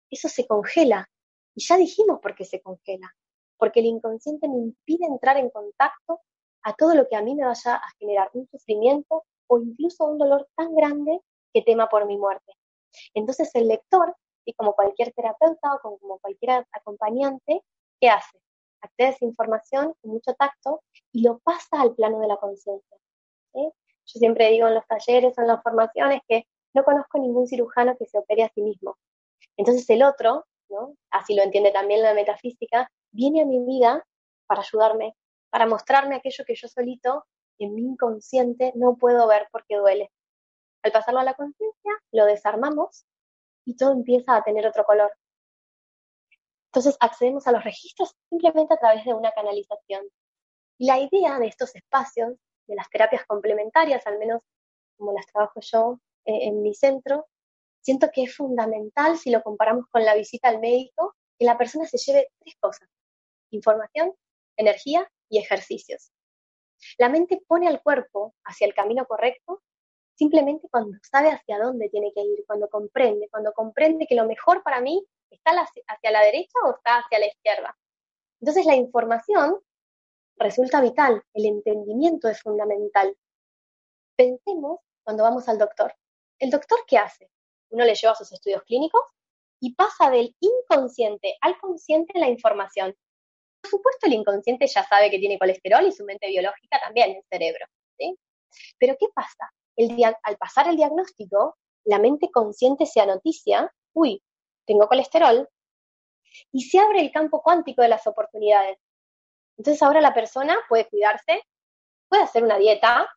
eso 0.10 0.30
se 0.30 0.48
congela. 0.48 1.10
Y 1.56 1.64
ya 1.64 1.78
dijimos 1.78 2.20
por 2.20 2.34
qué 2.36 2.46
se 2.46 2.62
congela, 2.62 3.16
porque 3.58 3.82
el 3.82 3.86
inconsciente 3.88 4.48
me 4.48 4.58
impide 4.58 5.06
entrar 5.06 5.38
en 5.38 5.50
contacto 5.52 6.22
a 6.64 6.74
todo 6.74 6.96
lo 6.96 7.08
que 7.08 7.16
a 7.16 7.22
mí 7.22 7.36
me 7.36 7.46
vaya 7.46 7.76
a 7.76 7.90
generar 8.00 8.30
un 8.34 8.48
sufrimiento 8.48 9.24
o 9.48 9.60
incluso 9.60 10.06
un 10.06 10.18
dolor 10.18 10.48
tan 10.56 10.74
grande 10.76 11.22
que 11.54 11.62
tema 11.62 11.90
por 11.90 12.06
mi 12.06 12.18
muerte. 12.18 12.54
Entonces 13.14 13.54
el 13.56 13.68
lector, 13.68 14.16
y 14.46 14.54
como 14.54 14.74
cualquier 14.74 15.14
terapeuta 15.14 15.76
o 15.76 15.80
como 16.00 16.20
cualquier 16.20 16.66
acompañante, 16.72 17.64
¿qué 18.00 18.10
hace? 18.10 18.40
accede 18.84 19.08
a 19.08 19.12
esa 19.12 19.26
información 19.26 19.94
con 20.02 20.12
mucho 20.12 20.34
tacto 20.34 20.84
y 21.12 21.24
lo 21.24 21.40
pasa 21.40 21.82
al 21.82 21.96
plano 21.96 22.20
de 22.20 22.28
la 22.28 22.38
conciencia. 22.38 22.98
Yo 23.54 24.20
siempre 24.20 24.50
digo 24.50 24.68
en 24.68 24.76
los 24.76 24.86
talleres 24.86 25.38
o 25.38 25.42
en 25.42 25.48
las 25.48 25.64
formaciones 25.64 26.22
que 26.28 26.46
no 26.74 26.84
conozco 26.84 27.20
ningún 27.20 27.48
cirujano 27.48 27.96
que 27.98 28.06
se 28.06 28.18
opere 28.18 28.44
a 28.44 28.50
sí 28.50 28.62
mismo. 28.62 28.98
Entonces 29.56 29.90
el 29.90 30.04
otro, 30.04 30.46
¿no? 30.70 30.96
así 31.12 31.36
lo 31.36 31.44
entiende 31.44 31.72
también 31.72 32.02
la 32.02 32.14
metafísica, 32.14 32.92
viene 33.12 33.42
a 33.42 33.46
mi 33.46 33.64
vida 33.64 34.06
para 34.48 34.62
ayudarme, 34.62 35.16
para 35.54 35.68
mostrarme 35.68 36.16
aquello 36.16 36.46
que 36.46 36.56
yo 36.56 36.68
solito 36.68 37.28
en 37.60 37.76
mi 37.76 37.84
inconsciente 37.84 38.74
no 38.74 38.98
puedo 38.98 39.28
ver 39.28 39.48
porque 39.52 39.78
duele. 39.78 40.12
Al 40.82 40.92
pasarlo 40.92 41.20
a 41.20 41.24
la 41.24 41.36
conciencia, 41.36 41.92
lo 42.12 42.26
desarmamos 42.26 43.06
y 43.64 43.76
todo 43.76 43.92
empieza 43.92 44.36
a 44.36 44.42
tener 44.42 44.66
otro 44.66 44.84
color. 44.84 45.14
Entonces 46.70 46.98
accedemos 47.00 47.46
a 47.46 47.52
los 47.52 47.64
registros 47.64 48.16
simplemente 48.30 48.74
a 48.74 48.78
través 48.78 49.06
de 49.06 49.14
una 49.14 49.32
canalización. 49.32 50.04
Y 50.80 50.88
la 50.88 50.98
idea 50.98 51.38
de 51.38 51.46
estos 51.46 51.76
espacios, 51.76 52.34
de 52.66 52.76
las 52.76 52.90
terapias 52.90 53.24
complementarias, 53.28 54.08
al 54.08 54.18
menos 54.18 54.42
como 54.98 55.14
las 55.14 55.28
trabajo 55.28 55.60
yo 55.62 56.00
eh, 56.26 56.48
en 56.48 56.64
mi 56.64 56.74
centro, 56.74 57.28
siento 57.80 58.10
que 58.12 58.24
es 58.24 58.36
fundamental 58.36 59.20
si 59.20 59.30
lo 59.30 59.44
comparamos 59.44 59.86
con 59.92 60.04
la 60.04 60.16
visita 60.16 60.50
al 60.50 60.60
médico, 60.60 61.14
que 61.38 61.46
la 61.46 61.60
persona 61.60 61.86
se 61.86 62.00
lleve 62.00 62.32
tres 62.40 62.56
cosas, 62.60 62.90
información, 63.52 64.16
energía 64.58 65.08
y 65.34 65.40
ejercicios. 65.40 66.12
La 67.00 67.10
mente 67.10 67.42
pone 67.48 67.68
al 67.68 67.82
cuerpo 67.82 68.36
hacia 68.44 68.68
el 68.68 68.74
camino 68.74 69.06
correcto 69.06 69.64
simplemente 70.16 70.68
cuando 70.70 70.96
sabe 71.02 71.30
hacia 71.32 71.58
dónde 71.58 71.90
tiene 71.90 72.14
que 72.14 72.22
ir, 72.22 72.44
cuando 72.46 72.70
comprende, 72.70 73.28
cuando 73.30 73.52
comprende 73.52 74.06
que 74.06 74.14
lo 74.14 74.28
mejor 74.28 74.62
para 74.62 74.80
mí 74.80 75.04
está 75.32 75.52
hacia 75.88 76.12
la 76.12 76.22
derecha 76.22 76.60
o 76.66 76.76
está 76.76 77.00
hacia 77.00 77.18
la 77.18 77.26
izquierda. 77.26 77.76
Entonces 78.40 78.66
la 78.68 78.76
información 78.76 79.60
resulta 80.38 80.82
vital, 80.82 81.24
el 81.34 81.46
entendimiento 81.46 82.30
es 82.30 82.40
fundamental. 82.42 83.18
Pensemos 84.16 84.82
cuando 85.04 85.24
vamos 85.24 85.50
al 85.50 85.58
doctor. 85.58 85.96
¿El 86.38 86.52
doctor 86.52 86.80
qué 86.86 87.00
hace? 87.00 87.32
Uno 87.70 87.86
le 87.86 87.96
lleva 87.96 88.14
sus 88.14 88.32
estudios 88.32 88.62
clínicos 88.64 89.02
y 89.60 89.74
pasa 89.74 90.12
del 90.12 90.36
inconsciente 90.40 91.38
al 91.42 91.58
consciente 91.58 92.20
la 92.20 92.30
información. 92.30 92.96
Supuesto, 93.64 94.08
el 94.08 94.14
inconsciente 94.14 94.68
ya 94.68 94.84
sabe 94.84 95.10
que 95.10 95.20
tiene 95.20 95.40
colesterol 95.40 95.86
y 95.88 95.92
su 95.92 96.04
mente 96.04 96.28
biológica 96.28 96.80
también, 96.80 97.12
el 97.12 97.24
cerebro. 97.30 97.66
¿sí? 97.98 98.18
Pero 98.78 98.96
¿qué 99.00 99.08
pasa? 99.14 99.52
al 100.24 100.38
pasar 100.38 100.68
el 100.68 100.76
diagnóstico, 100.76 101.58
la 101.86 101.98
mente 101.98 102.30
consciente 102.32 102.86
se 102.86 103.02
anoticia, 103.02 103.74
uy, 103.94 104.22
tengo 104.68 104.88
colesterol, 104.88 105.50
y 106.52 106.62
se 106.62 106.80
abre 106.80 107.02
el 107.02 107.12
campo 107.12 107.42
cuántico 107.42 107.82
de 107.82 107.90
las 107.90 108.06
oportunidades. 108.08 108.78
Entonces 109.58 109.82
ahora 109.82 110.02
la 110.02 110.14
persona 110.14 110.58
puede 110.70 110.88
cuidarse, 110.88 111.42
puede 112.08 112.24
hacer 112.24 112.44
una 112.44 112.58
dieta, 112.58 113.10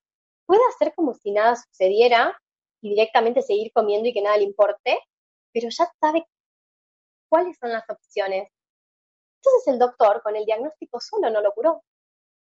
puede 0.46 0.62
hacer 0.68 0.94
como 0.94 1.14
si 1.14 1.32
nada 1.32 1.56
sucediera 1.56 2.38
y 2.80 2.90
directamente 2.90 3.42
seguir 3.42 3.72
comiendo 3.72 4.08
y 4.08 4.12
que 4.12 4.22
nada 4.22 4.36
le 4.36 4.44
importe, 4.44 4.98
pero 5.52 5.68
ya 5.70 5.86
sabe 6.00 6.26
cuáles 7.28 7.56
son 7.58 7.72
las 7.72 7.88
opciones. 7.88 8.48
Entonces 9.46 9.72
el 9.72 9.78
doctor 9.78 10.22
con 10.22 10.34
el 10.34 10.44
diagnóstico 10.44 11.00
solo 11.00 11.30
no 11.30 11.40
lo 11.40 11.52
curó. 11.52 11.84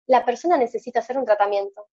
La 0.06 0.24
persona 0.24 0.56
necesita 0.56 1.00
hacer 1.00 1.16
un 1.16 1.24
tratamiento. 1.24 1.86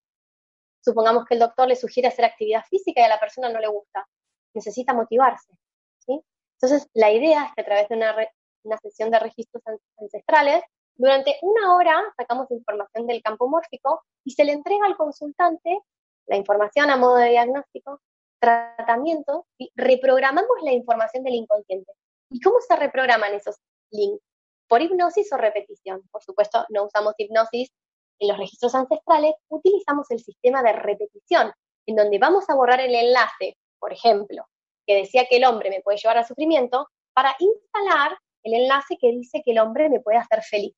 Supongamos 0.83 1.25
que 1.25 1.35
el 1.35 1.39
doctor 1.39 1.67
le 1.67 1.75
sugiere 1.75 2.07
hacer 2.07 2.25
actividad 2.25 2.63
física 2.63 3.01
y 3.01 3.03
a 3.03 3.09
la 3.09 3.19
persona 3.19 3.49
no 3.49 3.59
le 3.59 3.67
gusta. 3.67 4.07
Necesita 4.53 4.93
motivarse. 4.93 5.53
¿sí? 5.99 6.19
Entonces, 6.59 6.89
la 6.93 7.11
idea 7.11 7.45
es 7.45 7.51
que 7.53 7.61
a 7.61 7.65
través 7.65 7.89
de 7.89 7.95
una, 7.95 8.15
una 8.63 8.77
sesión 8.77 9.11
de 9.11 9.19
registros 9.19 9.61
ancestrales, 9.99 10.63
durante 10.95 11.37
una 11.43 11.75
hora 11.75 12.03
sacamos 12.17 12.49
información 12.49 13.05
del 13.05 13.21
campo 13.21 13.47
mórfico 13.47 14.01
y 14.23 14.31
se 14.31 14.43
le 14.45 14.53
entrega 14.53 14.87
al 14.87 14.97
consultante 14.97 15.79
la 16.25 16.37
información 16.37 16.89
a 16.89 16.97
modo 16.97 17.17
de 17.17 17.29
diagnóstico, 17.29 18.01
tratamiento 18.39 19.45
y 19.59 19.71
reprogramamos 19.75 20.57
la 20.63 20.71
información 20.71 21.23
del 21.23 21.35
inconsciente. 21.35 21.91
¿Y 22.31 22.41
cómo 22.41 22.57
se 22.61 22.75
reprograman 22.75 23.33
esos 23.35 23.57
links? 23.91 24.26
Por 24.67 24.81
hipnosis 24.81 25.31
o 25.31 25.37
repetición. 25.37 26.01
Por 26.11 26.23
supuesto, 26.23 26.65
no 26.69 26.85
usamos 26.85 27.13
hipnosis 27.17 27.71
en 28.19 28.29
los 28.29 28.37
registros 28.37 28.73
ancestrales 28.75 29.35
utilizamos 29.49 30.09
el 30.11 30.19
sistema 30.19 30.63
de 30.63 30.73
repetición, 30.73 31.51
en 31.85 31.95
donde 31.95 32.17
vamos 32.17 32.49
a 32.49 32.55
borrar 32.55 32.79
el 32.79 32.95
enlace, 32.95 33.57
por 33.79 33.93
ejemplo, 33.93 34.45
que 34.85 34.95
decía 34.95 35.25
que 35.29 35.37
el 35.37 35.45
hombre 35.45 35.69
me 35.69 35.81
puede 35.81 35.97
llevar 35.97 36.17
al 36.17 36.25
sufrimiento, 36.25 36.89
para 37.13 37.35
instalar 37.39 38.17
el 38.43 38.53
enlace 38.53 38.97
que 38.99 39.11
dice 39.11 39.41
que 39.43 39.51
el 39.51 39.59
hombre 39.59 39.89
me 39.89 39.99
puede 39.99 40.17
hacer 40.17 40.41
feliz. 40.43 40.73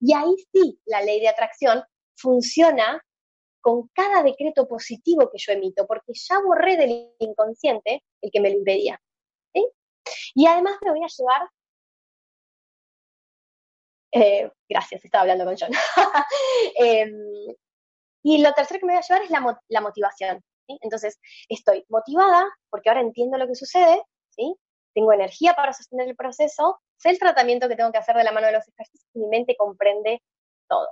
Y 0.00 0.14
ahí 0.14 0.34
sí, 0.52 0.80
la 0.86 1.02
ley 1.02 1.20
de 1.20 1.28
atracción 1.28 1.82
funciona 2.16 3.02
con 3.60 3.88
cada 3.88 4.22
decreto 4.22 4.66
positivo 4.66 5.30
que 5.30 5.38
yo 5.38 5.52
emito, 5.52 5.86
porque 5.86 6.12
ya 6.14 6.40
borré 6.40 6.76
del 6.76 7.12
inconsciente 7.18 8.02
el 8.22 8.30
que 8.30 8.40
me 8.40 8.50
lo 8.50 8.56
impedía. 8.56 9.00
Y 10.34 10.46
además 10.46 10.76
me 10.82 10.90
voy 10.90 11.02
a 11.04 11.08
llevar 11.08 11.48
eh, 14.12 14.50
gracias, 14.68 15.04
estaba 15.04 15.22
hablando 15.22 15.44
con 15.44 15.56
John. 15.58 15.70
Em, 16.76 17.12
y 18.22 18.42
lo 18.42 18.52
tercero 18.52 18.80
que 18.80 18.86
me 18.86 18.92
voy 18.92 19.02
a 19.02 19.06
llevar 19.06 19.22
es 19.22 19.30
la, 19.68 19.80
motivación. 19.80 20.42
Entonces, 20.68 21.18
estoy 21.48 21.84
motivada 21.88 22.46
porque 22.70 22.90
ahora 22.90 23.00
entiendo 23.00 23.38
lo 23.38 23.46
que 23.46 23.54
sucede, 23.54 24.02
¿sí? 24.30 24.54
tengo 24.94 25.12
energía 25.12 25.54
para 25.54 25.72
sostener 25.72 26.08
el 26.08 26.16
proceso, 26.16 26.80
sé 26.96 27.10
el 27.10 27.18
tratamiento 27.18 27.68
que 27.68 27.76
tengo 27.76 27.92
que 27.92 27.98
hacer 27.98 28.16
de 28.16 28.24
la 28.24 28.32
mano 28.32 28.46
de 28.48 28.54
los 28.54 28.68
ejercicios 28.68 29.08
y 29.14 29.20
mi 29.20 29.28
mente 29.28 29.56
comprende 29.56 30.22
todo. 30.68 30.88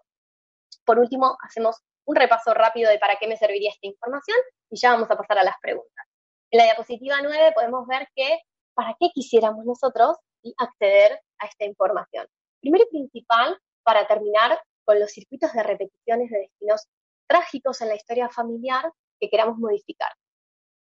Por 0.85 0.99
último, 0.99 1.37
hacemos 1.43 1.83
un 2.07 2.17
repaso 2.17 2.55
rápido 2.55 2.91
de 2.91 2.99
para 2.99 3.17
qué 3.17 3.27
me 3.27 3.37
serviría 3.37 3.71
esta 3.71 3.87
información 3.87 4.39
y 4.71 4.79
ya 4.79 4.93
vamos 4.93 5.11
a 5.11 5.17
pasar 5.17 5.39
a 5.39 5.45
las 5.45 5.57
preguntas. 5.61 6.07
En 6.51 6.59
la 6.59 6.65
diapositiva 6.65 7.19
9 7.23 7.53
podemos 7.55 7.87
ver 7.87 8.09
que 8.15 8.41
para 8.75 8.97
qué 8.99 9.11
quisiéramos 9.13 9.65
nosotros 9.65 10.17
acceder 10.57 11.21
a 11.39 11.47
esta 11.47 11.65
información. 11.65 12.27
Primero 12.69 12.85
y 12.85 12.99
principal, 12.99 13.59
para 13.83 14.07
terminar 14.07 14.61
con 14.85 15.01
los 15.01 15.11
circuitos 15.11 15.55
de 15.55 15.63
repeticiones 15.63 16.29
de 16.29 16.41
destinos 16.41 16.87
trágicos 17.27 17.81
en 17.81 17.89
la 17.89 17.95
historia 17.95 18.29
familiar 18.29 18.93
que 19.19 19.31
queramos 19.31 19.57
modificar. 19.57 20.13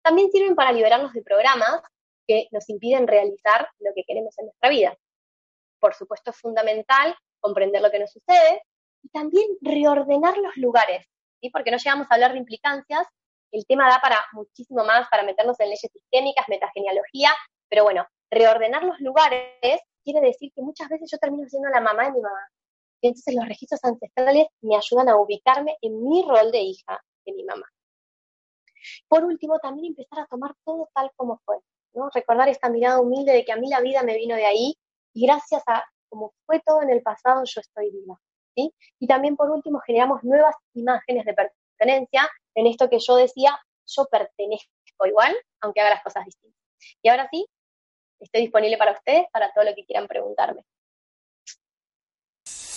También 0.02 0.28
sirven 0.32 0.56
para 0.56 0.72
liberarnos 0.72 1.12
de 1.12 1.22
programas 1.22 1.80
que 2.26 2.48
nos 2.50 2.68
impiden 2.68 3.06
realizar 3.06 3.70
lo 3.78 3.92
que 3.94 4.02
queremos 4.04 4.36
en 4.40 4.46
nuestra 4.46 4.70
vida. 4.70 4.98
Por 5.78 5.94
supuesto, 5.94 6.32
es 6.32 6.40
fundamental 6.40 7.16
comprender 7.38 7.80
lo 7.80 7.92
que 7.92 8.00
nos 8.00 8.10
sucede 8.10 8.64
y 9.04 9.08
también 9.10 9.46
reordenar 9.60 10.36
los 10.36 10.56
lugares, 10.56 11.06
¿sí? 11.40 11.48
porque 11.50 11.70
no 11.70 11.76
llegamos 11.76 12.08
a 12.10 12.14
hablar 12.14 12.32
de 12.32 12.38
implicancias, 12.38 13.06
el 13.52 13.64
tema 13.66 13.88
da 13.88 14.00
para 14.00 14.18
muchísimo 14.32 14.84
más, 14.84 15.08
para 15.10 15.22
meternos 15.22 15.60
en 15.60 15.66
leyes 15.66 15.92
sistémicas, 15.92 16.48
metagenealogía, 16.48 17.30
pero 17.68 17.84
bueno, 17.84 18.04
reordenar 18.32 18.82
los 18.82 18.98
lugares 18.98 19.80
quiere 20.12 20.26
decir 20.26 20.52
que 20.54 20.62
muchas 20.62 20.88
veces 20.88 21.10
yo 21.10 21.18
termino 21.18 21.46
siendo 21.48 21.68
la 21.68 21.80
mamá 21.80 22.04
de 22.04 22.12
mi 22.12 22.20
mamá. 22.20 22.48
Y 23.00 23.08
entonces 23.08 23.34
los 23.34 23.46
registros 23.46 23.84
ancestrales 23.84 24.46
me 24.62 24.76
ayudan 24.76 25.08
a 25.08 25.16
ubicarme 25.16 25.76
en 25.82 26.02
mi 26.08 26.22
rol 26.22 26.50
de 26.50 26.60
hija 26.60 26.98
de 27.26 27.32
mi 27.32 27.44
mamá. 27.44 27.66
Por 29.06 29.24
último, 29.24 29.58
también 29.58 29.88
empezar 29.88 30.20
a 30.20 30.26
tomar 30.26 30.54
todo 30.64 30.88
tal 30.94 31.10
como 31.16 31.40
fue. 31.44 31.58
¿no? 31.92 32.08
Recordar 32.12 32.48
esta 32.48 32.68
mirada 32.70 33.00
humilde 33.00 33.32
de 33.32 33.44
que 33.44 33.52
a 33.52 33.56
mí 33.56 33.68
la 33.68 33.80
vida 33.80 34.02
me 34.02 34.16
vino 34.16 34.34
de 34.34 34.46
ahí 34.46 34.74
y 35.12 35.26
gracias 35.26 35.62
a 35.66 35.84
como 36.08 36.32
fue 36.46 36.60
todo 36.64 36.80
en 36.82 36.90
el 36.90 37.02
pasado, 37.02 37.42
yo 37.44 37.60
estoy 37.60 37.90
viva. 37.90 38.18
¿sí? 38.56 38.72
Y 38.98 39.06
también, 39.06 39.36
por 39.36 39.50
último, 39.50 39.80
generamos 39.80 40.24
nuevas 40.24 40.54
imágenes 40.72 41.26
de 41.26 41.34
pertenencia 41.34 42.28
en 42.54 42.66
esto 42.66 42.88
que 42.88 42.98
yo 42.98 43.16
decía, 43.16 43.58
yo 43.86 44.06
pertenezco 44.06 45.06
igual, 45.06 45.36
aunque 45.60 45.80
haga 45.80 45.90
las 45.90 46.02
cosas 46.02 46.24
distintas. 46.24 46.58
Y 47.02 47.08
ahora 47.08 47.28
sí, 47.30 47.46
estoy 48.20 48.42
disponible 48.42 48.76
para 48.76 48.92
ustedes, 48.92 49.26
para 49.32 49.52
todo 49.52 49.64
lo 49.64 49.74
que 49.74 49.84
quieran 49.84 50.06
preguntarme. 50.06 50.62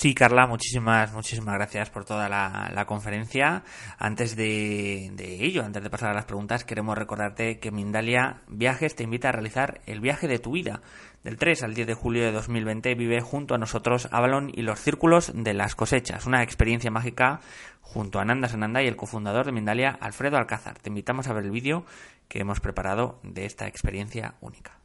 Sí, 0.02 0.16
Carla, 0.16 0.48
muchísimas, 0.48 1.14
muchísimas 1.14 1.54
gracias 1.54 1.92
por 1.92 2.06
toda 2.06 2.28
la, 2.28 2.86
conferencia. 2.88 3.64
Antes 4.00 4.36
de, 4.36 5.14
ello, 5.40 5.64
antes 5.64 5.84
de 5.84 5.92
pasar 5.92 6.10
a 6.10 6.16
las 6.16 6.26
preguntas, 6.26 6.64
queremos 6.66 6.98
recordarte 6.98 7.60
que 7.60 7.70
Mindalia 7.70 8.42
Viajes 8.48 8.96
te 8.96 9.04
invita 9.04 9.30
a 9.30 9.34
realizar 9.34 9.82
el 9.86 10.00
viaje 10.00 10.28
de 10.28 10.40
tu 10.40 10.54
vida. 10.54 10.82
Del 11.24 11.38
3 11.38 11.62
al 11.62 11.76
10 11.76 11.86
de 11.86 11.94
julio 11.94 12.24
de 12.24 12.32
2020 12.32 12.96
vive 12.96 13.22
junto 13.22 13.54
a 13.54 13.60
nosotros 13.60 14.10
Avalon 14.12 14.50
y 14.52 14.64
los 14.64 14.80
círculos 14.80 15.34
de 15.36 15.54
las 15.54 15.76
cosechas, 15.76 16.26
una 16.26 16.42
experiencia 16.42 16.90
mágica 16.90 17.40
junto 17.82 18.18
a 18.18 18.26
Nanda 18.26 18.48
Sananda 18.48 18.82
y 18.82 18.88
el 18.88 18.96
cofundador 18.96 19.46
de 19.46 19.52
Mindalia, 19.52 20.00
Alfredo 20.02 20.38
Alcázar. 20.38 20.80
Te 20.80 20.90
invitamos 20.90 21.28
a 21.28 21.34
ver 21.34 21.44
el 21.44 21.52
vídeo 21.52 21.86
que 22.28 22.40
hemos 22.40 22.60
preparado 22.60 23.20
de 23.22 23.46
esta 23.46 23.68
experiencia 23.68 24.34
única. 24.42 24.81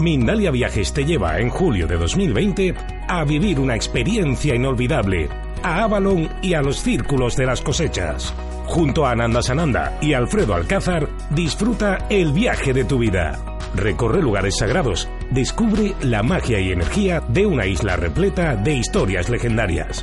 Mindalia 0.00 0.50
Viajes 0.50 0.92
te 0.92 1.04
lleva 1.04 1.38
en 1.38 1.50
julio 1.50 1.86
de 1.86 1.96
2020 1.96 2.74
a 3.08 3.24
vivir 3.24 3.60
una 3.60 3.76
experiencia 3.76 4.54
inolvidable 4.54 5.28
a 5.62 5.82
Avalon 5.82 6.28
y 6.42 6.54
a 6.54 6.62
los 6.62 6.80
círculos 6.80 7.36
de 7.36 7.46
las 7.46 7.60
cosechas. 7.60 8.32
Junto 8.66 9.04
a 9.04 9.12
Ananda 9.12 9.42
Sananda 9.42 9.98
y 10.00 10.14
Alfredo 10.14 10.54
Alcázar, 10.54 11.08
disfruta 11.30 12.06
el 12.08 12.32
viaje 12.32 12.72
de 12.72 12.84
tu 12.84 12.98
vida. 12.98 13.38
Recorre 13.74 14.22
lugares 14.22 14.56
sagrados, 14.56 15.08
Descubre 15.30 15.94
la 16.02 16.24
magia 16.24 16.58
y 16.58 16.72
energía 16.72 17.22
de 17.28 17.46
una 17.46 17.64
isla 17.64 17.94
repleta 17.94 18.56
de 18.56 18.74
historias 18.74 19.28
legendarias. 19.28 20.02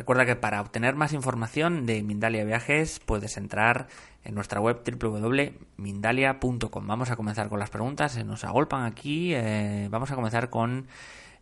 Recuerda 0.00 0.24
que 0.24 0.34
para 0.34 0.62
obtener 0.62 0.94
más 0.94 1.12
información 1.12 1.84
de 1.84 2.02
Mindalia 2.02 2.42
Viajes 2.42 3.00
puedes 3.00 3.36
entrar 3.36 3.88
en 4.24 4.34
nuestra 4.34 4.58
web 4.58 4.80
www.mindalia.com. 4.82 6.86
Vamos 6.86 7.10
a 7.10 7.16
comenzar 7.16 7.50
con 7.50 7.58
las 7.58 7.68
preguntas, 7.68 8.12
se 8.12 8.24
nos 8.24 8.44
agolpan 8.44 8.86
aquí. 8.86 9.34
Eh, 9.34 9.88
vamos 9.90 10.10
a 10.10 10.14
comenzar 10.14 10.48
con. 10.48 10.88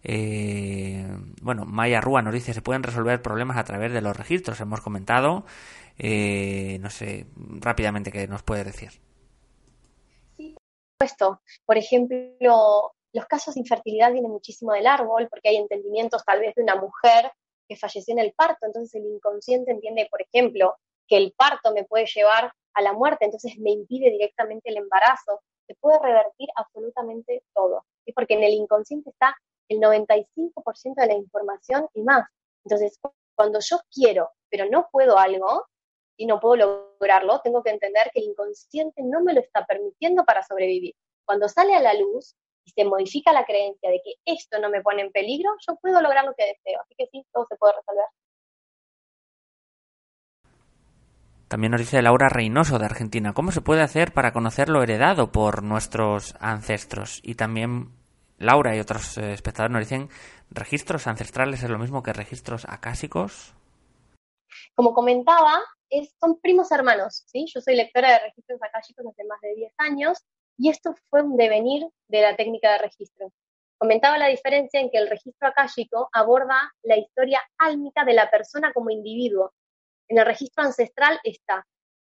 Eh, 0.03 1.07
bueno, 1.41 1.67
Maya 1.67 2.01
Rúa 2.01 2.21
nos 2.21 2.35
dice: 2.35 2.53
se 2.53 2.61
pueden 2.61 2.83
resolver 2.83 3.23
problemas 3.23 3.59
a 3.59 3.63
través 3.63 3.93
de 3.93 4.01
los 4.01 4.17
registros. 4.17 4.61
Hemos 4.61 4.81
comentado. 4.81 5.47
Eh, 5.97 6.79
no 6.81 6.91
sé, 6.91 7.27
rápidamente, 7.37 8.11
¿qué 8.11 8.27
nos 8.27 8.43
puede 8.43 8.65
decir? 8.65 8.91
Sí, 10.37 10.53
por 10.53 10.65
supuesto. 10.95 11.43
Por 11.65 11.79
ejemplo, 11.79 12.93
los 13.13 13.27
casos 13.27 13.55
de 13.55 13.61
infertilidad 13.61 14.11
vienen 14.11 14.33
muchísimo 14.33 14.73
del 14.73 14.89
árbol, 14.89 15.29
porque 15.31 15.51
hay 15.51 15.59
entendimientos 15.59 16.25
tal 16.25 16.41
vez 16.41 16.57
de 16.57 16.65
una 16.65 16.75
mujer 16.75 17.31
que 17.69 17.77
falleció 17.77 18.13
en 18.13 18.21
el 18.21 18.33
parto, 18.33 18.67
entonces 18.67 18.95
el 18.95 19.07
inconsciente 19.07 19.71
entiende, 19.71 20.09
por 20.11 20.23
ejemplo, 20.23 20.77
que 21.07 21.17
el 21.17 21.33
parto 21.33 21.73
me 21.73 21.85
puede 21.85 22.07
llevar 22.07 22.53
a 22.75 22.83
la 22.83 22.93
muerte, 22.93 23.25
entonces 23.25 23.59
me 23.59 23.71
impide 23.71 24.11
directamente 24.11 24.71
el 24.71 24.79
embarazo, 24.79 25.41
se 25.67 25.75
puede 25.75 25.99
revertir 25.99 26.49
absolutamente 26.57 27.43
todo, 27.55 27.85
¿sí? 28.05 28.13
porque 28.13 28.35
en 28.35 28.45
el 28.45 28.53
inconsciente 28.53 29.11
está 29.11 29.37
el 29.69 29.81
95% 29.81 30.95
de 30.97 31.07
la 31.07 31.15
información 31.15 31.89
y 31.95 32.03
más. 32.03 32.27
Entonces, 32.65 32.99
cuando 33.35 33.59
yo 33.61 33.79
quiero, 33.93 34.31
pero 34.51 34.67
no 34.71 34.89
puedo 34.91 35.19
algo, 35.19 35.67
y 36.19 36.27
no 36.27 36.41
puedo 36.41 36.57
lograrlo, 37.01 37.41
tengo 37.43 37.63
que 37.63 37.71
entender 37.71 38.11
que 38.13 38.21
el 38.21 38.27
inconsciente 38.27 39.03
no 39.03 39.23
me 39.23 39.33
lo 39.33 39.41
está 39.41 39.65
permitiendo 39.65 40.25
para 40.25 40.43
sobrevivir. 40.43 40.95
Cuando 41.25 41.49
sale 41.49 41.75
a 41.75 41.81
la 41.81 41.95
luz, 41.95 42.35
y 42.69 42.83
se 42.83 42.85
modifica 42.85 43.33
la 43.33 43.45
creencia 43.45 43.91
de 43.91 44.01
que 44.05 44.15
esto 44.25 44.59
no 44.61 44.69
me 44.71 44.83
pone 44.83 45.03
en 45.03 45.11
peligro, 45.11 45.51
yo 45.67 45.77
puedo 45.77 46.01
lograr 46.01 46.25
lo 46.25 46.35
que 46.35 46.45
deseo. 46.45 46.81
Así 46.83 46.95
que 46.97 47.07
sí, 47.11 47.25
todo 47.33 47.47
se 47.49 47.57
puede 47.57 47.75
resolver. 47.75 48.05
También 51.49 51.71
nos 51.71 51.81
dice 51.81 52.03
Laura 52.03 52.29
Reynoso 52.29 52.79
de 52.79 52.85
Argentina, 52.85 53.33
¿cómo 53.33 53.53
se 53.53 53.63
puede 53.63 53.81
hacer 53.81 54.13
para 54.13 54.35
conocer 54.35 54.69
lo 54.69 54.83
heredado 54.83 55.33
por 55.33 55.63
nuestros 55.63 56.35
ancestros? 56.41 57.21
Y 57.23 57.37
también 57.37 57.91
Laura 58.37 58.77
y 58.77 58.81
otros 58.81 59.17
eh, 59.17 59.33
espectadores 59.33 59.73
nos 59.73 59.81
dicen, 59.81 60.11
¿registros 60.51 61.07
ancestrales 61.07 61.63
es 61.63 61.71
lo 61.71 61.79
mismo 61.79 62.03
que 62.03 62.13
registros 62.13 62.67
acásicos? 62.69 63.55
Como 64.75 64.93
comentaba, 64.93 65.59
son 66.21 66.39
primos 66.39 66.71
hermanos, 66.71 67.25
¿sí? 67.27 67.47
Yo 67.53 67.63
soy 67.63 67.77
lectora 67.77 68.11
de 68.13 68.19
registros 68.27 68.63
acásicos 68.63 69.07
hace 69.07 69.25
más 69.25 69.41
de 69.41 69.55
10 69.55 69.73
años 69.79 70.19
y 70.59 70.69
esto 70.69 70.95
fue 71.09 71.23
un 71.23 71.37
devenir 71.37 71.87
de 72.09 72.21
la 72.21 72.37
técnica 72.37 72.73
de 72.73 72.79
registro. 72.79 73.33
Comentaba 73.79 74.19
la 74.19 74.27
diferencia 74.27 74.81
en 74.81 74.91
que 74.91 74.99
el 74.99 75.09
registro 75.09 75.49
akáshico 75.49 76.09
aborda 76.13 76.73
la 76.83 76.97
historia 76.97 77.41
álmica 77.59 78.05
de 78.05 78.15
la 78.15 78.29
persona 78.29 78.73
como 78.73 78.91
individuo. 78.91 79.53
En 80.09 80.19
el 80.19 80.27
registro 80.27 80.65
ancestral 80.65 81.21
está 81.23 81.65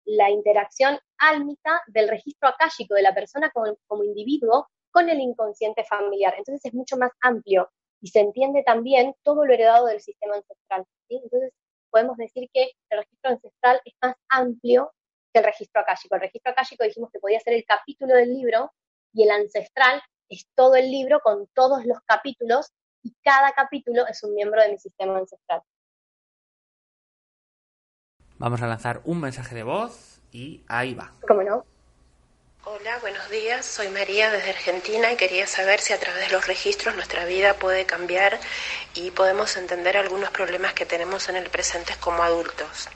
la 0.04 0.30
interacción 0.30 1.00
álmica 1.18 1.82
del 1.88 2.08
registro 2.08 2.48
akáshico 2.48 2.94
de 2.94 3.02
la 3.02 3.12
persona 3.12 3.52
como, 3.52 4.04
individuo 4.04 4.68
con 4.92 5.08
el 5.08 5.20
inconsciente 5.20 5.82
familiar. 5.82 6.34
Entonces 6.38 6.64
es 6.64 6.74
mucho 6.74 6.96
más 6.96 7.10
amplio 7.20 7.68
y 8.00 8.08
se 8.08 8.20
entiende 8.20 8.62
también 8.62 9.14
todo 9.24 9.44
lo 9.44 9.52
heredado 9.52 9.86
del 9.86 10.00
sistema 10.00 10.36
ancestral. 10.36 10.84
Entonces 11.08 11.52
podemos 11.90 12.16
decir 12.16 12.48
que 12.52 12.70
el 12.90 12.98
registro 12.98 13.32
ancestral 13.32 13.80
es 13.84 13.94
más 14.00 14.14
amplio 14.28 14.92
el 15.38 15.44
registro 15.44 15.80
akáshico. 15.80 16.14
El 16.14 16.22
registro 16.22 16.52
akáshico 16.52 16.84
dijimos 16.84 17.10
que 17.12 17.18
podía 17.18 17.40
ser 17.40 17.54
el 17.54 17.64
capítulo 17.64 18.14
del 18.14 18.32
libro 18.32 18.72
y 19.12 19.24
el 19.24 19.30
ancestral 19.30 20.02
es 20.28 20.46
todo 20.54 20.74
el 20.76 20.90
libro 20.90 21.20
con 21.20 21.46
todos 21.54 21.84
los 21.84 22.00
capítulos 22.04 22.72
y 23.02 23.14
cada 23.22 23.52
capítulo 23.52 24.06
es 24.06 24.22
un 24.24 24.34
miembro 24.34 24.60
de 24.60 24.72
mi 24.72 24.78
sistema 24.78 25.16
ancestral. 25.18 25.62
Vamos 28.38 28.60
a 28.60 28.66
lanzar 28.66 29.00
un 29.04 29.20
mensaje 29.20 29.54
de 29.54 29.62
voz 29.62 30.20
y 30.30 30.62
ahí 30.68 30.94
va. 30.94 31.12
¿Cómo 31.26 31.42
no? 31.42 31.64
Hola, 32.64 32.98
buenos 33.00 33.30
días. 33.30 33.64
Soy 33.64 33.88
María 33.88 34.30
desde 34.32 34.50
Argentina 34.50 35.12
y 35.12 35.16
quería 35.16 35.46
saber 35.46 35.80
si 35.80 35.92
a 35.92 36.00
través 36.00 36.26
de 36.26 36.32
los 36.32 36.48
registros 36.48 36.96
nuestra 36.96 37.24
vida 37.24 37.54
puede 37.54 37.86
cambiar 37.86 38.40
y 38.92 39.12
podemos 39.12 39.56
entender 39.56 39.96
algunos 39.96 40.30
problemas 40.30 40.74
que 40.74 40.84
tenemos 40.84 41.28
en 41.28 41.36
el 41.36 41.48
presente 41.48 41.94
como 42.00 42.24
adultos. 42.24 42.88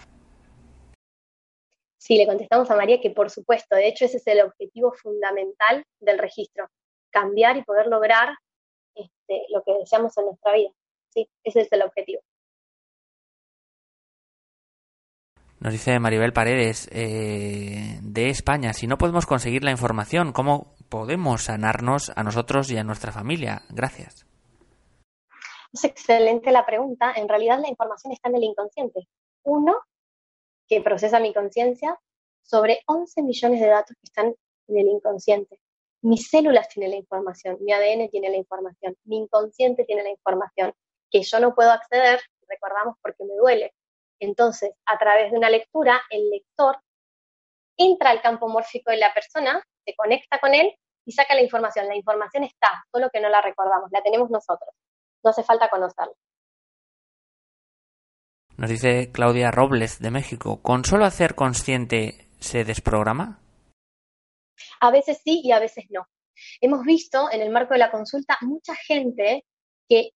Sí, 2.01 2.17
le 2.17 2.27
contestamos 2.27 2.71
a 2.71 2.77
María 2.77 2.99
que 2.99 3.11
por 3.11 3.29
supuesto, 3.29 3.77
de 3.77 3.87
hecho 3.87 4.07
ese 4.07 4.17
es 4.17 4.27
el 4.27 4.41
objetivo 4.41 4.91
fundamental 4.93 5.85
del 6.01 6.19
registro, 6.19 6.67
cambiar 7.11 7.59
y 7.59 7.63
poder 7.63 7.89
lograr 7.89 8.31
este, 8.95 9.45
lo 9.51 9.63
que 9.63 9.75
deseamos 9.75 10.17
en 10.17 10.25
nuestra 10.25 10.55
vida. 10.55 10.71
Sí, 11.11 11.29
ese 11.45 11.61
es 11.61 11.73
el 11.73 11.83
objetivo. 11.83 12.23
Nos 15.59 15.75
dice 15.75 16.01
Maribel 16.01 16.33
Paredes 16.33 16.89
eh, 16.91 17.99
de 18.01 18.31
España, 18.31 18.73
si 18.73 18.87
no 18.87 18.97
podemos 18.97 19.27
conseguir 19.27 19.63
la 19.63 19.71
información, 19.71 20.33
¿cómo 20.33 20.75
podemos 20.89 21.43
sanarnos 21.45 22.13
a 22.17 22.23
nosotros 22.23 22.71
y 22.71 22.79
a 22.79 22.85
nuestra 22.85 23.13
familia? 23.13 23.65
Gracias. 23.69 24.27
Es 25.71 25.85
excelente 25.85 26.51
la 26.51 26.65
pregunta. 26.65 27.13
En 27.15 27.29
realidad 27.29 27.61
la 27.61 27.69
información 27.69 28.15
está 28.15 28.31
en 28.31 28.37
el 28.37 28.45
inconsciente. 28.45 29.07
Uno 29.43 29.77
que 30.71 30.81
procesa 30.81 31.19
mi 31.19 31.35
conciencia 31.35 31.99
sobre 32.43 32.83
11 32.87 33.23
millones 33.23 33.61
de 33.61 33.67
datos 33.67 33.97
que 34.01 34.07
están 34.07 34.35
en 34.69 34.79
el 34.79 34.87
inconsciente. 34.87 35.59
Mis 36.03 36.29
células 36.29 36.69
tienen 36.69 36.93
la 36.93 36.97
información, 36.97 37.59
mi 37.61 37.73
ADN 37.73 38.09
tiene 38.09 38.31
la 38.31 38.37
información, 38.37 38.97
mi 39.05 39.19
inconsciente 39.19 39.85
tiene 39.85 40.05
la 40.05 40.11
información, 40.11 40.73
que 41.11 41.23
yo 41.23 41.41
no 41.41 41.55
puedo 41.55 41.73
acceder, 41.73 42.21
recordamos, 42.49 42.97
porque 43.03 43.25
me 43.25 43.35
duele. 43.35 43.75
Entonces, 44.21 44.71
a 44.87 44.97
través 44.97 45.33
de 45.33 45.39
una 45.39 45.51
lectura, 45.51 46.01
el 46.09 46.31
lector 46.31 46.79
entra 47.77 48.11
al 48.11 48.23
campo 48.23 48.49
mórfico 48.49 48.93
de 48.93 48.99
la 48.99 49.13
persona, 49.13 49.63
se 49.85 49.95
conecta 49.97 50.39
con 50.39 50.55
él 50.55 50.73
y 51.05 51.13
saca 51.13 51.35
la 51.35 51.43
información. 51.43 51.89
La 51.89 51.97
información 51.97 52.45
está, 52.45 52.85
solo 52.93 53.11
que 53.11 53.21
no 53.21 53.29
la 53.29 53.41
recordamos, 53.41 53.91
la 53.91 54.03
tenemos 54.03 54.31
nosotros. 54.31 54.71
No 55.25 55.31
hace 55.31 55.43
falta 55.43 55.69
conocerla. 55.69 56.15
Nos 58.61 58.69
dice 58.69 59.11
Claudia 59.11 59.51
Robles 59.51 60.01
de 60.01 60.11
México, 60.11 60.61
¿con 60.61 60.85
solo 60.85 61.07
hacer 61.07 61.35
consciente 61.35 62.29
se 62.41 62.63
desprograma? 62.63 63.41
A 64.83 64.91
veces 64.91 65.23
sí 65.25 65.41
y 65.43 65.53
a 65.53 65.59
veces 65.59 65.87
no. 65.89 66.07
Hemos 66.61 66.85
visto 66.85 67.33
en 67.33 67.41
el 67.41 67.49
marco 67.49 67.73
de 67.73 67.79
la 67.79 67.91
consulta 67.91 68.37
mucha 68.43 68.75
gente 68.75 69.47
que 69.89 70.11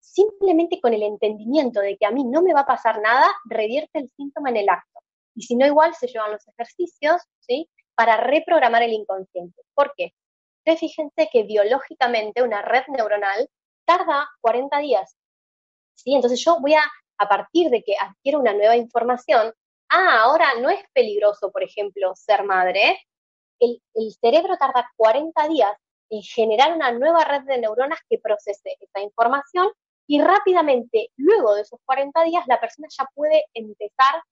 simplemente 0.00 0.80
con 0.80 0.92
el 0.92 1.04
entendimiento 1.04 1.78
de 1.78 1.96
que 1.96 2.04
a 2.04 2.10
mí 2.10 2.24
no 2.24 2.42
me 2.42 2.52
va 2.52 2.62
a 2.62 2.66
pasar 2.66 3.00
nada, 3.00 3.28
revierte 3.44 4.00
el 4.00 4.10
síntoma 4.16 4.50
en 4.50 4.56
el 4.56 4.68
acto. 4.68 4.98
Y 5.36 5.42
si 5.42 5.54
no, 5.54 5.64
igual 5.64 5.94
se 5.94 6.08
llevan 6.08 6.32
los 6.32 6.42
ejercicios, 6.48 7.22
¿sí? 7.38 7.70
Para 7.94 8.16
reprogramar 8.16 8.82
el 8.82 8.92
inconsciente. 8.92 9.62
¿Por 9.72 9.92
qué? 9.96 10.14
Fíjense 10.64 11.28
que 11.32 11.44
biológicamente 11.44 12.42
una 12.42 12.60
red 12.60 12.82
neuronal 12.88 13.48
tarda 13.84 14.28
40 14.40 14.80
días. 14.80 15.16
¿sí? 15.94 16.12
Entonces 16.12 16.44
yo 16.44 16.58
voy 16.60 16.74
a 16.74 16.82
a 17.18 17.28
partir 17.28 17.70
de 17.70 17.82
que 17.82 17.94
adquiero 18.00 18.40
una 18.40 18.52
nueva 18.52 18.76
información, 18.76 19.52
ah, 19.90 20.22
ahora 20.24 20.54
no 20.60 20.70
es 20.70 20.80
peligroso, 20.92 21.50
por 21.52 21.62
ejemplo, 21.62 22.12
ser 22.14 22.44
madre, 22.44 22.98
el, 23.60 23.80
cerebro 24.20 24.56
tarda 24.56 24.90
40 24.96 25.48
días 25.48 25.72
en 26.10 26.22
generar 26.22 26.74
una 26.74 26.92
nueva 26.92 27.24
red 27.24 27.42
de 27.42 27.58
neuronas 27.58 27.98
que 28.08 28.18
procese 28.18 28.76
esa 28.80 29.00
información 29.00 29.68
y 30.06 30.20
rápidamente, 30.20 31.10
luego 31.16 31.54
de 31.54 31.62
esos 31.62 31.80
40 31.86 32.24
días, 32.24 32.44
la 32.46 32.60
persona 32.60 32.88
ya 32.90 33.08
puede 33.14 33.44
empezar 33.54 34.22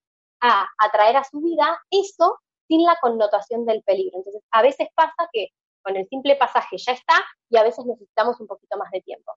a 0.40 0.66
atraer 0.78 1.16
a 1.16 1.24
su 1.24 1.40
vida 1.40 1.80
eso 1.90 2.38
sin 2.68 2.82
la 2.84 2.98
connotación 3.00 3.64
del 3.64 3.82
peligro. 3.82 4.18
Entonces, 4.18 4.42
a 4.50 4.62
veces 4.62 4.88
pasa 4.94 5.28
que 5.32 5.48
con 5.82 5.96
el 5.96 6.06
simple 6.08 6.36
pasaje 6.36 6.76
ya 6.76 6.92
está 6.92 7.14
y 7.48 7.56
a 7.56 7.62
veces 7.62 7.86
necesitamos 7.86 8.38
un 8.40 8.46
poquito 8.46 8.76
más 8.76 8.90
de 8.90 9.00
tiempo. 9.00 9.32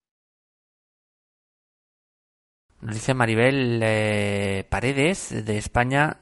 Nos 2.85 2.93
dice 2.93 3.15
Maribel 3.15 3.79
eh, 3.81 4.63
Paredes 4.69 5.43
de 5.43 5.57
España, 5.57 6.19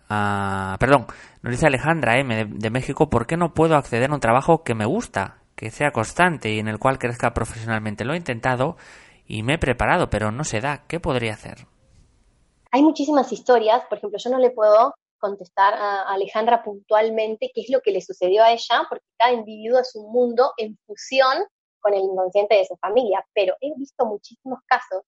perdón, 0.80 1.08
nos 1.42 1.52
dice 1.52 1.68
Alejandra 1.68 2.18
M 2.20 2.46
de, 2.46 2.70
México, 2.70 3.10
¿por 3.10 3.28
qué 3.28 3.36
no 3.36 3.54
puedo 3.54 3.76
acceder 3.76 4.10
a 4.10 4.14
un 4.14 4.22
trabajo 4.22 4.64
que 4.64 4.74
me 4.74 4.86
gusta, 4.86 5.42
que 5.58 5.72
sea 5.72 5.92
constante 5.92 6.54
y 6.54 6.60
en 6.60 6.70
el 6.70 6.80
cual 6.80 7.00
crezca 7.00 7.34
profesionalmente? 7.34 8.06
Lo 8.06 8.14
he 8.14 8.18
intentado 8.18 8.78
y 9.28 9.44
me 9.44 9.56
he 9.56 9.58
preparado, 9.58 10.10
pero 10.10 10.32
no 10.32 10.46
se 10.46 10.62
da. 10.62 10.88
¿Qué 10.88 11.02
podría 11.02 11.34
hacer? 11.34 11.68
Hay 12.72 12.82
muchísimas 12.82 13.30
historias, 13.34 13.84
por 13.90 13.98
ejemplo, 13.98 14.18
yo 14.18 14.30
no 14.30 14.40
le 14.40 14.52
puedo 14.52 14.96
contestar 15.18 15.74
a 15.74 16.04
Alejandra 16.14 16.64
puntualmente 16.64 17.52
qué 17.54 17.60
es 17.60 17.70
lo 17.70 17.82
que 17.82 17.92
le 17.92 18.00
sucedió 18.00 18.42
a 18.42 18.54
ella, 18.54 18.86
porque 18.88 19.04
cada 19.18 19.34
individuo 19.34 19.80
es 19.80 19.94
un 19.96 20.14
mundo 20.14 20.54
en 20.56 20.78
fusión 20.86 21.44
con 21.82 21.94
el 21.94 22.04
inconsciente 22.04 22.56
de 22.56 22.66
su 22.66 22.78
familia, 22.78 23.26
pero 23.34 23.54
he 23.60 23.78
visto 23.78 24.06
muchísimos 24.06 24.60
casos, 24.66 25.04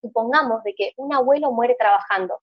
supongamos 0.00 0.62
de 0.62 0.74
que 0.74 0.92
un 0.96 1.14
abuelo 1.14 1.50
muere 1.52 1.76
trabajando, 1.78 2.40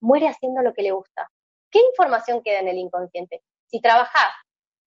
muere 0.00 0.28
haciendo 0.28 0.62
lo 0.62 0.72
que 0.74 0.82
le 0.82 0.92
gusta. 0.92 1.30
¿Qué 1.70 1.80
información 1.80 2.42
queda 2.42 2.60
en 2.60 2.68
el 2.68 2.78
inconsciente? 2.78 3.42
Si 3.66 3.80
trabajas, 3.80 4.32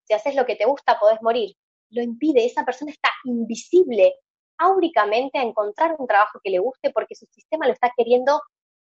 si 0.03 0.13
haces 0.13 0.35
lo 0.35 0.45
que 0.45 0.55
te 0.55 0.65
gusta, 0.65 0.99
podés 0.99 1.21
morir. 1.21 1.55
Lo 1.89 2.01
impide, 2.01 2.45
esa 2.45 2.65
persona 2.65 2.91
está 2.91 3.09
invisible 3.25 4.15
áuricamente 4.57 5.39
a 5.39 5.43
encontrar 5.43 5.95
un 5.97 6.07
trabajo 6.07 6.39
que 6.43 6.51
le 6.51 6.59
guste 6.59 6.91
porque 6.91 7.15
su 7.15 7.25
sistema 7.27 7.67
lo 7.67 7.73
está 7.73 7.91
queriendo 7.95 8.41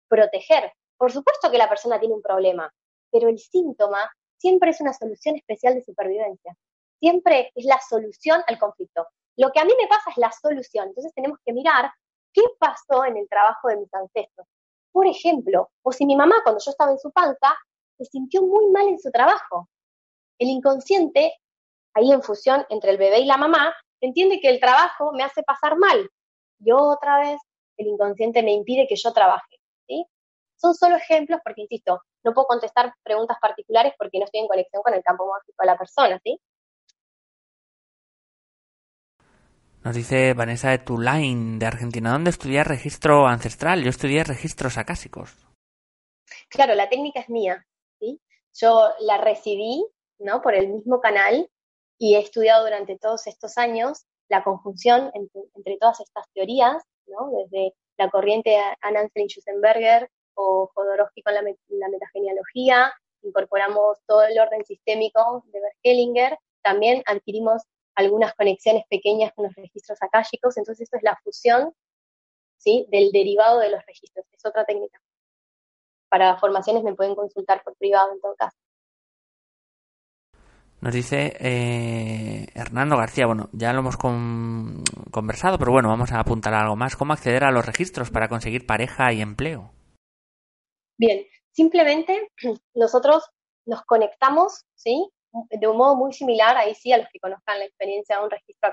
proteger. 0.08 0.72
Por 0.96 1.12
supuesto 1.12 1.50
que 1.50 1.58
la 1.58 1.68
persona 1.68 1.98
tiene 1.98 2.14
un 2.14 2.22
problema, 2.22 2.72
pero 3.10 3.28
el 3.28 3.38
síntoma 3.38 4.10
siempre 4.36 4.70
es 4.70 4.80
una 4.80 4.92
solución 4.92 5.36
especial 5.36 5.74
de 5.74 5.82
supervivencia. 5.82 6.56
Siempre 6.98 7.52
es 7.54 7.64
la 7.64 7.78
solución 7.80 8.42
al 8.46 8.58
conflicto. 8.58 9.06
Lo 9.36 9.52
que 9.52 9.60
a 9.60 9.64
mí 9.64 9.72
me 9.80 9.86
pasa 9.86 10.10
es 10.10 10.16
la 10.16 10.32
solución. 10.32 10.88
Entonces 10.88 11.14
tenemos 11.14 11.38
que 11.44 11.52
mirar 11.52 11.92
qué 12.32 12.42
pasó 12.58 13.04
en 13.04 13.16
el 13.16 13.28
trabajo 13.28 13.68
de 13.68 13.76
mis 13.76 13.92
ancestros. 13.94 14.46
Por 14.92 15.06
ejemplo, 15.06 15.70
o 15.82 15.92
si 15.92 16.06
mi 16.06 16.16
mamá 16.16 16.36
cuando 16.42 16.60
yo 16.64 16.70
estaba 16.70 16.92
en 16.92 16.98
su 16.98 17.10
panza 17.10 17.56
se 17.96 18.04
sintió 18.04 18.42
muy 18.42 18.70
mal 18.70 18.88
en 18.88 18.98
su 18.98 19.10
trabajo. 19.10 19.68
El 20.38 20.48
inconsciente, 20.48 21.34
ahí 21.94 22.12
en 22.12 22.22
fusión 22.22 22.64
entre 22.68 22.92
el 22.92 22.98
bebé 22.98 23.20
y 23.20 23.24
la 23.24 23.36
mamá, 23.36 23.74
entiende 24.00 24.40
que 24.40 24.48
el 24.48 24.60
trabajo 24.60 25.12
me 25.12 25.24
hace 25.24 25.42
pasar 25.42 25.76
mal. 25.76 26.08
Y 26.60 26.72
otra 26.72 27.18
vez 27.18 27.40
el 27.76 27.88
inconsciente 27.88 28.42
me 28.42 28.52
impide 28.52 28.86
que 28.88 28.96
yo 28.96 29.12
trabaje. 29.12 29.56
¿sí? 29.86 30.06
Son 30.56 30.74
solo 30.74 30.96
ejemplos 30.96 31.40
porque, 31.44 31.62
insisto, 31.62 32.00
no 32.24 32.34
puedo 32.34 32.46
contestar 32.46 32.92
preguntas 33.02 33.38
particulares 33.40 33.92
porque 33.98 34.18
no 34.18 34.24
estoy 34.24 34.40
en 34.40 34.48
conexión 34.48 34.82
con 34.82 34.94
el 34.94 35.02
campo 35.02 35.26
mágico 35.26 35.56
de 35.60 35.66
la 35.66 35.78
persona, 35.78 36.20
¿sí? 36.22 36.40
Nos 39.88 39.96
dice 39.96 40.34
Vanessa 40.34 40.68
de 40.68 40.80
Tulain, 40.80 41.58
de 41.58 41.64
Argentina, 41.64 42.12
¿dónde 42.12 42.28
estudié 42.28 42.62
registro 42.62 43.26
ancestral? 43.26 43.82
Yo 43.82 43.88
estudié 43.88 44.22
registros 44.22 44.76
acásicos. 44.76 45.34
Claro, 46.50 46.74
la 46.74 46.90
técnica 46.90 47.20
es 47.20 47.30
mía, 47.30 47.66
¿sí? 47.98 48.20
Yo 48.52 48.90
la 49.00 49.16
recibí, 49.16 49.82
¿no? 50.18 50.42
Por 50.42 50.54
el 50.54 50.68
mismo 50.68 51.00
canal 51.00 51.48
y 51.96 52.16
he 52.16 52.18
estudiado 52.18 52.64
durante 52.64 52.98
todos 52.98 53.26
estos 53.28 53.56
años 53.56 54.04
la 54.28 54.44
conjunción 54.44 55.10
entre, 55.14 55.78
todas 55.78 56.00
estas 56.00 56.26
teorías, 56.34 56.84
¿no? 57.06 57.30
Desde 57.42 57.72
la 57.96 58.10
corriente 58.10 58.58
Anansen 58.82 59.28
Schussenberger 59.28 60.10
o 60.34 60.70
Jodorowsky 60.74 61.22
con 61.22 61.32
la, 61.32 61.40
la 61.40 61.88
metagenealogía, 61.88 62.92
incorporamos 63.22 63.96
todo 64.06 64.24
el 64.24 64.38
orden 64.38 64.66
sistémico 64.66 65.44
de 65.46 65.60
Bergelinger, 65.62 66.36
también 66.60 67.02
adquirimos 67.06 67.62
algunas 67.98 68.32
conexiones 68.34 68.84
pequeñas 68.88 69.32
con 69.34 69.46
los 69.46 69.54
registros 69.54 69.98
akáshicos, 70.00 70.56
entonces 70.56 70.82
esto 70.82 70.96
es 70.96 71.02
la 71.02 71.16
fusión 71.16 71.74
¿sí? 72.56 72.86
del 72.90 73.10
derivado 73.10 73.58
de 73.58 73.70
los 73.70 73.84
registros, 73.84 74.24
es 74.32 74.46
otra 74.46 74.64
técnica. 74.64 75.00
Para 76.08 76.38
formaciones 76.38 76.84
me 76.84 76.94
pueden 76.94 77.16
consultar 77.16 77.62
por 77.64 77.76
privado 77.76 78.12
en 78.12 78.20
todo 78.20 78.36
caso. 78.36 78.56
Nos 80.80 80.94
dice 80.94 81.36
eh, 81.40 82.46
Hernando 82.54 82.96
García, 82.96 83.26
bueno, 83.26 83.48
ya 83.52 83.72
lo 83.72 83.80
hemos 83.80 83.96
conversado, 83.96 85.58
pero 85.58 85.72
bueno, 85.72 85.88
vamos 85.88 86.12
a 86.12 86.20
apuntar 86.20 86.54
algo 86.54 86.76
más. 86.76 86.94
¿Cómo 86.94 87.14
acceder 87.14 87.42
a 87.42 87.50
los 87.50 87.66
registros 87.66 88.12
para 88.12 88.28
conseguir 88.28 88.64
pareja 88.64 89.12
y 89.12 89.20
empleo? 89.20 89.72
Bien, 90.96 91.26
simplemente 91.50 92.30
nosotros 92.74 93.28
nos 93.66 93.82
conectamos, 93.82 94.66
¿sí? 94.76 95.10
De 95.32 95.66
un 95.66 95.76
modo 95.76 95.96
muy 95.96 96.12
similar, 96.12 96.56
ahí 96.56 96.74
sí, 96.74 96.92
a 96.92 96.98
los 96.98 97.08
que 97.12 97.20
conozcan 97.20 97.58
la 97.58 97.66
experiencia 97.66 98.18
de 98.18 98.24
un 98.24 98.30
registro 98.30 98.70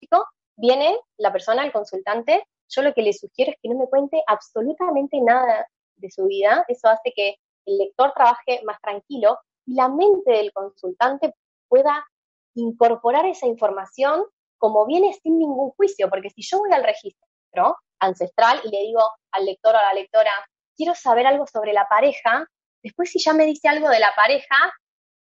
chico 0.00 0.24
viene 0.56 0.96
la 1.18 1.32
persona, 1.32 1.64
el 1.64 1.72
consultante, 1.72 2.46
yo 2.68 2.82
lo 2.82 2.92
que 2.94 3.02
le 3.02 3.12
sugiero 3.12 3.52
es 3.52 3.58
que 3.60 3.68
no 3.68 3.78
me 3.78 3.88
cuente 3.88 4.22
absolutamente 4.26 5.20
nada 5.20 5.66
de 5.96 6.10
su 6.10 6.26
vida, 6.26 6.64
eso 6.68 6.88
hace 6.88 7.12
que 7.14 7.36
el 7.66 7.78
lector 7.78 8.12
trabaje 8.14 8.60
más 8.64 8.80
tranquilo 8.80 9.38
y 9.66 9.74
la 9.74 9.88
mente 9.88 10.30
del 10.32 10.52
consultante 10.52 11.34
pueda 11.68 12.06
incorporar 12.54 13.26
esa 13.26 13.46
información 13.46 14.24
como 14.58 14.86
viene 14.86 15.12
sin 15.12 15.38
ningún 15.38 15.70
juicio, 15.70 16.08
porque 16.08 16.30
si 16.30 16.42
yo 16.42 16.58
voy 16.58 16.72
al 16.72 16.84
registro 16.84 17.78
ancestral 17.98 18.60
y 18.64 18.70
le 18.70 18.82
digo 18.82 19.02
al 19.32 19.44
lector 19.44 19.74
o 19.74 19.78
a 19.78 19.82
la 19.82 19.94
lectora, 19.94 20.32
quiero 20.76 20.94
saber 20.94 21.26
algo 21.26 21.46
sobre 21.46 21.72
la 21.72 21.86
pareja, 21.88 22.46
después 22.82 23.10
si 23.10 23.18
ya 23.18 23.32
me 23.32 23.46
dice 23.46 23.68
algo 23.68 23.88
de 23.88 23.98
la 23.98 24.12
pareja, 24.14 24.56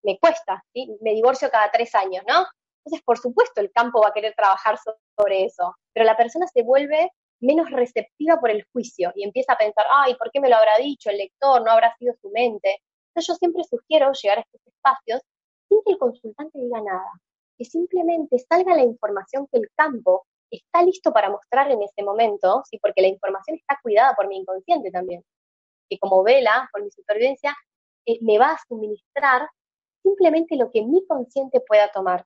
me 0.06 0.18
cuesta, 0.18 0.64
¿sí? 0.72 0.96
me 1.00 1.12
divorcio 1.12 1.50
cada 1.50 1.70
tres 1.70 1.94
años, 1.94 2.22
¿no? 2.26 2.46
Entonces, 2.84 3.04
por 3.04 3.18
supuesto, 3.18 3.60
el 3.60 3.72
campo 3.72 4.00
va 4.00 4.08
a 4.08 4.12
querer 4.12 4.32
trabajar 4.34 4.78
sobre 4.78 5.44
eso, 5.44 5.74
pero 5.92 6.06
la 6.06 6.16
persona 6.16 6.46
se 6.46 6.62
vuelve 6.62 7.10
menos 7.40 7.70
receptiva 7.70 8.38
por 8.38 8.50
el 8.50 8.64
juicio 8.72 9.12
y 9.16 9.24
empieza 9.24 9.54
a 9.54 9.58
pensar, 9.58 9.84
ay, 9.90 10.14
¿por 10.14 10.30
qué 10.30 10.40
me 10.40 10.48
lo 10.48 10.56
habrá 10.56 10.78
dicho 10.78 11.10
el 11.10 11.18
lector? 11.18 11.62
¿No 11.62 11.72
habrá 11.72 11.94
sido 11.98 12.14
su 12.22 12.30
mente? 12.30 12.78
Entonces 13.10 13.26
yo 13.26 13.34
siempre 13.34 13.64
sugiero 13.64 14.12
llegar 14.12 14.38
a 14.38 14.40
estos 14.42 14.60
espacios 14.64 15.20
sin 15.68 15.82
que 15.84 15.92
el 15.92 15.98
consultante 15.98 16.58
diga 16.58 16.80
nada, 16.80 17.10
que 17.58 17.64
simplemente 17.64 18.38
salga 18.38 18.76
la 18.76 18.84
información 18.84 19.48
que 19.50 19.58
el 19.58 19.68
campo 19.74 20.24
está 20.50 20.82
listo 20.82 21.12
para 21.12 21.28
mostrar 21.28 21.70
en 21.72 21.82
ese 21.82 22.04
momento, 22.04 22.62
¿sí? 22.70 22.78
porque 22.78 23.02
la 23.02 23.08
información 23.08 23.56
está 23.56 23.78
cuidada 23.82 24.14
por 24.14 24.28
mi 24.28 24.36
inconsciente 24.36 24.92
también, 24.92 25.24
que 25.90 25.98
como 25.98 26.22
vela 26.22 26.68
por 26.72 26.84
mi 26.84 26.90
supervivencia, 26.92 27.56
eh, 28.06 28.18
me 28.20 28.38
va 28.38 28.52
a 28.52 28.58
suministrar 28.68 29.48
simplemente 30.06 30.56
lo 30.56 30.70
que 30.70 30.82
mi 30.82 31.04
consciente 31.06 31.60
pueda 31.60 31.90
tomar. 31.90 32.24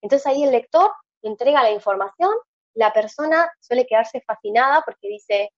Entonces 0.00 0.26
ahí 0.26 0.44
el 0.44 0.52
lector 0.52 0.90
entrega 1.22 1.62
la 1.62 1.70
información, 1.70 2.30
la 2.74 2.92
persona 2.92 3.50
suele 3.60 3.86
quedarse 3.86 4.22
fascinada 4.22 4.82
porque 4.84 5.08
dice, 5.08 5.52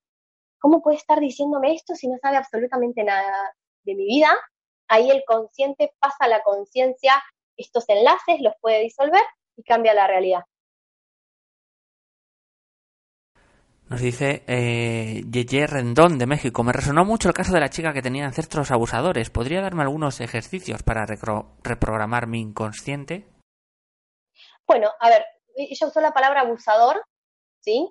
¿cómo 0.59 0.83
puede 0.83 0.97
estar 0.97 1.21
diciéndome 1.21 1.75
esto 1.75 1.95
si 1.95 2.09
no 2.09 2.19
sabe 2.21 2.37
absolutamente 2.39 3.05
nada 3.05 3.55
de 3.85 3.95
mi 3.95 4.05
vida? 4.05 4.31
Ahí 4.89 5.11
el 5.11 5.23
consciente 5.25 5.93
pasa 6.01 6.25
a 6.25 6.29
la 6.29 6.43
conciencia 6.43 7.23
estos 7.57 7.89
enlaces, 7.89 8.41
los 8.41 8.55
puede 8.61 8.81
disolver 8.81 9.23
y 9.57 9.63
cambia 9.63 9.95
la 9.95 10.07
realidad. 10.09 10.43
Nos 13.91 14.01
dice 14.01 14.45
eh, 14.47 15.25
Yeye 15.33 15.67
Rendón 15.67 16.17
de 16.17 16.27
México. 16.27 16.63
Me 16.63 16.73
resonó 16.73 17.05
mucho 17.05 17.27
el 17.27 17.35
caso 17.35 17.53
de 17.53 17.59
la 17.59 17.71
chica 17.71 17.93
que 17.93 18.03
tenía 18.03 18.25
ancestros 18.25 18.71
abusadores. 18.71 19.31
¿Podría 19.31 19.63
darme 19.63 19.83
algunos 19.83 20.21
ejercicios 20.21 20.85
para 20.85 21.07
reprogramar 21.07 22.29
mi 22.29 22.41
inconsciente? 22.41 23.27
Bueno, 24.65 24.91
a 25.01 25.09
ver, 25.09 25.25
ella 25.57 25.89
usó 25.89 26.01
la 26.01 26.13
palabra 26.13 26.43
abusador, 26.43 27.03
¿sí? 27.59 27.91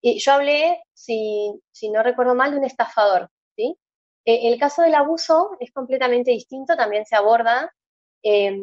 Y 0.00 0.18
yo 0.20 0.32
hablé, 0.32 0.82
si, 0.94 1.52
si 1.70 1.90
no 1.90 2.02
recuerdo 2.02 2.34
mal, 2.34 2.52
de 2.52 2.56
un 2.56 2.64
estafador, 2.64 3.28
¿sí? 3.54 3.76
Eh, 4.24 4.48
el 4.48 4.58
caso 4.58 4.80
del 4.80 4.94
abuso 4.94 5.50
es 5.60 5.70
completamente 5.70 6.30
distinto, 6.30 6.76
también 6.76 7.04
se 7.04 7.14
aborda, 7.14 7.74
eh, 8.22 8.58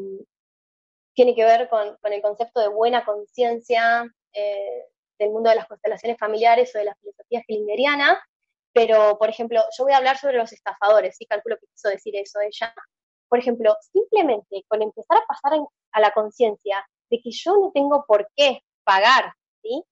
tiene 1.13 1.35
que 1.35 1.45
ver 1.45 1.69
con, 1.69 1.97
con, 1.97 2.13
el 2.13 2.21
concepto 2.23 2.61
de 2.61 2.69
buena 2.69 3.05
conciencia, 3.05 4.11
eh, 4.33 4.85
del 5.23 5.31
mundo 5.31 5.49
de 5.49 5.55
las 5.55 5.67
constelaciones 5.67 6.17
familiares 6.17 6.73
o 6.75 6.77
de 6.77 6.85
la 6.85 6.95
filosofía 6.95 7.43
hegeliana, 7.47 8.21
pero, 8.73 9.17
por 9.19 9.29
ejemplo, 9.29 9.61
yo 9.77 9.83
voy 9.83 9.93
a 9.93 9.97
hablar 9.97 10.17
sobre 10.17 10.37
los 10.37 10.51
estafadores, 10.51 11.15
sí 11.15 11.25
calculo 11.25 11.57
que 11.59 11.67
quiso 11.67 11.89
decir 11.89 12.15
eso 12.15 12.39
ella. 12.41 12.73
Por 13.29 13.39
ejemplo, 13.39 13.75
simplemente 13.91 14.63
con 14.67 14.81
empezar 14.81 15.17
a 15.17 15.25
pasar 15.27 15.59
a 15.91 15.99
la 16.01 16.11
conciencia 16.11 16.83
de 17.09 17.19
que 17.21 17.29
yo 17.31 17.53
no 17.53 17.71
tengo 17.71 18.03
por 18.07 18.27
qué 18.35 18.61
pagar, 18.83 19.33
¿sí? 19.61 19.83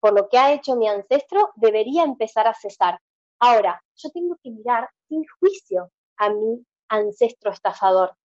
Por 0.00 0.14
lo 0.14 0.28
que 0.28 0.38
ha 0.38 0.52
hecho 0.52 0.76
mi 0.76 0.88
ancestro, 0.88 1.50
debería 1.56 2.04
empezar 2.04 2.46
a 2.46 2.54
cesar. 2.54 2.98
Ahora, 3.40 3.82
yo 3.96 4.10
tengo 4.10 4.36
que 4.42 4.50
mirar 4.50 4.88
sin 5.08 5.24
juicio 5.40 5.90
a 6.16 6.30
mi 6.30 6.64
ancestro 6.88 7.50
estafador. 7.50 8.16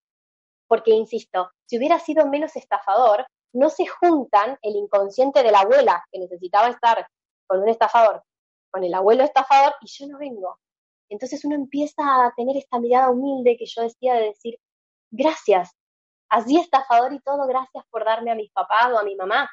Porque, 0.68 0.92
insisto, 0.92 1.52
si 1.66 1.78
hubiera 1.78 2.00
sido 2.00 2.28
menos 2.28 2.56
estafador, 2.56 3.26
no 3.54 3.70
se 3.70 3.86
juntan 3.88 4.58
el 4.62 4.76
inconsciente 4.76 5.44
de 5.44 5.52
la 5.52 5.62
abuela, 5.62 6.06
que 6.12 6.20
necesitaba 6.20 6.70
estar 6.70 7.08
con 7.48 7.62
un 7.62 7.70
estafador, 7.70 8.24
con 8.72 8.84
el 8.84 8.94
abuelo 8.94 9.24
estafador, 9.24 9.74
y 9.82 9.88
yo 9.88 10.08
no 10.08 10.20
vengo. 10.20 10.60
Entonces 11.10 11.44
uno 11.46 11.56
empieza 11.56 12.04
a 12.04 12.34
tener 12.36 12.58
esta 12.58 12.80
mirada 12.80 13.10
humilde 13.10 13.58
que 13.58 13.66
yo 13.66 13.82
decía 13.82 14.16
de 14.16 14.26
decir, 14.26 14.60
gracias, 15.10 15.72
así 16.30 16.58
estafador 16.58 17.14
y 17.14 17.20
todo, 17.20 17.48
gracias 17.48 17.84
por 17.90 18.04
darme 18.06 18.32
a 18.32 18.36
mis 18.36 18.52
papás 18.52 18.92
o 18.94 18.98
a 18.98 19.04
mi 19.04 19.16
mamá. 19.16 19.50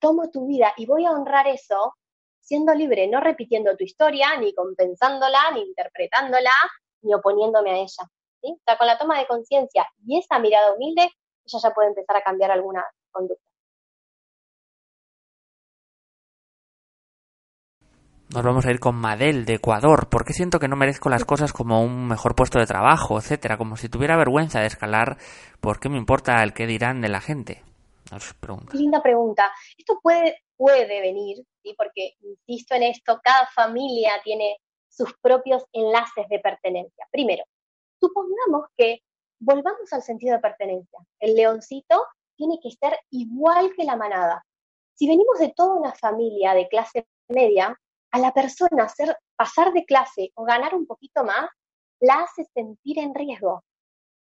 Tomo 0.00 0.30
tu 0.30 0.46
vida 0.46 0.72
y 0.76 0.86
voy 0.86 1.06
a 1.06 1.12
honrar 1.12 1.46
eso 1.46 1.94
siendo 2.40 2.74
libre, 2.74 3.06
no 3.06 3.20
repitiendo 3.20 3.76
tu 3.76 3.84
historia, 3.84 4.36
ni 4.38 4.52
compensándola, 4.52 5.52
ni 5.54 5.62
interpretándola, 5.62 6.50
ni 7.02 7.14
oponiéndome 7.14 7.70
a 7.70 7.76
ella. 7.76 8.10
¿sí? 8.42 8.50
O 8.52 8.62
sea, 8.64 8.76
con 8.76 8.88
la 8.88 8.98
toma 8.98 9.18
de 9.18 9.28
conciencia 9.28 9.88
y 10.04 10.18
esa 10.18 10.40
mirada 10.40 10.74
humilde, 10.74 11.02
ella 11.44 11.58
ya 11.62 11.70
puede 11.70 11.88
empezar 11.88 12.16
a 12.16 12.22
cambiar 12.22 12.50
alguna 12.50 12.84
conducta. 13.12 13.52
Nos 18.34 18.42
vamos 18.42 18.64
a 18.64 18.70
ir 18.70 18.80
con 18.80 18.94
Madel 18.94 19.44
de 19.44 19.54
Ecuador. 19.54 20.08
¿Por 20.08 20.24
qué 20.24 20.32
siento 20.32 20.58
que 20.58 20.66
no 20.66 20.74
merezco 20.74 21.10
las 21.10 21.26
cosas 21.26 21.52
como 21.52 21.82
un 21.82 22.08
mejor 22.08 22.34
puesto 22.34 22.58
de 22.58 22.64
trabajo, 22.64 23.18
etcétera? 23.18 23.58
Como 23.58 23.76
si 23.76 23.90
tuviera 23.90 24.16
vergüenza 24.16 24.60
de 24.60 24.68
escalar. 24.68 25.18
¿Por 25.60 25.78
qué 25.78 25.90
me 25.90 25.98
importa 25.98 26.42
el 26.42 26.54
qué 26.54 26.66
dirán 26.66 27.02
de 27.02 27.10
la 27.10 27.20
gente? 27.20 27.62
Nos 28.10 28.32
pregunta. 28.32 28.74
Linda 28.74 29.02
pregunta. 29.02 29.52
Esto 29.76 29.98
puede, 30.02 30.38
puede 30.56 31.02
venir, 31.02 31.44
¿sí? 31.62 31.74
porque 31.76 32.14
insisto 32.22 32.74
en 32.74 32.84
esto, 32.84 33.20
cada 33.22 33.46
familia 33.54 34.12
tiene 34.24 34.56
sus 34.88 35.12
propios 35.20 35.64
enlaces 35.72 36.26
de 36.30 36.38
pertenencia. 36.38 37.06
Primero, 37.10 37.44
supongamos 38.00 38.70
que 38.76 39.00
volvamos 39.40 39.92
al 39.92 40.02
sentido 40.02 40.36
de 40.36 40.40
pertenencia. 40.40 41.00
El 41.20 41.34
leoncito 41.34 42.02
tiene 42.36 42.58
que 42.62 42.70
ser 42.70 42.98
igual 43.10 43.72
que 43.76 43.84
la 43.84 43.96
manada. 43.96 44.44
Si 44.94 45.08
venimos 45.08 45.38
de 45.38 45.52
toda 45.54 45.74
una 45.74 45.94
familia 45.94 46.54
de 46.54 46.68
clase 46.68 47.06
media, 47.28 47.78
a 48.12 48.18
la 48.18 48.32
persona 48.32 48.84
hacer, 48.84 49.16
pasar 49.36 49.72
de 49.72 49.84
clase 49.84 50.32
o 50.34 50.44
ganar 50.44 50.74
un 50.74 50.86
poquito 50.86 51.24
más, 51.24 51.48
la 52.00 52.22
hace 52.22 52.44
sentir 52.54 52.98
en 52.98 53.14
riesgo. 53.14 53.64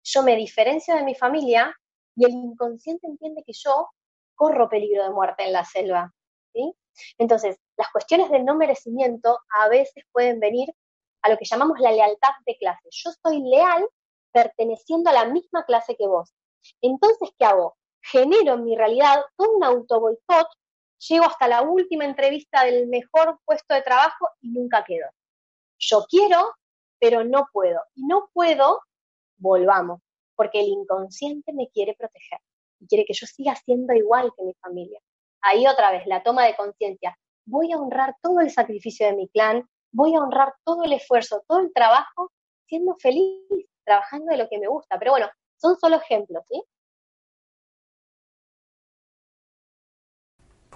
Yo 0.03 0.23
me 0.23 0.37
diferencio 0.37 0.95
de 0.95 1.05
mi 1.05 1.15
familia 1.15 1.75
y 2.17 2.25
el 2.25 2.33
inconsciente 2.33 3.07
entiende 3.07 3.45
que 3.47 3.53
yo 3.53 3.91
corro 4.35 4.69
peligro 4.69 5.05
de 5.05 5.11
muerte 5.11 5.45
en 5.45 5.53
la 5.53 5.65
selva. 5.65 6.13
¿sí? 6.53 6.75
Entonces, 7.19 7.59
las 7.77 7.91
cuestiones 7.93 8.31
del 8.31 8.45
no 8.45 8.57
merecimiento 8.57 9.39
a 9.51 9.69
veces 9.69 10.05
pueden 10.13 10.41
venir 10.41 10.75
a 11.23 11.31
lo 11.31 11.37
que 11.37 11.45
llamamos 11.45 11.79
la 11.79 11.93
lealtad 11.93 12.31
de 12.47 12.57
clase. 12.57 12.89
Yo 12.91 13.11
soy 13.23 13.41
leal 13.43 13.89
perteneciendo 14.33 15.11
a 15.11 15.13
la 15.13 15.25
misma 15.27 15.65
clase 15.65 15.97
que 15.97 16.07
vos. 16.07 16.35
Entonces, 16.81 17.31
¿qué 17.39 17.45
hago? 17.45 17.77
Genero 18.11 18.55
en 18.55 18.65
mi 18.65 18.77
realidad 18.77 19.23
todo 19.37 19.57
un 19.57 19.65
auto 19.65 20.01
boicot 20.01 20.49
llego 20.99 21.25
hasta 21.27 21.49
la 21.49 21.63
última 21.63 22.05
entrevista 22.05 22.65
del 22.65 22.89
mejor 22.89 23.39
puesto 23.45 23.75
de 23.75 23.83
trabajo 23.83 24.29
y 24.41 24.51
nunca 24.51 24.85
quedo. 24.85 25.07
Yo 25.79 26.07
quiero, 26.09 26.55
pero 26.99 27.25
no 27.25 27.47
puedo. 27.53 27.81
Y 27.95 28.07
no 28.07 28.29
puedo, 28.33 28.81
volvamos, 29.37 30.01
porque 30.35 30.61
el 30.61 30.69
inconsciente 30.69 31.53
me 31.53 31.69
quiere 31.69 31.95
proteger 31.95 32.41
y 32.81 32.87
quiere 32.87 33.05
que 33.05 33.15
yo 33.15 33.27
siga 33.27 33.55
siendo 33.57 33.93
igual 33.95 34.33
que 34.37 34.45
mi 34.45 34.55
familia. 34.55 35.01
Ahí 35.43 35.67
otra 35.67 35.93
vez, 35.93 36.07
la 36.07 36.23
toma 36.23 36.45
de 36.47 36.57
conciencia. 36.57 37.17
Voy 37.45 37.73
a 37.73 37.79
honrar 37.79 38.17
todo 38.23 38.41
el 38.41 38.51
sacrificio 38.51 39.07
de 39.07 39.15
mi 39.15 39.29
clan, 39.29 39.69
voy 39.93 40.15
a 40.15 40.21
honrar 40.21 40.55
todo 40.65 40.85
el 40.85 40.93
esfuerzo, 40.93 41.43
todo 41.47 41.61
el 41.61 41.73
trabajo, 41.73 42.33
siendo 42.67 42.95
feliz, 42.97 43.67
trabajando 43.85 44.33
de 44.33 44.39
lo 44.39 44.49
que 44.49 44.59
me 44.59 44.69
gusta. 44.69 44.99
Pero 44.99 45.13
bueno, 45.13 45.29
son 45.57 45.77
solo 45.79 45.97
ejemplos, 45.97 46.45
¿sí? 46.49 46.63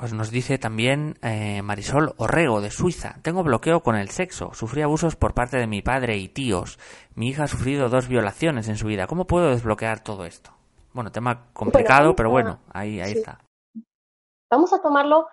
Pues 0.03 0.15
nos 0.15 0.33
dice 0.33 0.59
también 0.59 1.17
eh, 1.23 1.63
Marisol 1.63 2.15
Orrego 2.17 2.61
de 2.61 2.73
Suiza. 2.73 3.21
Tengo 3.23 3.45
bloqueo 3.45 3.85
con 3.85 3.95
el 3.95 4.09
sexo. 4.09 4.53
Sufrí 4.53 4.83
abusos 4.83 5.15
por 5.15 5.33
parte 5.33 5.59
de 5.59 5.69
mi 5.69 5.81
padre 5.81 6.17
y 6.17 6.29
tíos. 6.29 6.81
Mi 7.15 7.29
hija 7.29 7.45
ha 7.45 7.47
sufrido 7.47 7.89
dos 7.89 8.09
violaciones 8.09 8.67
en 8.67 8.77
su 8.77 8.89
vida. 8.89 9.07
¿Cómo 9.07 9.29
puedo 9.29 9.51
desbloquear 9.51 10.03
todo 10.03 10.25
esto? 10.25 10.51
Bueno, 10.93 11.13
tema 11.13 11.53
complicado, 11.53 12.17
pero 12.17 12.31
bueno, 12.31 12.59
ahí, 12.73 13.01
ahí 13.01 13.13
está. 13.13 13.39
Vamos 14.51 14.73
a 14.73 14.83
tomarlo 14.83 15.29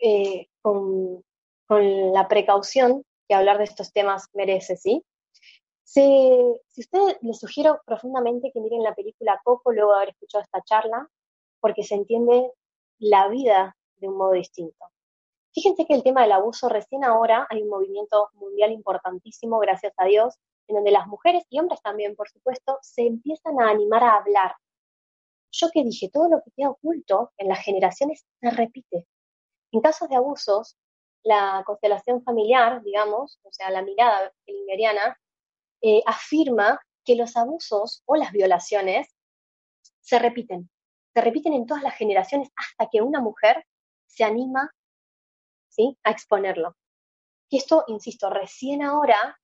eh, 0.00 0.48
con, 0.62 1.22
la 1.68 2.26
precaución 2.26 3.04
que 3.28 3.36
hablar 3.36 3.58
de 3.58 3.64
estos 3.64 3.92
temas 3.92 4.30
merece, 4.34 4.76
¿sí? 4.76 5.04
Si, 5.84 6.42
si 6.66 6.80
usted 6.80 7.18
le 7.22 7.34
sugiero 7.34 7.82
profundamente 7.86 8.50
que 8.52 8.60
miren 8.60 8.82
la 8.82 8.96
película 8.96 9.40
Coco 9.44 9.70
luego 9.70 9.92
de 9.92 9.96
haber 9.98 10.08
escuchado 10.08 10.42
esta 10.42 10.60
charla, 10.62 11.08
porque 11.60 11.84
se 11.84 11.94
entiende 11.94 12.50
la 12.98 13.28
vida 13.28 13.76
de 13.98 14.08
un 14.08 14.16
modo 14.16 14.32
distinto. 14.32 14.86
Fíjense 15.52 15.86
que 15.86 15.94
el 15.94 16.02
tema 16.02 16.22
del 16.22 16.32
abuso 16.32 16.68
recién 16.68 17.04
ahora 17.04 17.46
hay 17.50 17.62
un 17.62 17.68
movimiento 17.68 18.30
mundial 18.34 18.72
importantísimo, 18.72 19.58
gracias 19.58 19.92
a 19.96 20.04
Dios, 20.04 20.34
en 20.68 20.76
donde 20.76 20.90
las 20.90 21.06
mujeres 21.06 21.44
y 21.48 21.58
hombres 21.58 21.80
también, 21.82 22.14
por 22.14 22.28
supuesto, 22.28 22.78
se 22.82 23.06
empiezan 23.06 23.60
a 23.60 23.70
animar 23.70 24.04
a 24.04 24.16
hablar. 24.16 24.54
Yo 25.50 25.68
que 25.72 25.82
dije, 25.82 26.10
todo 26.12 26.28
lo 26.28 26.42
que 26.42 26.50
queda 26.54 26.70
oculto 26.70 27.32
en 27.38 27.48
las 27.48 27.64
generaciones 27.64 28.26
se 28.40 28.50
repite. 28.50 29.08
En 29.72 29.80
casos 29.80 30.08
de 30.08 30.16
abusos, 30.16 30.76
la 31.22 31.62
constelación 31.66 32.22
familiar, 32.22 32.82
digamos, 32.82 33.40
o 33.42 33.52
sea, 33.52 33.70
la 33.70 33.82
mirada 33.82 34.32
lingeriana, 34.46 35.18
eh, 35.82 36.02
afirma 36.06 36.80
que 37.04 37.16
los 37.16 37.36
abusos 37.36 38.02
o 38.06 38.16
las 38.16 38.32
violaciones 38.32 39.08
se 40.00 40.18
repiten. 40.18 40.70
Se 41.14 41.20
repiten 41.20 41.54
en 41.54 41.66
todas 41.66 41.82
las 41.82 41.94
generaciones 41.96 42.50
hasta 42.54 42.88
que 42.90 43.02
una 43.02 43.20
mujer 43.20 43.64
se 44.08 44.24
anima 44.24 44.74
¿sí? 45.68 45.96
a 46.02 46.10
exponerlo. 46.10 46.74
Y 47.48 47.58
esto, 47.58 47.84
insisto, 47.86 48.28
recién 48.30 48.82
ahora 48.82 49.38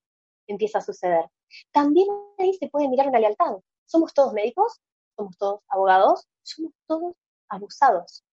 empieza 0.46 0.78
a 0.78 0.82
suceder. 0.82 1.26
También 1.70 2.08
ahí 2.38 2.52
se 2.54 2.68
puede 2.68 2.88
mirar 2.88 3.08
una 3.08 3.20
lealtad. 3.20 3.56
Somos 3.86 4.12
todos 4.12 4.32
médicos, 4.32 4.80
somos 5.16 5.36
todos 5.38 5.60
abogados, 5.68 6.26
somos 6.42 6.72
todos 6.86 7.14
abusados. 7.48 8.24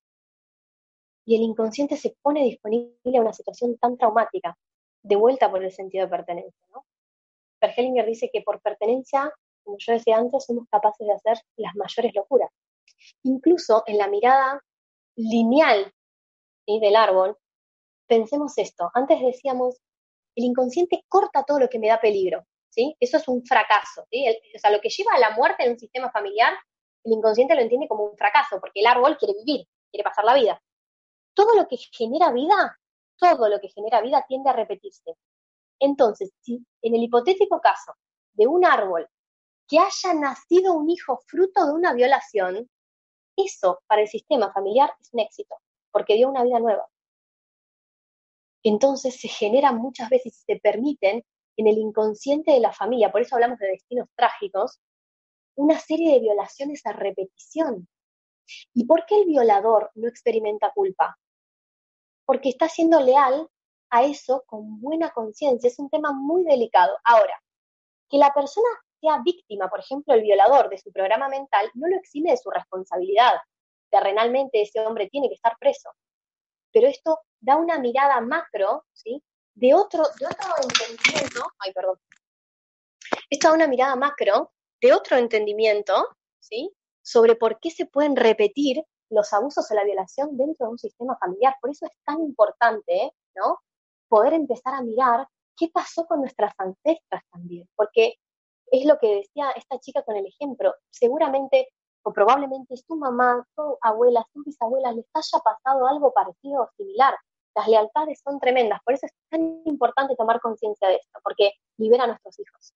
Y 1.26 1.36
el 1.36 1.44
inconsciente 1.44 1.96
se 1.98 2.16
pone 2.22 2.44
disponible 2.44 3.18
a 3.18 3.22
una 3.22 3.34
situación 3.34 3.78
tan 3.78 3.98
traumática, 3.98 4.58
de 5.04 5.16
vuelta 5.16 5.50
por 5.50 5.64
el 5.64 5.72
sentido 5.72 6.06
de 6.06 6.10
pertenencia. 6.10 6.68
¿no? 6.72 6.86
Hellinger 7.62 8.06
dice 8.06 8.30
que 8.34 8.42
por 8.42 8.62
pertenencia, 8.62 9.32
como 9.64 9.78
yo 9.80 9.94
decía 9.94 10.18
antes, 10.18 10.46
somos 10.46 10.68
capaces 10.70 11.08
de 11.08 11.14
hacer 11.14 11.38
las 11.58 11.76
mayores 11.76 12.14
locuras. 12.16 12.50
Incluso 13.24 13.84
en 13.86 13.98
la 13.98 14.08
mirada 14.08 14.62
lineal 15.16 15.94
del 16.66 16.96
árbol, 16.96 17.38
pensemos 18.08 18.58
esto. 18.58 18.90
Antes 18.94 19.22
decíamos, 19.22 19.82
el 20.36 20.46
inconsciente 20.46 21.04
corta 21.08 21.44
todo 21.44 21.60
lo 21.60 21.70
que 21.70 21.80
me 21.80 21.88
da 21.88 22.00
peligro. 22.00 22.46
¿sí? 22.70 22.96
Eso 23.00 23.18
es 23.18 23.28
un 23.28 23.44
fracaso. 23.46 24.02
o 24.04 24.60
sea, 24.60 24.72
lo 24.72 24.80
que 24.80 24.90
lleva 24.90 25.14
a 25.16 25.20
la 25.20 25.32
muerte 25.32 25.64
en 25.64 25.72
un 25.72 25.80
sistema 25.80 26.12
familiar, 26.12 26.54
el 27.04 27.14
inconsciente 27.14 27.56
lo 27.56 27.62
entiende 27.62 27.88
como 27.88 28.06
un 28.06 28.18
fracaso, 28.18 28.60
porque 28.60 28.80
el 28.82 28.88
árbol 28.88 29.18
quiere 29.18 29.34
vivir, 29.34 29.68
quiere 29.90 30.04
pasar 30.04 30.26
la 30.26 30.36
vida. 30.36 30.62
Todo 31.34 31.56
lo 31.56 31.68
que 31.68 31.78
genera 31.78 32.32
vida, 32.32 32.78
todo 33.18 33.50
lo 33.50 33.60
que 33.60 33.70
genera 33.70 34.02
vida 34.02 34.24
tiende 34.28 34.50
a 34.50 34.54
repetirse. 34.54 35.16
Entonces, 35.80 36.32
si 36.42 36.64
en 36.82 36.96
el 36.96 37.04
hipotético 37.04 37.60
caso 37.60 37.94
de 38.34 38.48
un 38.48 38.66
árbol 38.66 39.08
que 39.68 39.80
haya 39.80 40.14
nacido 40.14 40.74
un 40.74 40.90
hijo 40.90 41.22
fruto 41.26 41.66
de 41.66 41.72
una 41.72 41.94
violación, 41.94 42.70
eso 43.36 43.82
para 43.88 44.02
el 44.02 44.08
sistema 44.08 44.52
familiar 44.52 44.94
es 45.00 45.10
un 45.14 45.22
éxito 45.22 45.56
porque 45.92 46.16
dio 46.16 46.30
una 46.30 46.44
vida 46.44 46.60
nueva. 46.60 46.88
Entonces 48.64 49.20
se 49.20 49.28
generan 49.28 49.78
muchas 49.78 50.10
veces 50.10 50.38
y 50.38 50.54
se 50.54 50.60
permiten 50.60 51.24
en 51.58 51.68
el 51.68 51.78
inconsciente 51.78 52.52
de 52.52 52.60
la 52.60 52.72
familia, 52.72 53.12
por 53.12 53.22
eso 53.22 53.36
hablamos 53.36 53.60
de 53.60 53.68
destinos 53.68 54.08
trágicos, 54.16 54.80
una 55.56 55.80
serie 55.80 56.14
de 56.14 56.20
violaciones 56.20 56.86
a 56.86 56.94
repetición. 56.94 57.88
¿Y 58.74 58.86
por 58.86 59.06
qué 59.06 59.22
el 59.22 59.26
violador 59.28 59.92
no 59.96 60.08
experimenta 60.08 60.72
culpa? 60.74 61.18
Porque 62.26 62.50
está 62.50 62.70
siendo 62.70 63.00
leal 63.00 63.50
a 63.90 64.04
eso 64.04 64.44
con 64.48 64.80
buena 64.80 65.12
conciencia. 65.12 65.68
Es 65.68 65.80
un 65.80 65.90
tema 65.90 66.14
muy 66.14 66.44
delicado. 66.44 66.98
Ahora, 67.04 67.42
que 68.10 68.18
la 68.18 68.34
persona 68.34 68.68
sea 69.00 69.22
víctima, 69.24 69.70
por 69.70 69.80
ejemplo, 69.80 70.14
el 70.14 70.22
violador 70.22 70.70
de 70.70 70.78
su 70.78 70.92
programa 70.92 71.28
mental, 71.28 71.70
no 71.74 71.88
lo 71.88 71.98
exime 71.98 72.32
de 72.32 72.38
su 72.38 72.50
responsabilidad 72.50 73.36
terrenalmente 73.92 74.62
ese 74.62 74.80
hombre 74.86 75.10
tiene 75.10 75.28
que 75.28 75.36
estar 75.36 75.56
preso. 75.60 75.92
Pero 76.72 76.88
esto 76.88 77.20
da 77.40 77.58
una 77.58 77.78
mirada 77.80 78.22
macro, 78.22 78.86
¿sí? 78.94 79.22
De 79.54 79.74
otro, 79.74 80.04
de 80.20 80.26
otro 80.26 80.54
entendimiento, 80.64 81.42
ay, 81.60 81.74
perdón. 81.74 82.00
Esto 83.30 83.50
da 83.50 83.54
una 83.54 83.68
mirada 83.68 83.96
macro 83.96 84.52
de 84.82 84.94
otro 84.94 85.18
entendimiento, 85.18 86.08
¿sí? 86.40 86.74
Sobre 87.04 87.36
por 87.36 87.60
qué 87.60 87.70
se 87.70 87.86
pueden 87.86 88.16
repetir 88.16 88.84
los 89.10 89.34
abusos 89.34 89.70
o 89.70 89.74
la 89.74 89.84
violación 89.84 90.38
dentro 90.38 90.68
de 90.68 90.72
un 90.72 90.80
sistema 90.80 91.18
familiar. 91.18 91.56
Por 91.62 91.72
eso 91.72 91.86
es 91.86 91.92
tan 92.06 92.22
importante, 92.22 93.14
¿no? 93.36 93.60
Poder 94.08 94.34
empezar 94.34 94.74
a 94.74 94.82
mirar 94.82 95.28
qué 95.58 95.70
pasó 95.70 96.06
con 96.08 96.22
nuestras 96.22 96.54
ancestras 96.58 97.24
también, 97.32 97.70
porque 97.76 98.16
es 98.72 98.86
lo 98.86 98.98
que 98.98 99.16
decía 99.16 99.52
esta 99.52 99.80
chica 99.80 100.02
con 100.04 100.16
el 100.16 100.26
ejemplo. 100.26 100.74
Seguramente 100.90 101.68
o 102.04 102.14
probablemente 102.14 102.76
su 102.78 102.96
mamá, 102.96 103.46
su 103.56 103.78
abuela, 103.82 104.26
su 104.34 104.44
bisabuela 104.44 104.92
les 104.92 105.06
haya 105.14 105.44
pasado 105.44 105.88
algo 105.88 106.14
parecido 106.14 106.64
o 106.64 106.70
similar. 106.78 107.16
Las 107.56 107.68
lealtades 107.68 108.22
son 108.24 108.40
tremendas, 108.40 108.80
por 108.86 108.94
eso 108.94 109.06
es 109.06 109.14
tan 109.30 109.62
importante 109.66 110.16
tomar 110.16 110.40
conciencia 110.40 110.88
de 110.88 110.96
esto, 110.96 111.20
porque 111.24 111.52
libera 111.78 112.06
a 112.06 112.08
nuestros 112.08 112.40
hijos. 112.40 112.74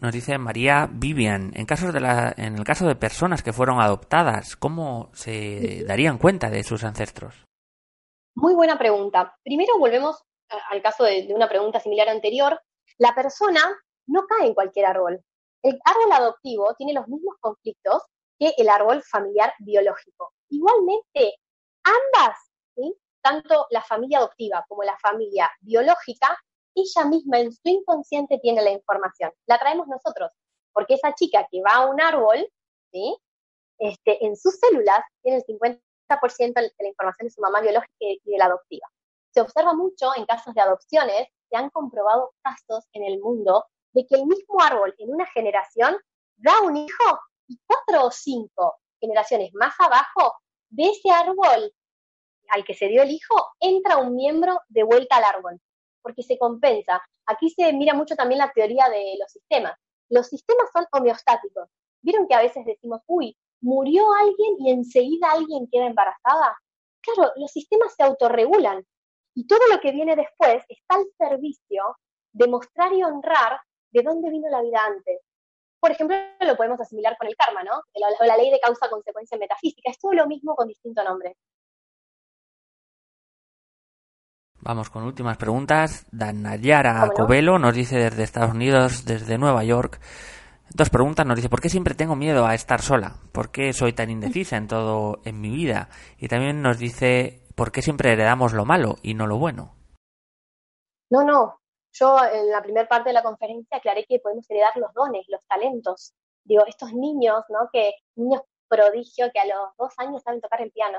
Nos 0.00 0.12
dice 0.12 0.36
María 0.36 0.88
Vivian, 0.90 1.52
en, 1.54 1.64
casos 1.64 1.94
de 1.94 2.00
la, 2.00 2.34
en 2.36 2.56
el 2.56 2.64
caso 2.64 2.86
de 2.86 2.96
personas 2.96 3.42
que 3.42 3.52
fueron 3.52 3.80
adoptadas, 3.80 4.56
¿cómo 4.56 5.10
se 5.14 5.84
darían 5.86 6.18
cuenta 6.18 6.50
de 6.50 6.64
sus 6.64 6.84
ancestros? 6.84 7.46
Muy 8.34 8.54
buena 8.54 8.76
pregunta. 8.76 9.34
Primero 9.42 9.78
volvemos 9.78 10.22
al 10.70 10.82
caso 10.82 11.04
de 11.04 11.28
una 11.34 11.48
pregunta 11.48 11.80
similar 11.80 12.08
anterior. 12.08 12.60
La 12.98 13.14
persona 13.14 13.60
no 14.06 14.26
cae 14.26 14.48
en 14.48 14.54
cualquier 14.54 14.86
árbol. 14.86 15.22
El 15.62 15.78
árbol 15.84 16.12
adoptivo 16.12 16.74
tiene 16.74 16.92
los 16.92 17.08
mismos 17.08 17.36
conflictos 17.40 18.02
que 18.38 18.54
el 18.56 18.68
árbol 18.68 19.02
familiar 19.02 19.52
biológico. 19.58 20.32
Igualmente, 20.48 21.34
ambas, 21.84 22.36
tanto 23.22 23.66
la 23.70 23.82
familia 23.82 24.18
adoptiva 24.18 24.64
como 24.68 24.84
la 24.84 24.96
familia 24.98 25.50
biológica, 25.60 26.38
ella 26.74 27.04
misma 27.06 27.40
en 27.40 27.52
su 27.52 27.68
inconsciente 27.68 28.38
tiene 28.38 28.62
la 28.62 28.70
información. 28.70 29.32
La 29.46 29.58
traemos 29.58 29.88
nosotros, 29.88 30.30
porque 30.72 30.94
esa 30.94 31.14
chica 31.14 31.46
que 31.50 31.62
va 31.62 31.74
a 31.74 31.86
un 31.86 32.00
árbol, 32.00 32.46
¿sí? 32.92 33.16
Este, 33.78 34.24
en 34.24 34.36
sus 34.36 34.58
células 34.58 35.00
tiene 35.22 35.38
el 35.38 35.44
50% 35.44 35.80
de 36.54 36.72
la 36.78 36.88
información 36.88 37.26
de 37.26 37.30
su 37.32 37.40
mamá 37.40 37.60
biológica 37.60 37.92
y 37.98 38.20
de 38.24 38.38
la 38.38 38.46
adoptiva. 38.46 38.86
Se 39.32 39.40
observa 39.40 39.74
mucho 39.74 40.10
en 40.16 40.24
casos 40.24 40.54
de 40.54 40.60
adopciones, 40.60 41.28
se 41.50 41.56
han 41.56 41.70
comprobado 41.70 42.32
casos 42.42 42.84
en 42.92 43.04
el 43.04 43.18
mundo 43.20 43.64
de 43.96 44.06
que 44.06 44.16
el 44.16 44.26
mismo 44.26 44.60
árbol 44.60 44.94
en 44.98 45.10
una 45.10 45.24
generación 45.24 45.96
da 46.36 46.60
un 46.60 46.76
hijo 46.76 47.18
y 47.48 47.58
cuatro 47.66 48.08
o 48.08 48.10
cinco 48.10 48.76
generaciones 49.00 49.54
más 49.54 49.74
abajo 49.78 50.34
de 50.68 50.84
ese 50.84 51.10
árbol 51.10 51.72
al 52.50 52.64
que 52.64 52.74
se 52.74 52.88
dio 52.88 53.02
el 53.02 53.10
hijo, 53.10 53.34
entra 53.58 53.96
un 53.96 54.14
miembro 54.14 54.60
de 54.68 54.82
vuelta 54.82 55.16
al 55.16 55.24
árbol, 55.24 55.58
porque 56.02 56.22
se 56.22 56.38
compensa. 56.38 57.02
Aquí 57.24 57.48
se 57.48 57.72
mira 57.72 57.94
mucho 57.94 58.14
también 58.14 58.38
la 58.38 58.52
teoría 58.52 58.88
de 58.90 59.16
los 59.18 59.32
sistemas. 59.32 59.74
Los 60.10 60.28
sistemas 60.28 60.68
son 60.72 60.86
homeostáticos. 60.92 61.70
¿Vieron 62.02 62.28
que 62.28 62.34
a 62.34 62.42
veces 62.42 62.66
decimos, 62.66 63.00
uy, 63.06 63.34
murió 63.62 64.04
alguien 64.12 64.56
y 64.58 64.70
enseguida 64.72 65.32
alguien 65.32 65.68
queda 65.72 65.86
embarazada? 65.86 66.54
Claro, 67.00 67.32
los 67.36 67.50
sistemas 67.50 67.94
se 67.96 68.02
autorregulan 68.02 68.86
y 69.34 69.46
todo 69.46 69.66
lo 69.72 69.80
que 69.80 69.92
viene 69.92 70.16
después 70.16 70.62
está 70.68 70.96
al 70.96 71.06
servicio 71.16 71.96
de 72.32 72.46
mostrar 72.46 72.92
y 72.92 73.02
honrar 73.02 73.58
de 73.92 74.02
dónde 74.02 74.30
vino 74.30 74.48
la 74.50 74.62
vida 74.62 74.78
antes. 74.86 75.20
Por 75.80 75.90
ejemplo, 75.90 76.16
lo 76.40 76.56
podemos 76.56 76.80
asimilar 76.80 77.16
con 77.18 77.28
el 77.28 77.36
karma, 77.36 77.62
¿no? 77.62 77.82
La, 77.94 78.26
la 78.26 78.36
ley 78.36 78.50
de 78.50 78.60
causa-consecuencia 78.60 79.38
metafísica. 79.38 79.90
Es 79.90 79.98
todo 79.98 80.12
lo 80.12 80.26
mismo 80.26 80.54
con 80.54 80.68
distinto 80.68 81.04
nombre. 81.04 81.36
Vamos 84.60 84.90
con 84.90 85.04
últimas 85.04 85.36
preguntas. 85.36 86.06
Danayara 86.10 87.08
Covelo 87.14 87.58
nos 87.58 87.74
dice 87.74 87.98
desde 87.98 88.24
Estados 88.24 88.52
Unidos, 88.52 89.04
desde 89.04 89.38
Nueva 89.38 89.62
York. 89.62 90.00
Dos 90.74 90.90
preguntas, 90.90 91.24
nos 91.24 91.36
dice, 91.36 91.48
¿por 91.48 91.60
qué 91.60 91.68
siempre 91.68 91.94
tengo 91.94 92.16
miedo 92.16 92.44
a 92.44 92.54
estar 92.54 92.82
sola? 92.82 93.20
¿Por 93.32 93.52
qué 93.52 93.72
soy 93.72 93.92
tan 93.92 94.10
indecisa 94.10 94.56
en 94.56 94.66
todo 94.66 95.20
en 95.24 95.40
mi 95.40 95.50
vida? 95.50 95.88
Y 96.18 96.26
también 96.26 96.62
nos 96.62 96.78
dice, 96.78 97.46
¿por 97.54 97.70
qué 97.70 97.82
siempre 97.82 98.12
heredamos 98.12 98.52
lo 98.52 98.64
malo 98.64 98.96
y 99.02 99.14
no 99.14 99.28
lo 99.28 99.38
bueno? 99.38 99.76
No, 101.10 101.22
no. 101.22 101.60
Yo 101.98 102.18
en 102.30 102.50
la 102.50 102.62
primera 102.62 102.86
parte 102.86 103.08
de 103.08 103.14
la 103.14 103.22
conferencia 103.22 103.78
aclaré 103.78 104.04
que 104.04 104.18
podemos 104.18 104.44
heredar 104.50 104.76
los 104.76 104.92
dones, 104.92 105.24
los 105.28 105.40
talentos. 105.46 106.12
Digo, 106.44 106.64
estos 106.66 106.92
niños, 106.92 107.42
¿no? 107.48 107.70
Que 107.72 107.94
niños 108.16 108.42
prodigio 108.68 109.30
que 109.32 109.40
a 109.40 109.46
los 109.46 109.74
dos 109.78 109.94
años 109.96 110.22
saben 110.22 110.42
tocar 110.42 110.60
el 110.60 110.72
piano. 110.72 110.98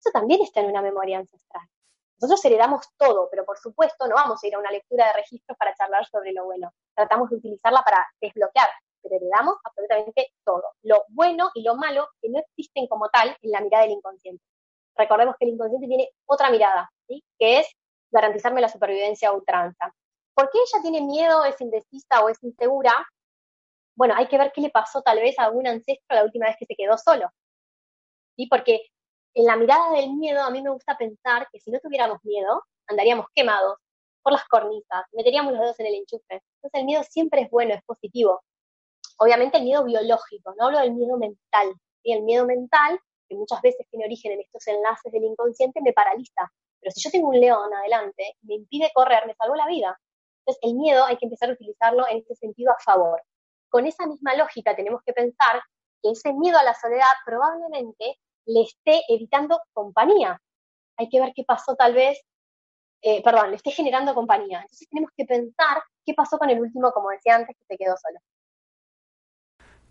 Eso 0.00 0.10
también 0.10 0.40
está 0.42 0.60
en 0.60 0.70
una 0.70 0.80
memoria 0.80 1.18
ancestral. 1.18 1.66
Nosotros 2.20 2.42
heredamos 2.46 2.86
todo, 2.96 3.28
pero 3.30 3.44
por 3.44 3.58
supuesto 3.58 4.08
no 4.08 4.14
vamos 4.14 4.42
a 4.42 4.46
ir 4.46 4.54
a 4.54 4.58
una 4.58 4.70
lectura 4.70 5.08
de 5.08 5.12
registros 5.14 5.56
para 5.58 5.74
charlar 5.74 6.06
sobre 6.06 6.32
lo 6.32 6.46
bueno. 6.46 6.72
Tratamos 6.94 7.28
de 7.28 7.36
utilizarla 7.36 7.82
para 7.82 8.06
desbloquear, 8.20 8.70
pero 9.02 9.16
heredamos 9.16 9.56
absolutamente 9.62 10.32
todo. 10.44 10.64
Lo 10.82 11.04
bueno 11.08 11.50
y 11.54 11.62
lo 11.62 11.74
malo 11.74 12.08
que 12.22 12.30
no 12.30 12.38
existen 12.38 12.86
como 12.88 13.10
tal 13.10 13.36
en 13.42 13.50
la 13.50 13.60
mirada 13.60 13.84
del 13.84 13.92
inconsciente. 13.92 14.42
Recordemos 14.96 15.36
que 15.38 15.44
el 15.44 15.52
inconsciente 15.52 15.86
tiene 15.86 16.08
otra 16.26 16.50
mirada, 16.50 16.90
¿sí? 17.06 17.22
que 17.38 17.60
es 17.60 17.68
garantizarme 18.10 18.62
la 18.62 18.68
supervivencia 18.68 19.28
a 19.28 19.32
ultranza. 19.32 19.94
¿Por 20.38 20.50
qué 20.50 20.58
ella 20.58 20.82
tiene 20.82 21.00
miedo, 21.00 21.44
es 21.44 21.60
indecisa 21.60 22.22
o 22.22 22.28
es 22.28 22.40
insegura? 22.44 22.92
Bueno, 23.96 24.14
hay 24.16 24.28
que 24.28 24.38
ver 24.38 24.52
qué 24.54 24.60
le 24.60 24.70
pasó 24.70 25.02
tal 25.02 25.18
vez 25.18 25.36
a 25.36 25.46
algún 25.46 25.66
ancestro 25.66 26.14
la 26.14 26.22
última 26.22 26.46
vez 26.46 26.54
que 26.56 26.64
se 26.64 26.76
quedó 26.76 26.96
solo. 26.96 27.28
¿Sí? 28.36 28.46
Porque 28.46 28.82
en 29.34 29.46
la 29.46 29.56
mirada 29.56 29.90
del 29.94 30.14
miedo, 30.14 30.44
a 30.44 30.50
mí 30.50 30.62
me 30.62 30.70
gusta 30.70 30.96
pensar 30.96 31.48
que 31.50 31.58
si 31.58 31.72
no 31.72 31.80
tuviéramos 31.80 32.18
miedo, 32.22 32.62
andaríamos 32.86 33.26
quemados 33.34 33.78
por 34.22 34.32
las 34.32 34.44
cornisas, 34.44 35.06
meteríamos 35.10 35.54
los 35.54 35.60
dedos 35.60 35.80
en 35.80 35.86
el 35.86 35.94
enchufe. 35.96 36.22
Entonces 36.30 36.80
el 36.80 36.84
miedo 36.84 37.02
siempre 37.02 37.40
es 37.40 37.50
bueno, 37.50 37.74
es 37.74 37.82
positivo. 37.82 38.40
Obviamente 39.16 39.58
el 39.58 39.64
miedo 39.64 39.82
biológico, 39.82 40.54
no 40.56 40.66
hablo 40.66 40.78
del 40.78 40.92
miedo 40.92 41.18
mental. 41.18 41.74
Y 42.04 42.12
el 42.12 42.22
miedo 42.22 42.46
mental, 42.46 43.00
que 43.28 43.34
muchas 43.34 43.60
veces 43.60 43.88
tiene 43.90 44.04
origen 44.04 44.30
en 44.30 44.42
estos 44.42 44.64
enlaces 44.68 45.10
del 45.10 45.24
inconsciente, 45.24 45.80
me 45.82 45.92
paraliza. 45.92 46.48
Pero 46.78 46.92
si 46.92 47.00
yo 47.00 47.10
tengo 47.10 47.26
un 47.26 47.40
león 47.40 47.74
adelante, 47.74 48.36
me 48.42 48.54
impide 48.54 48.92
correr, 48.94 49.26
me 49.26 49.34
salvó 49.34 49.56
la 49.56 49.66
vida. 49.66 49.98
Entonces 50.48 50.70
el 50.70 50.76
miedo 50.76 51.04
hay 51.04 51.18
que 51.18 51.26
empezar 51.26 51.50
a 51.50 51.52
utilizarlo 51.52 52.08
en 52.08 52.18
este 52.18 52.34
sentido 52.34 52.72
a 52.72 52.82
favor. 52.82 53.22
Con 53.68 53.86
esa 53.86 54.06
misma 54.06 54.34
lógica 54.34 54.74
tenemos 54.74 55.02
que 55.04 55.12
pensar 55.12 55.60
que 56.02 56.12
ese 56.12 56.32
miedo 56.32 56.56
a 56.58 56.62
la 56.62 56.72
soledad 56.72 57.04
probablemente 57.26 58.18
le 58.46 58.62
esté 58.62 59.02
evitando 59.08 59.60
compañía. 59.74 60.40
Hay 60.96 61.10
que 61.10 61.20
ver 61.20 61.32
qué 61.36 61.44
pasó 61.44 61.76
tal 61.76 61.92
vez, 61.92 62.18
eh, 63.02 63.22
perdón, 63.22 63.50
le 63.50 63.56
esté 63.56 63.72
generando 63.72 64.14
compañía. 64.14 64.62
Entonces 64.62 64.88
tenemos 64.88 65.10
que 65.14 65.26
pensar 65.26 65.82
qué 66.06 66.14
pasó 66.14 66.38
con 66.38 66.48
el 66.48 66.58
último, 66.58 66.92
como 66.92 67.10
decía 67.10 67.34
antes, 67.34 67.54
que 67.54 67.64
se 67.66 67.76
quedó 67.76 67.94
solo. 67.98 68.18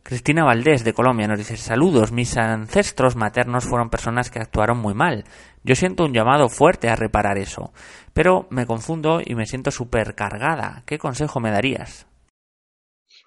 Cristina 0.08 0.46
Valdés 0.46 0.86
de 0.86 0.94
Colombia 0.94 1.28
nos 1.28 1.38
dice 1.38 1.58
saludos, 1.58 2.14
mis 2.14 2.38
ancestros 2.38 3.18
maternos 3.18 3.66
fueron 3.66 3.90
personas 3.90 4.32
que 4.32 4.40
actuaron 4.40 4.78
muy 4.78 4.94
mal. 4.94 5.26
Yo 5.66 5.76
siento 5.76 6.06
un 6.06 6.14
llamado 6.14 6.48
fuerte 6.48 6.88
a 6.88 6.96
reparar 6.96 7.38
eso, 7.38 7.74
pero 8.14 8.48
me 8.50 8.66
confundo 8.66 9.20
y 9.20 9.36
me 9.36 9.46
siento 9.46 9.70
supercargada. 9.70 10.84
¿Qué 10.86 10.98
consejo 10.98 11.42
me 11.42 11.52
darías? 11.52 12.08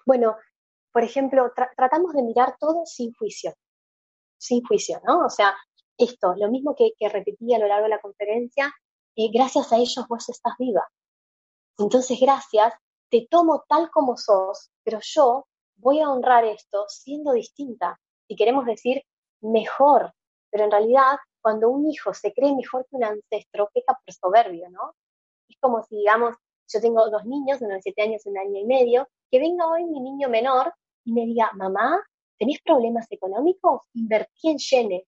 Bueno, 0.07 0.37
por 0.91 1.03
ejemplo, 1.03 1.51
tratamos 1.77 2.13
de 2.13 2.23
mirar 2.23 2.55
todo 2.59 2.81
sin 2.85 3.13
juicio 3.13 3.53
sin 4.39 4.63
juicio, 4.63 4.99
¿no? 5.05 5.23
O 5.23 5.29
sea, 5.29 5.55
esto, 5.99 6.33
lo 6.35 6.49
mismo 6.49 6.73
que, 6.75 6.93
que 6.97 7.09
repetí 7.09 7.53
a 7.53 7.59
lo 7.59 7.67
largo 7.67 7.83
de 7.83 7.89
la 7.89 8.01
conferencia, 8.01 8.73
eh, 9.15 9.29
gracias 9.31 9.71
a 9.71 9.77
ellos 9.77 10.03
vos 10.09 10.27
estás 10.29 10.53
viva. 10.57 10.81
Entonces, 11.77 12.17
gracias, 12.19 12.73
te 13.11 13.27
tomo 13.29 13.65
tal 13.69 13.91
como 13.91 14.17
sos, 14.17 14.71
pero 14.83 14.97
yo 15.03 15.45
voy 15.81 15.99
a 15.99 16.09
honrar 16.09 16.45
esto 16.45 16.85
siendo 16.87 17.33
distinta. 17.33 17.99
Si 18.27 18.35
queremos 18.35 18.65
decir 18.65 19.03
mejor, 19.41 20.13
pero 20.49 20.65
en 20.65 20.71
realidad, 20.71 21.17
cuando 21.41 21.69
un 21.69 21.89
hijo 21.89 22.13
se 22.13 22.33
cree 22.33 22.55
mejor 22.55 22.85
que 22.89 22.95
un 22.95 23.03
ancestro, 23.03 23.69
peca 23.73 23.99
por 24.05 24.13
soberbio, 24.13 24.69
¿no? 24.69 24.95
Es 25.49 25.57
como 25.59 25.83
si, 25.83 25.97
digamos, 25.97 26.35
yo 26.67 26.79
tengo 26.79 27.09
dos 27.09 27.25
niños, 27.25 27.59
uno 27.61 27.75
de 27.75 27.81
siete 27.81 28.03
años 28.03 28.25
y 28.25 28.29
un 28.29 28.37
año 28.37 28.59
y 28.59 28.65
medio, 28.65 29.07
que 29.29 29.39
venga 29.39 29.67
hoy 29.67 29.83
mi 29.85 29.99
niño 29.99 30.29
menor 30.29 30.73
y 31.03 31.13
me 31.13 31.25
diga, 31.25 31.51
mamá, 31.53 32.01
¿tenés 32.37 32.61
problemas 32.61 33.07
económicos? 33.11 33.81
Invertí 33.93 34.49
en 34.49 34.57
Yene. 34.57 35.05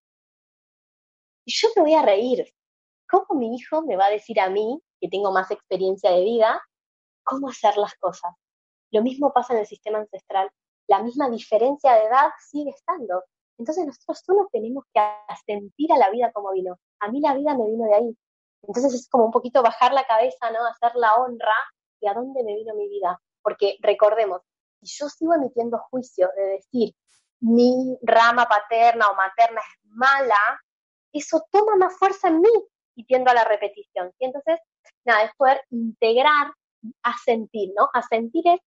Y 1.46 1.54
yo 1.54 1.70
me 1.76 1.82
voy 1.84 1.94
a 1.94 2.02
reír. 2.02 2.52
¿Cómo 3.10 3.40
mi 3.40 3.56
hijo 3.56 3.84
me 3.84 3.96
va 3.96 4.08
a 4.08 4.10
decir 4.10 4.40
a 4.40 4.50
mí, 4.50 4.82
que 5.00 5.08
tengo 5.08 5.32
más 5.32 5.52
experiencia 5.52 6.12
de 6.12 6.24
vida, 6.24 6.62
cómo 7.24 7.50
hacer 7.50 7.78
las 7.78 7.96
cosas? 7.96 8.34
Lo 8.92 9.02
mismo 9.02 9.32
pasa 9.34 9.54
en 9.54 9.60
el 9.60 9.66
sistema 9.66 10.00
ancestral. 10.00 10.50
La 10.88 11.02
misma 11.02 11.30
diferencia 11.30 11.94
de 11.94 12.06
edad 12.06 12.30
sigue 12.40 12.72
estando. 12.72 13.24
Entonces 13.58 13.86
nosotros 13.86 14.22
solo 14.26 14.50
tenemos 14.52 14.84
que 14.94 15.02
sentir 15.46 15.92
a 15.94 15.98
la 15.98 16.10
vida 16.10 16.32
como 16.32 16.52
vino. 16.52 16.78
A 17.00 17.10
mí 17.10 17.22
la 17.22 17.34
vida 17.36 17.56
me 17.56 17.66
vino 17.66 17.86
de 17.86 17.96
ahí. 17.96 18.18
Entonces 18.64 18.94
es 18.94 19.10
como 19.10 19.26
un 19.26 19.32
poquito 19.32 19.62
bajar 19.62 19.94
la 19.94 20.06
cabeza, 20.06 20.52
¿no? 20.52 20.66
Hacer 20.66 20.96
la 20.96 21.16
honra 21.16 21.56
de 22.02 22.10
a 22.10 22.14
dónde 22.14 22.44
me 22.44 22.56
vino 22.56 22.74
mi 22.76 22.88
vida. 22.88 23.22
Porque 23.42 23.78
recordemos, 23.82 24.42
si 24.82 24.98
yo 24.98 25.10
sigo 25.10 25.34
emitiendo 25.34 25.78
juicio 25.90 26.30
de 26.36 26.44
decir, 26.44 26.96
mi 27.40 27.98
rama 28.02 28.46
paterna 28.46 29.10
o 29.10 29.16
materna 29.16 29.60
es 29.60 29.90
mala, 29.92 30.62
eso 31.12 31.46
toma 31.52 31.76
más 31.76 31.98
fuerza 31.98 32.30
en 32.30 32.42
mí 32.42 32.50
y 32.96 33.06
tiendo 33.06 33.32
a 33.32 33.34
la 33.34 33.44
repetición. 33.44 34.12
Y 34.20 34.26
entonces, 34.26 34.60
nada, 35.06 35.24
es 35.24 35.32
poder 35.36 35.62
integrar, 35.70 36.54
a 37.04 37.14
sentir, 37.24 37.72
¿no? 37.78 37.90
A 37.94 38.02
es, 38.02 38.60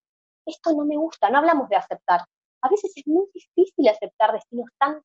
esto 0.46 0.72
no 0.72 0.84
me 0.84 0.96
gusta, 0.96 1.30
no 1.30 1.38
hablamos 1.38 1.68
de 1.68 1.76
aceptar. 1.76 2.20
A 2.62 2.68
veces 2.68 2.92
es 2.96 3.06
muy 3.06 3.26
difícil 3.34 3.88
aceptar 3.88 4.32
destinos 4.32 4.68
tan 4.78 5.02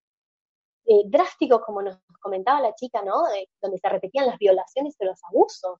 eh, 0.86 1.04
drásticos 1.06 1.62
como 1.66 1.82
nos 1.82 2.00
comentaba 2.20 2.62
la 2.62 2.74
chica, 2.76 3.02
¿no? 3.02 3.24
donde 3.62 3.78
se 3.78 3.90
repetían 3.90 4.28
las 4.28 4.38
violaciones 4.38 4.96
y 5.00 5.06
los 5.06 5.20
abusos. 5.30 5.80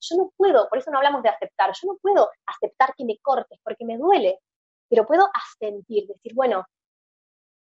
Yo 0.00 0.16
no 0.16 0.32
puedo, 0.36 0.68
por 0.68 0.78
eso 0.78 0.90
no 0.90 0.98
hablamos 0.98 1.22
de 1.22 1.28
aceptar, 1.28 1.70
yo 1.80 1.92
no 1.92 1.98
puedo 2.02 2.28
aceptar 2.46 2.94
que 2.96 3.04
me 3.04 3.18
cortes 3.18 3.58
porque 3.62 3.84
me 3.84 3.98
duele, 3.98 4.40
pero 4.88 5.06
puedo 5.06 5.28
asentir, 5.32 6.08
decir, 6.08 6.34
bueno, 6.34 6.66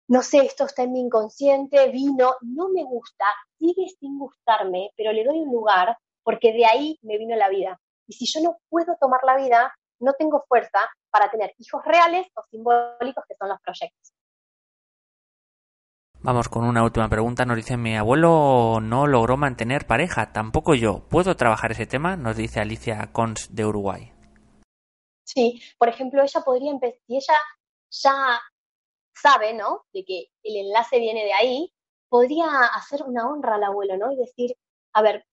no 0.09 0.21
sé, 0.21 0.39
esto 0.39 0.65
está 0.65 0.83
en 0.83 0.91
mi 0.91 1.01
inconsciente, 1.01 1.89
vino, 1.89 2.35
no 2.41 2.69
me 2.69 2.83
gusta, 2.83 3.25
sigue 3.57 3.87
sin 3.99 4.17
gustarme, 4.19 4.91
pero 4.95 5.11
le 5.11 5.23
doy 5.23 5.39
un 5.39 5.51
lugar 5.51 5.97
porque 6.23 6.53
de 6.53 6.65
ahí 6.65 6.99
me 7.01 7.17
vino 7.17 7.35
la 7.35 7.49
vida. 7.49 7.79
Y 8.07 8.13
si 8.13 8.25
yo 8.25 8.41
no 8.41 8.57
puedo 8.69 8.95
tomar 8.99 9.21
la 9.23 9.37
vida, 9.37 9.75
no 9.99 10.13
tengo 10.13 10.43
fuerza 10.47 10.79
para 11.09 11.29
tener 11.29 11.53
hijos 11.57 11.81
reales 11.85 12.27
o 12.35 12.43
simbólicos 12.49 13.23
que 13.27 13.35
son 13.35 13.49
los 13.49 13.59
proyectos. 13.61 14.13
Vamos 16.21 16.49
con 16.49 16.65
una 16.65 16.83
última 16.83 17.07
pregunta. 17.07 17.45
Nos 17.45 17.55
dice, 17.55 17.77
mi 17.77 17.95
abuelo 17.95 18.79
no 18.81 19.07
logró 19.07 19.37
mantener 19.37 19.87
pareja, 19.87 20.33
tampoco 20.33 20.75
yo. 20.75 21.07
¿Puedo 21.09 21.35
trabajar 21.37 21.71
ese 21.71 21.85
tema? 21.85 22.17
Nos 22.17 22.35
dice 22.35 22.59
Alicia 22.59 23.09
Cons 23.13 23.55
de 23.55 23.65
Uruguay. 23.65 24.11
Sí, 25.23 25.61
por 25.77 25.87
ejemplo, 25.87 26.21
ella 26.21 26.41
podría 26.41 26.71
empezar, 26.71 26.99
si 27.07 27.15
ella 27.15 27.35
ya 27.89 28.41
sabe, 29.13 29.53
¿no? 29.53 29.85
De 29.93 30.03
que 30.03 30.25
el 30.43 30.57
enlace 30.57 30.99
viene 30.99 31.23
de 31.23 31.33
ahí, 31.33 31.73
podría 32.09 32.47
hacer 32.75 33.03
una 33.03 33.29
honra 33.29 33.55
al 33.55 33.63
abuelo, 33.63 33.95
¿no? 33.95 34.11
Y 34.11 34.17
decir, 34.17 34.55
a 34.93 35.01
ver, 35.01 35.25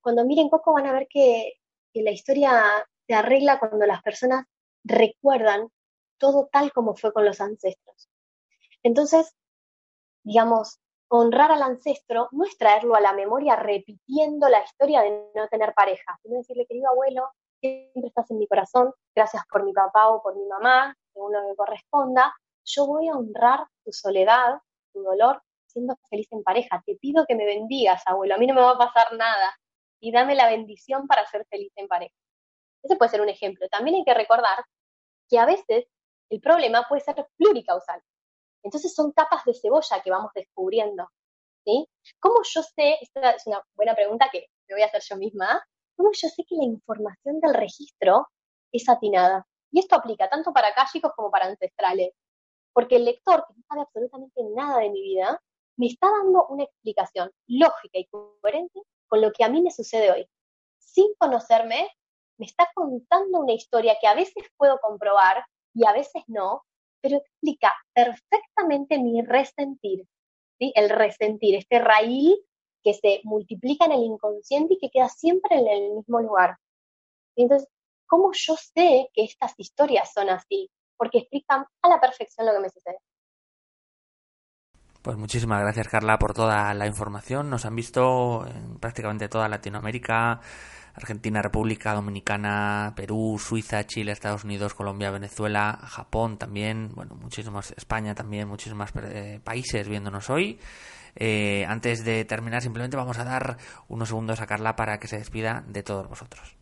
cuando 0.00 0.24
miren 0.24 0.48
Coco 0.48 0.74
van 0.74 0.86
a 0.86 0.92
ver 0.92 1.08
que, 1.08 1.54
que 1.92 2.02
la 2.02 2.12
historia 2.12 2.86
se 3.06 3.14
arregla 3.14 3.58
cuando 3.58 3.86
las 3.86 4.02
personas 4.02 4.46
recuerdan 4.84 5.68
todo 6.18 6.48
tal 6.50 6.72
como 6.72 6.94
fue 6.94 7.12
con 7.12 7.24
los 7.24 7.40
ancestros. 7.40 8.08
Entonces, 8.82 9.34
digamos, 10.22 10.78
honrar 11.08 11.52
al 11.52 11.62
ancestro 11.62 12.28
no 12.32 12.44
es 12.44 12.56
traerlo 12.56 12.94
a 12.94 13.00
la 13.00 13.12
memoria 13.12 13.56
repitiendo 13.56 14.48
la 14.48 14.62
historia 14.62 15.02
de 15.02 15.30
no 15.34 15.48
tener 15.48 15.74
pareja, 15.74 16.18
sino 16.22 16.38
decirle, 16.38 16.66
querido 16.66 16.90
abuelo, 16.90 17.30
siempre 17.60 18.08
estás 18.08 18.30
en 18.30 18.38
mi 18.38 18.46
corazón, 18.46 18.92
gracias 19.14 19.42
por 19.50 19.64
mi 19.64 19.72
papá 19.72 20.08
o 20.08 20.22
por 20.22 20.36
mi 20.36 20.46
mamá, 20.46 20.96
según 21.12 21.32
lo 21.32 21.40
que 21.48 21.56
corresponda, 21.56 22.34
yo 22.64 22.86
voy 22.86 23.08
a 23.08 23.16
honrar 23.16 23.66
tu 23.84 23.92
soledad, 23.92 24.58
tu 24.92 25.02
dolor, 25.02 25.42
siendo 25.66 25.96
feliz 26.08 26.28
en 26.32 26.42
pareja. 26.42 26.82
Te 26.84 26.96
pido 26.96 27.26
que 27.26 27.34
me 27.34 27.44
bendigas, 27.44 28.02
abuelo, 28.06 28.34
a 28.34 28.38
mí 28.38 28.46
no 28.46 28.54
me 28.54 28.62
va 28.62 28.72
a 28.72 28.78
pasar 28.78 29.12
nada 29.14 29.54
y 30.00 30.12
dame 30.12 30.34
la 30.34 30.48
bendición 30.48 31.06
para 31.06 31.26
ser 31.26 31.46
feliz 31.50 31.72
en 31.76 31.88
pareja. 31.88 32.14
Ese 32.84 32.96
puede 32.96 33.10
ser 33.10 33.20
un 33.20 33.28
ejemplo. 33.28 33.66
También 33.68 33.96
hay 33.96 34.04
que 34.04 34.14
recordar 34.14 34.64
que 35.28 35.38
a 35.38 35.46
veces 35.46 35.86
el 36.30 36.40
problema 36.40 36.86
puede 36.88 37.02
ser 37.02 37.26
pluricausal. 37.36 38.00
Entonces 38.62 38.94
son 38.94 39.12
capas 39.12 39.44
de 39.44 39.54
cebolla 39.54 40.02
que 40.02 40.10
vamos 40.10 40.30
descubriendo. 40.34 41.08
¿sí? 41.64 41.88
¿Cómo 42.20 42.36
yo 42.44 42.62
sé, 42.62 42.98
esta 43.00 43.32
es 43.32 43.46
una 43.46 43.62
buena 43.74 43.94
pregunta 43.94 44.28
que 44.30 44.46
me 44.68 44.74
voy 44.74 44.82
a 44.82 44.86
hacer 44.86 45.02
yo 45.02 45.16
misma, 45.16 45.62
¿cómo 45.96 46.10
yo 46.12 46.28
sé 46.28 46.44
que 46.46 46.56
la 46.56 46.64
información 46.64 47.40
del 47.40 47.54
registro 47.54 48.28
es 48.72 48.88
atinada? 48.88 49.46
Y 49.70 49.80
esto 49.80 49.96
aplica 49.96 50.28
tanto 50.28 50.52
para 50.52 50.74
chicos 50.92 51.12
como 51.16 51.30
para 51.30 51.46
ancestrales. 51.46 52.12
Porque 52.72 52.96
el 52.96 53.04
lector, 53.04 53.44
que 53.46 53.54
no 53.54 53.62
sabe 53.68 53.82
absolutamente 53.82 54.42
nada 54.54 54.78
de 54.78 54.90
mi 54.90 55.02
vida, 55.02 55.40
me 55.76 55.86
está 55.86 56.08
dando 56.10 56.46
una 56.48 56.64
explicación 56.64 57.30
lógica 57.46 57.98
y 57.98 58.06
coherente 58.06 58.80
con 59.06 59.20
lo 59.20 59.32
que 59.32 59.44
a 59.44 59.48
mí 59.48 59.62
me 59.62 59.70
sucede 59.70 60.10
hoy. 60.10 60.28
Sin 60.78 61.14
conocerme, 61.18 61.88
me 62.38 62.46
está 62.46 62.68
contando 62.74 63.40
una 63.40 63.52
historia 63.52 63.96
que 64.00 64.06
a 64.06 64.14
veces 64.14 64.44
puedo 64.56 64.78
comprobar 64.80 65.44
y 65.74 65.86
a 65.86 65.92
veces 65.92 66.22
no, 66.26 66.62
pero 67.00 67.18
explica 67.18 67.74
perfectamente 67.92 68.98
mi 68.98 69.22
resentir, 69.22 70.06
¿sí? 70.58 70.72
el 70.74 70.90
resentir, 70.90 71.56
este 71.56 71.78
raíz 71.78 72.36
que 72.82 72.94
se 72.94 73.20
multiplica 73.24 73.86
en 73.86 73.92
el 73.92 74.02
inconsciente 74.02 74.74
y 74.74 74.78
que 74.78 74.90
queda 74.90 75.08
siempre 75.08 75.58
en 75.58 75.66
el 75.66 75.92
mismo 75.94 76.20
lugar. 76.20 76.58
entonces, 77.36 77.68
¿cómo 78.06 78.30
yo 78.34 78.54
sé 78.56 79.08
que 79.12 79.24
estas 79.24 79.54
historias 79.56 80.12
son 80.12 80.28
así? 80.28 80.70
Porque 80.96 81.18
explican 81.18 81.64
a 81.82 81.88
la 81.88 82.00
perfección 82.00 82.46
lo 82.46 82.52
que 82.52 82.60
me 82.60 82.70
sucede. 82.70 82.98
Pues 85.02 85.18
muchísimas 85.18 85.60
gracias 85.60 85.88
Carla 85.88 86.18
por 86.18 86.32
toda 86.32 86.72
la 86.72 86.86
información. 86.86 87.50
Nos 87.50 87.66
han 87.66 87.76
visto 87.76 88.46
en 88.46 88.78
prácticamente 88.78 89.28
toda 89.28 89.50
Latinoamérica, 89.50 90.40
Argentina, 90.94 91.42
República 91.42 91.92
Dominicana, 91.92 92.92
Perú, 92.96 93.36
Suiza, 93.38 93.84
Chile, 93.86 94.12
Estados 94.12 94.44
Unidos, 94.44 94.74
Colombia, 94.74 95.10
Venezuela, 95.10 95.78
Japón 95.82 96.38
también, 96.38 96.94
bueno, 96.94 97.16
muchísimos, 97.16 97.72
España 97.72 98.14
también, 98.14 98.48
muchísimos 98.48 98.90
eh, 99.02 99.40
países 99.42 99.88
viéndonos 99.88 100.30
hoy. 100.30 100.60
Eh, 101.16 101.64
antes 101.68 102.04
de 102.04 102.24
terminar, 102.24 102.62
simplemente 102.62 102.96
vamos 102.96 103.18
a 103.18 103.24
dar 103.24 103.56
unos 103.88 104.08
segundos 104.08 104.40
a 104.40 104.46
Carla 104.46 104.76
para 104.76 104.98
que 104.98 105.08
se 105.08 105.18
despida 105.18 105.64
de 105.66 105.82
todos 105.82 106.08
vosotros. 106.08 106.56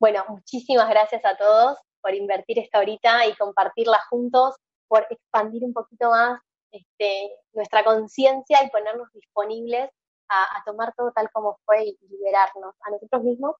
Bueno, 0.00 0.24
muchísimas 0.28 0.88
gracias 0.88 1.24
a 1.24 1.36
todos 1.36 1.78
por 2.00 2.14
invertir 2.14 2.58
esta 2.58 2.78
horita 2.78 3.26
y 3.26 3.34
compartirla 3.36 3.98
juntos, 4.10 4.56
por 4.88 5.06
expandir 5.10 5.64
un 5.64 5.72
poquito 5.72 6.10
más 6.10 6.40
este, 6.70 7.30
nuestra 7.52 7.84
conciencia 7.84 8.64
y 8.64 8.70
ponernos 8.70 9.08
disponibles 9.12 9.90
a, 10.28 10.62
tomar 10.64 10.94
todo 10.96 11.12
tal 11.12 11.30
como 11.32 11.58
fue 11.64 11.84
y 11.84 11.98
liberarnos 12.08 12.74
a 12.80 12.90
nosotros 12.90 13.22
mismos 13.22 13.56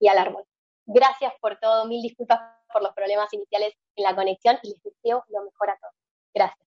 y 0.00 0.08
al 0.08 0.18
árbol. 0.18 0.44
Gracias 0.86 1.32
por 1.40 1.58
todo, 1.58 1.86
mil 1.86 2.02
disculpas 2.02 2.40
por 2.72 2.82
los 2.82 2.92
problemas 2.92 3.32
iniciales 3.32 3.74
en 3.96 4.04
la 4.04 4.14
conexión 4.14 4.58
y 4.62 4.70
les 4.70 4.82
deseo 4.82 5.24
lo 5.28 5.44
mejor 5.44 5.70
a 5.70 5.78
todos. 5.78 5.94
Gracias. 6.34 6.63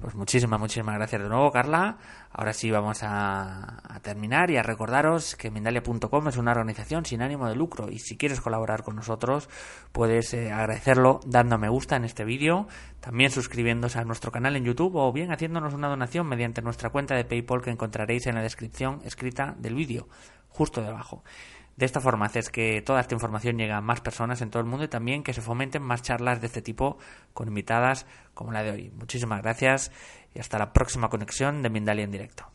Pues 0.00 0.14
muchísimas, 0.14 0.60
muchísimas 0.60 0.94
gracias 0.94 1.22
de 1.22 1.28
nuevo, 1.28 1.50
Carla. 1.50 1.98
Ahora 2.30 2.52
sí 2.52 2.70
vamos 2.70 3.00
a, 3.02 3.82
terminar 4.02 4.48
y 4.48 4.56
a 4.56 4.62
recordaros 4.62 5.34
que 5.34 5.50
Mindalia.com 5.50 6.28
es 6.28 6.36
una 6.36 6.52
organización 6.52 7.04
sin 7.04 7.20
ánimo 7.20 7.48
de 7.48 7.56
lucro 7.56 7.90
y 7.90 7.98
si 7.98 8.16
quieres 8.16 8.40
colaborar 8.40 8.84
con 8.84 8.94
nosotros 8.94 9.48
puedes 9.90 10.32
eh, 10.34 10.52
agradecerlo 10.52 11.18
dando 11.26 11.56
a 11.56 11.58
me 11.58 11.68
gusta 11.68 11.96
en 11.96 12.04
este 12.04 12.24
vídeo, 12.24 12.68
también 13.00 13.32
suscribiéndose 13.32 13.98
a 13.98 14.04
nuestro 14.04 14.30
canal 14.30 14.54
en 14.54 14.64
YouTube 14.64 14.94
o 14.94 15.12
bien 15.12 15.32
haciéndonos 15.32 15.74
una 15.74 15.88
donación 15.88 16.28
mediante 16.28 16.62
nuestra 16.62 16.90
cuenta 16.90 17.16
de 17.16 17.24
PayPal 17.24 17.60
que 17.60 17.70
encontraréis 17.70 18.28
en 18.28 18.36
la 18.36 18.42
descripción 18.42 19.00
escrita 19.04 19.56
del 19.58 19.74
vídeo, 19.74 20.06
justo 20.48 20.80
debajo. 20.80 21.24
De 21.78 21.86
esta 21.86 22.00
forma 22.00 22.26
haces 22.26 22.50
que 22.50 22.82
toda 22.82 23.00
esta 23.00 23.14
información 23.14 23.56
llegue 23.56 23.70
a 23.70 23.80
más 23.80 24.00
personas 24.00 24.42
en 24.42 24.50
todo 24.50 24.60
el 24.60 24.68
mundo 24.68 24.84
y 24.84 24.88
también 24.88 25.22
que 25.22 25.32
se 25.32 25.40
fomenten 25.40 25.80
más 25.80 26.02
charlas 26.02 26.40
de 26.40 26.48
este 26.48 26.60
tipo 26.60 26.98
con 27.32 27.46
invitadas 27.46 28.04
como 28.34 28.50
la 28.50 28.64
de 28.64 28.72
hoy. 28.72 28.90
Muchísimas 28.96 29.42
gracias 29.42 29.92
y 30.34 30.40
hasta 30.40 30.58
la 30.58 30.72
próxima 30.72 31.08
conexión 31.08 31.62
de 31.62 31.70
Mindalia 31.70 32.02
en 32.02 32.10
directo. 32.10 32.50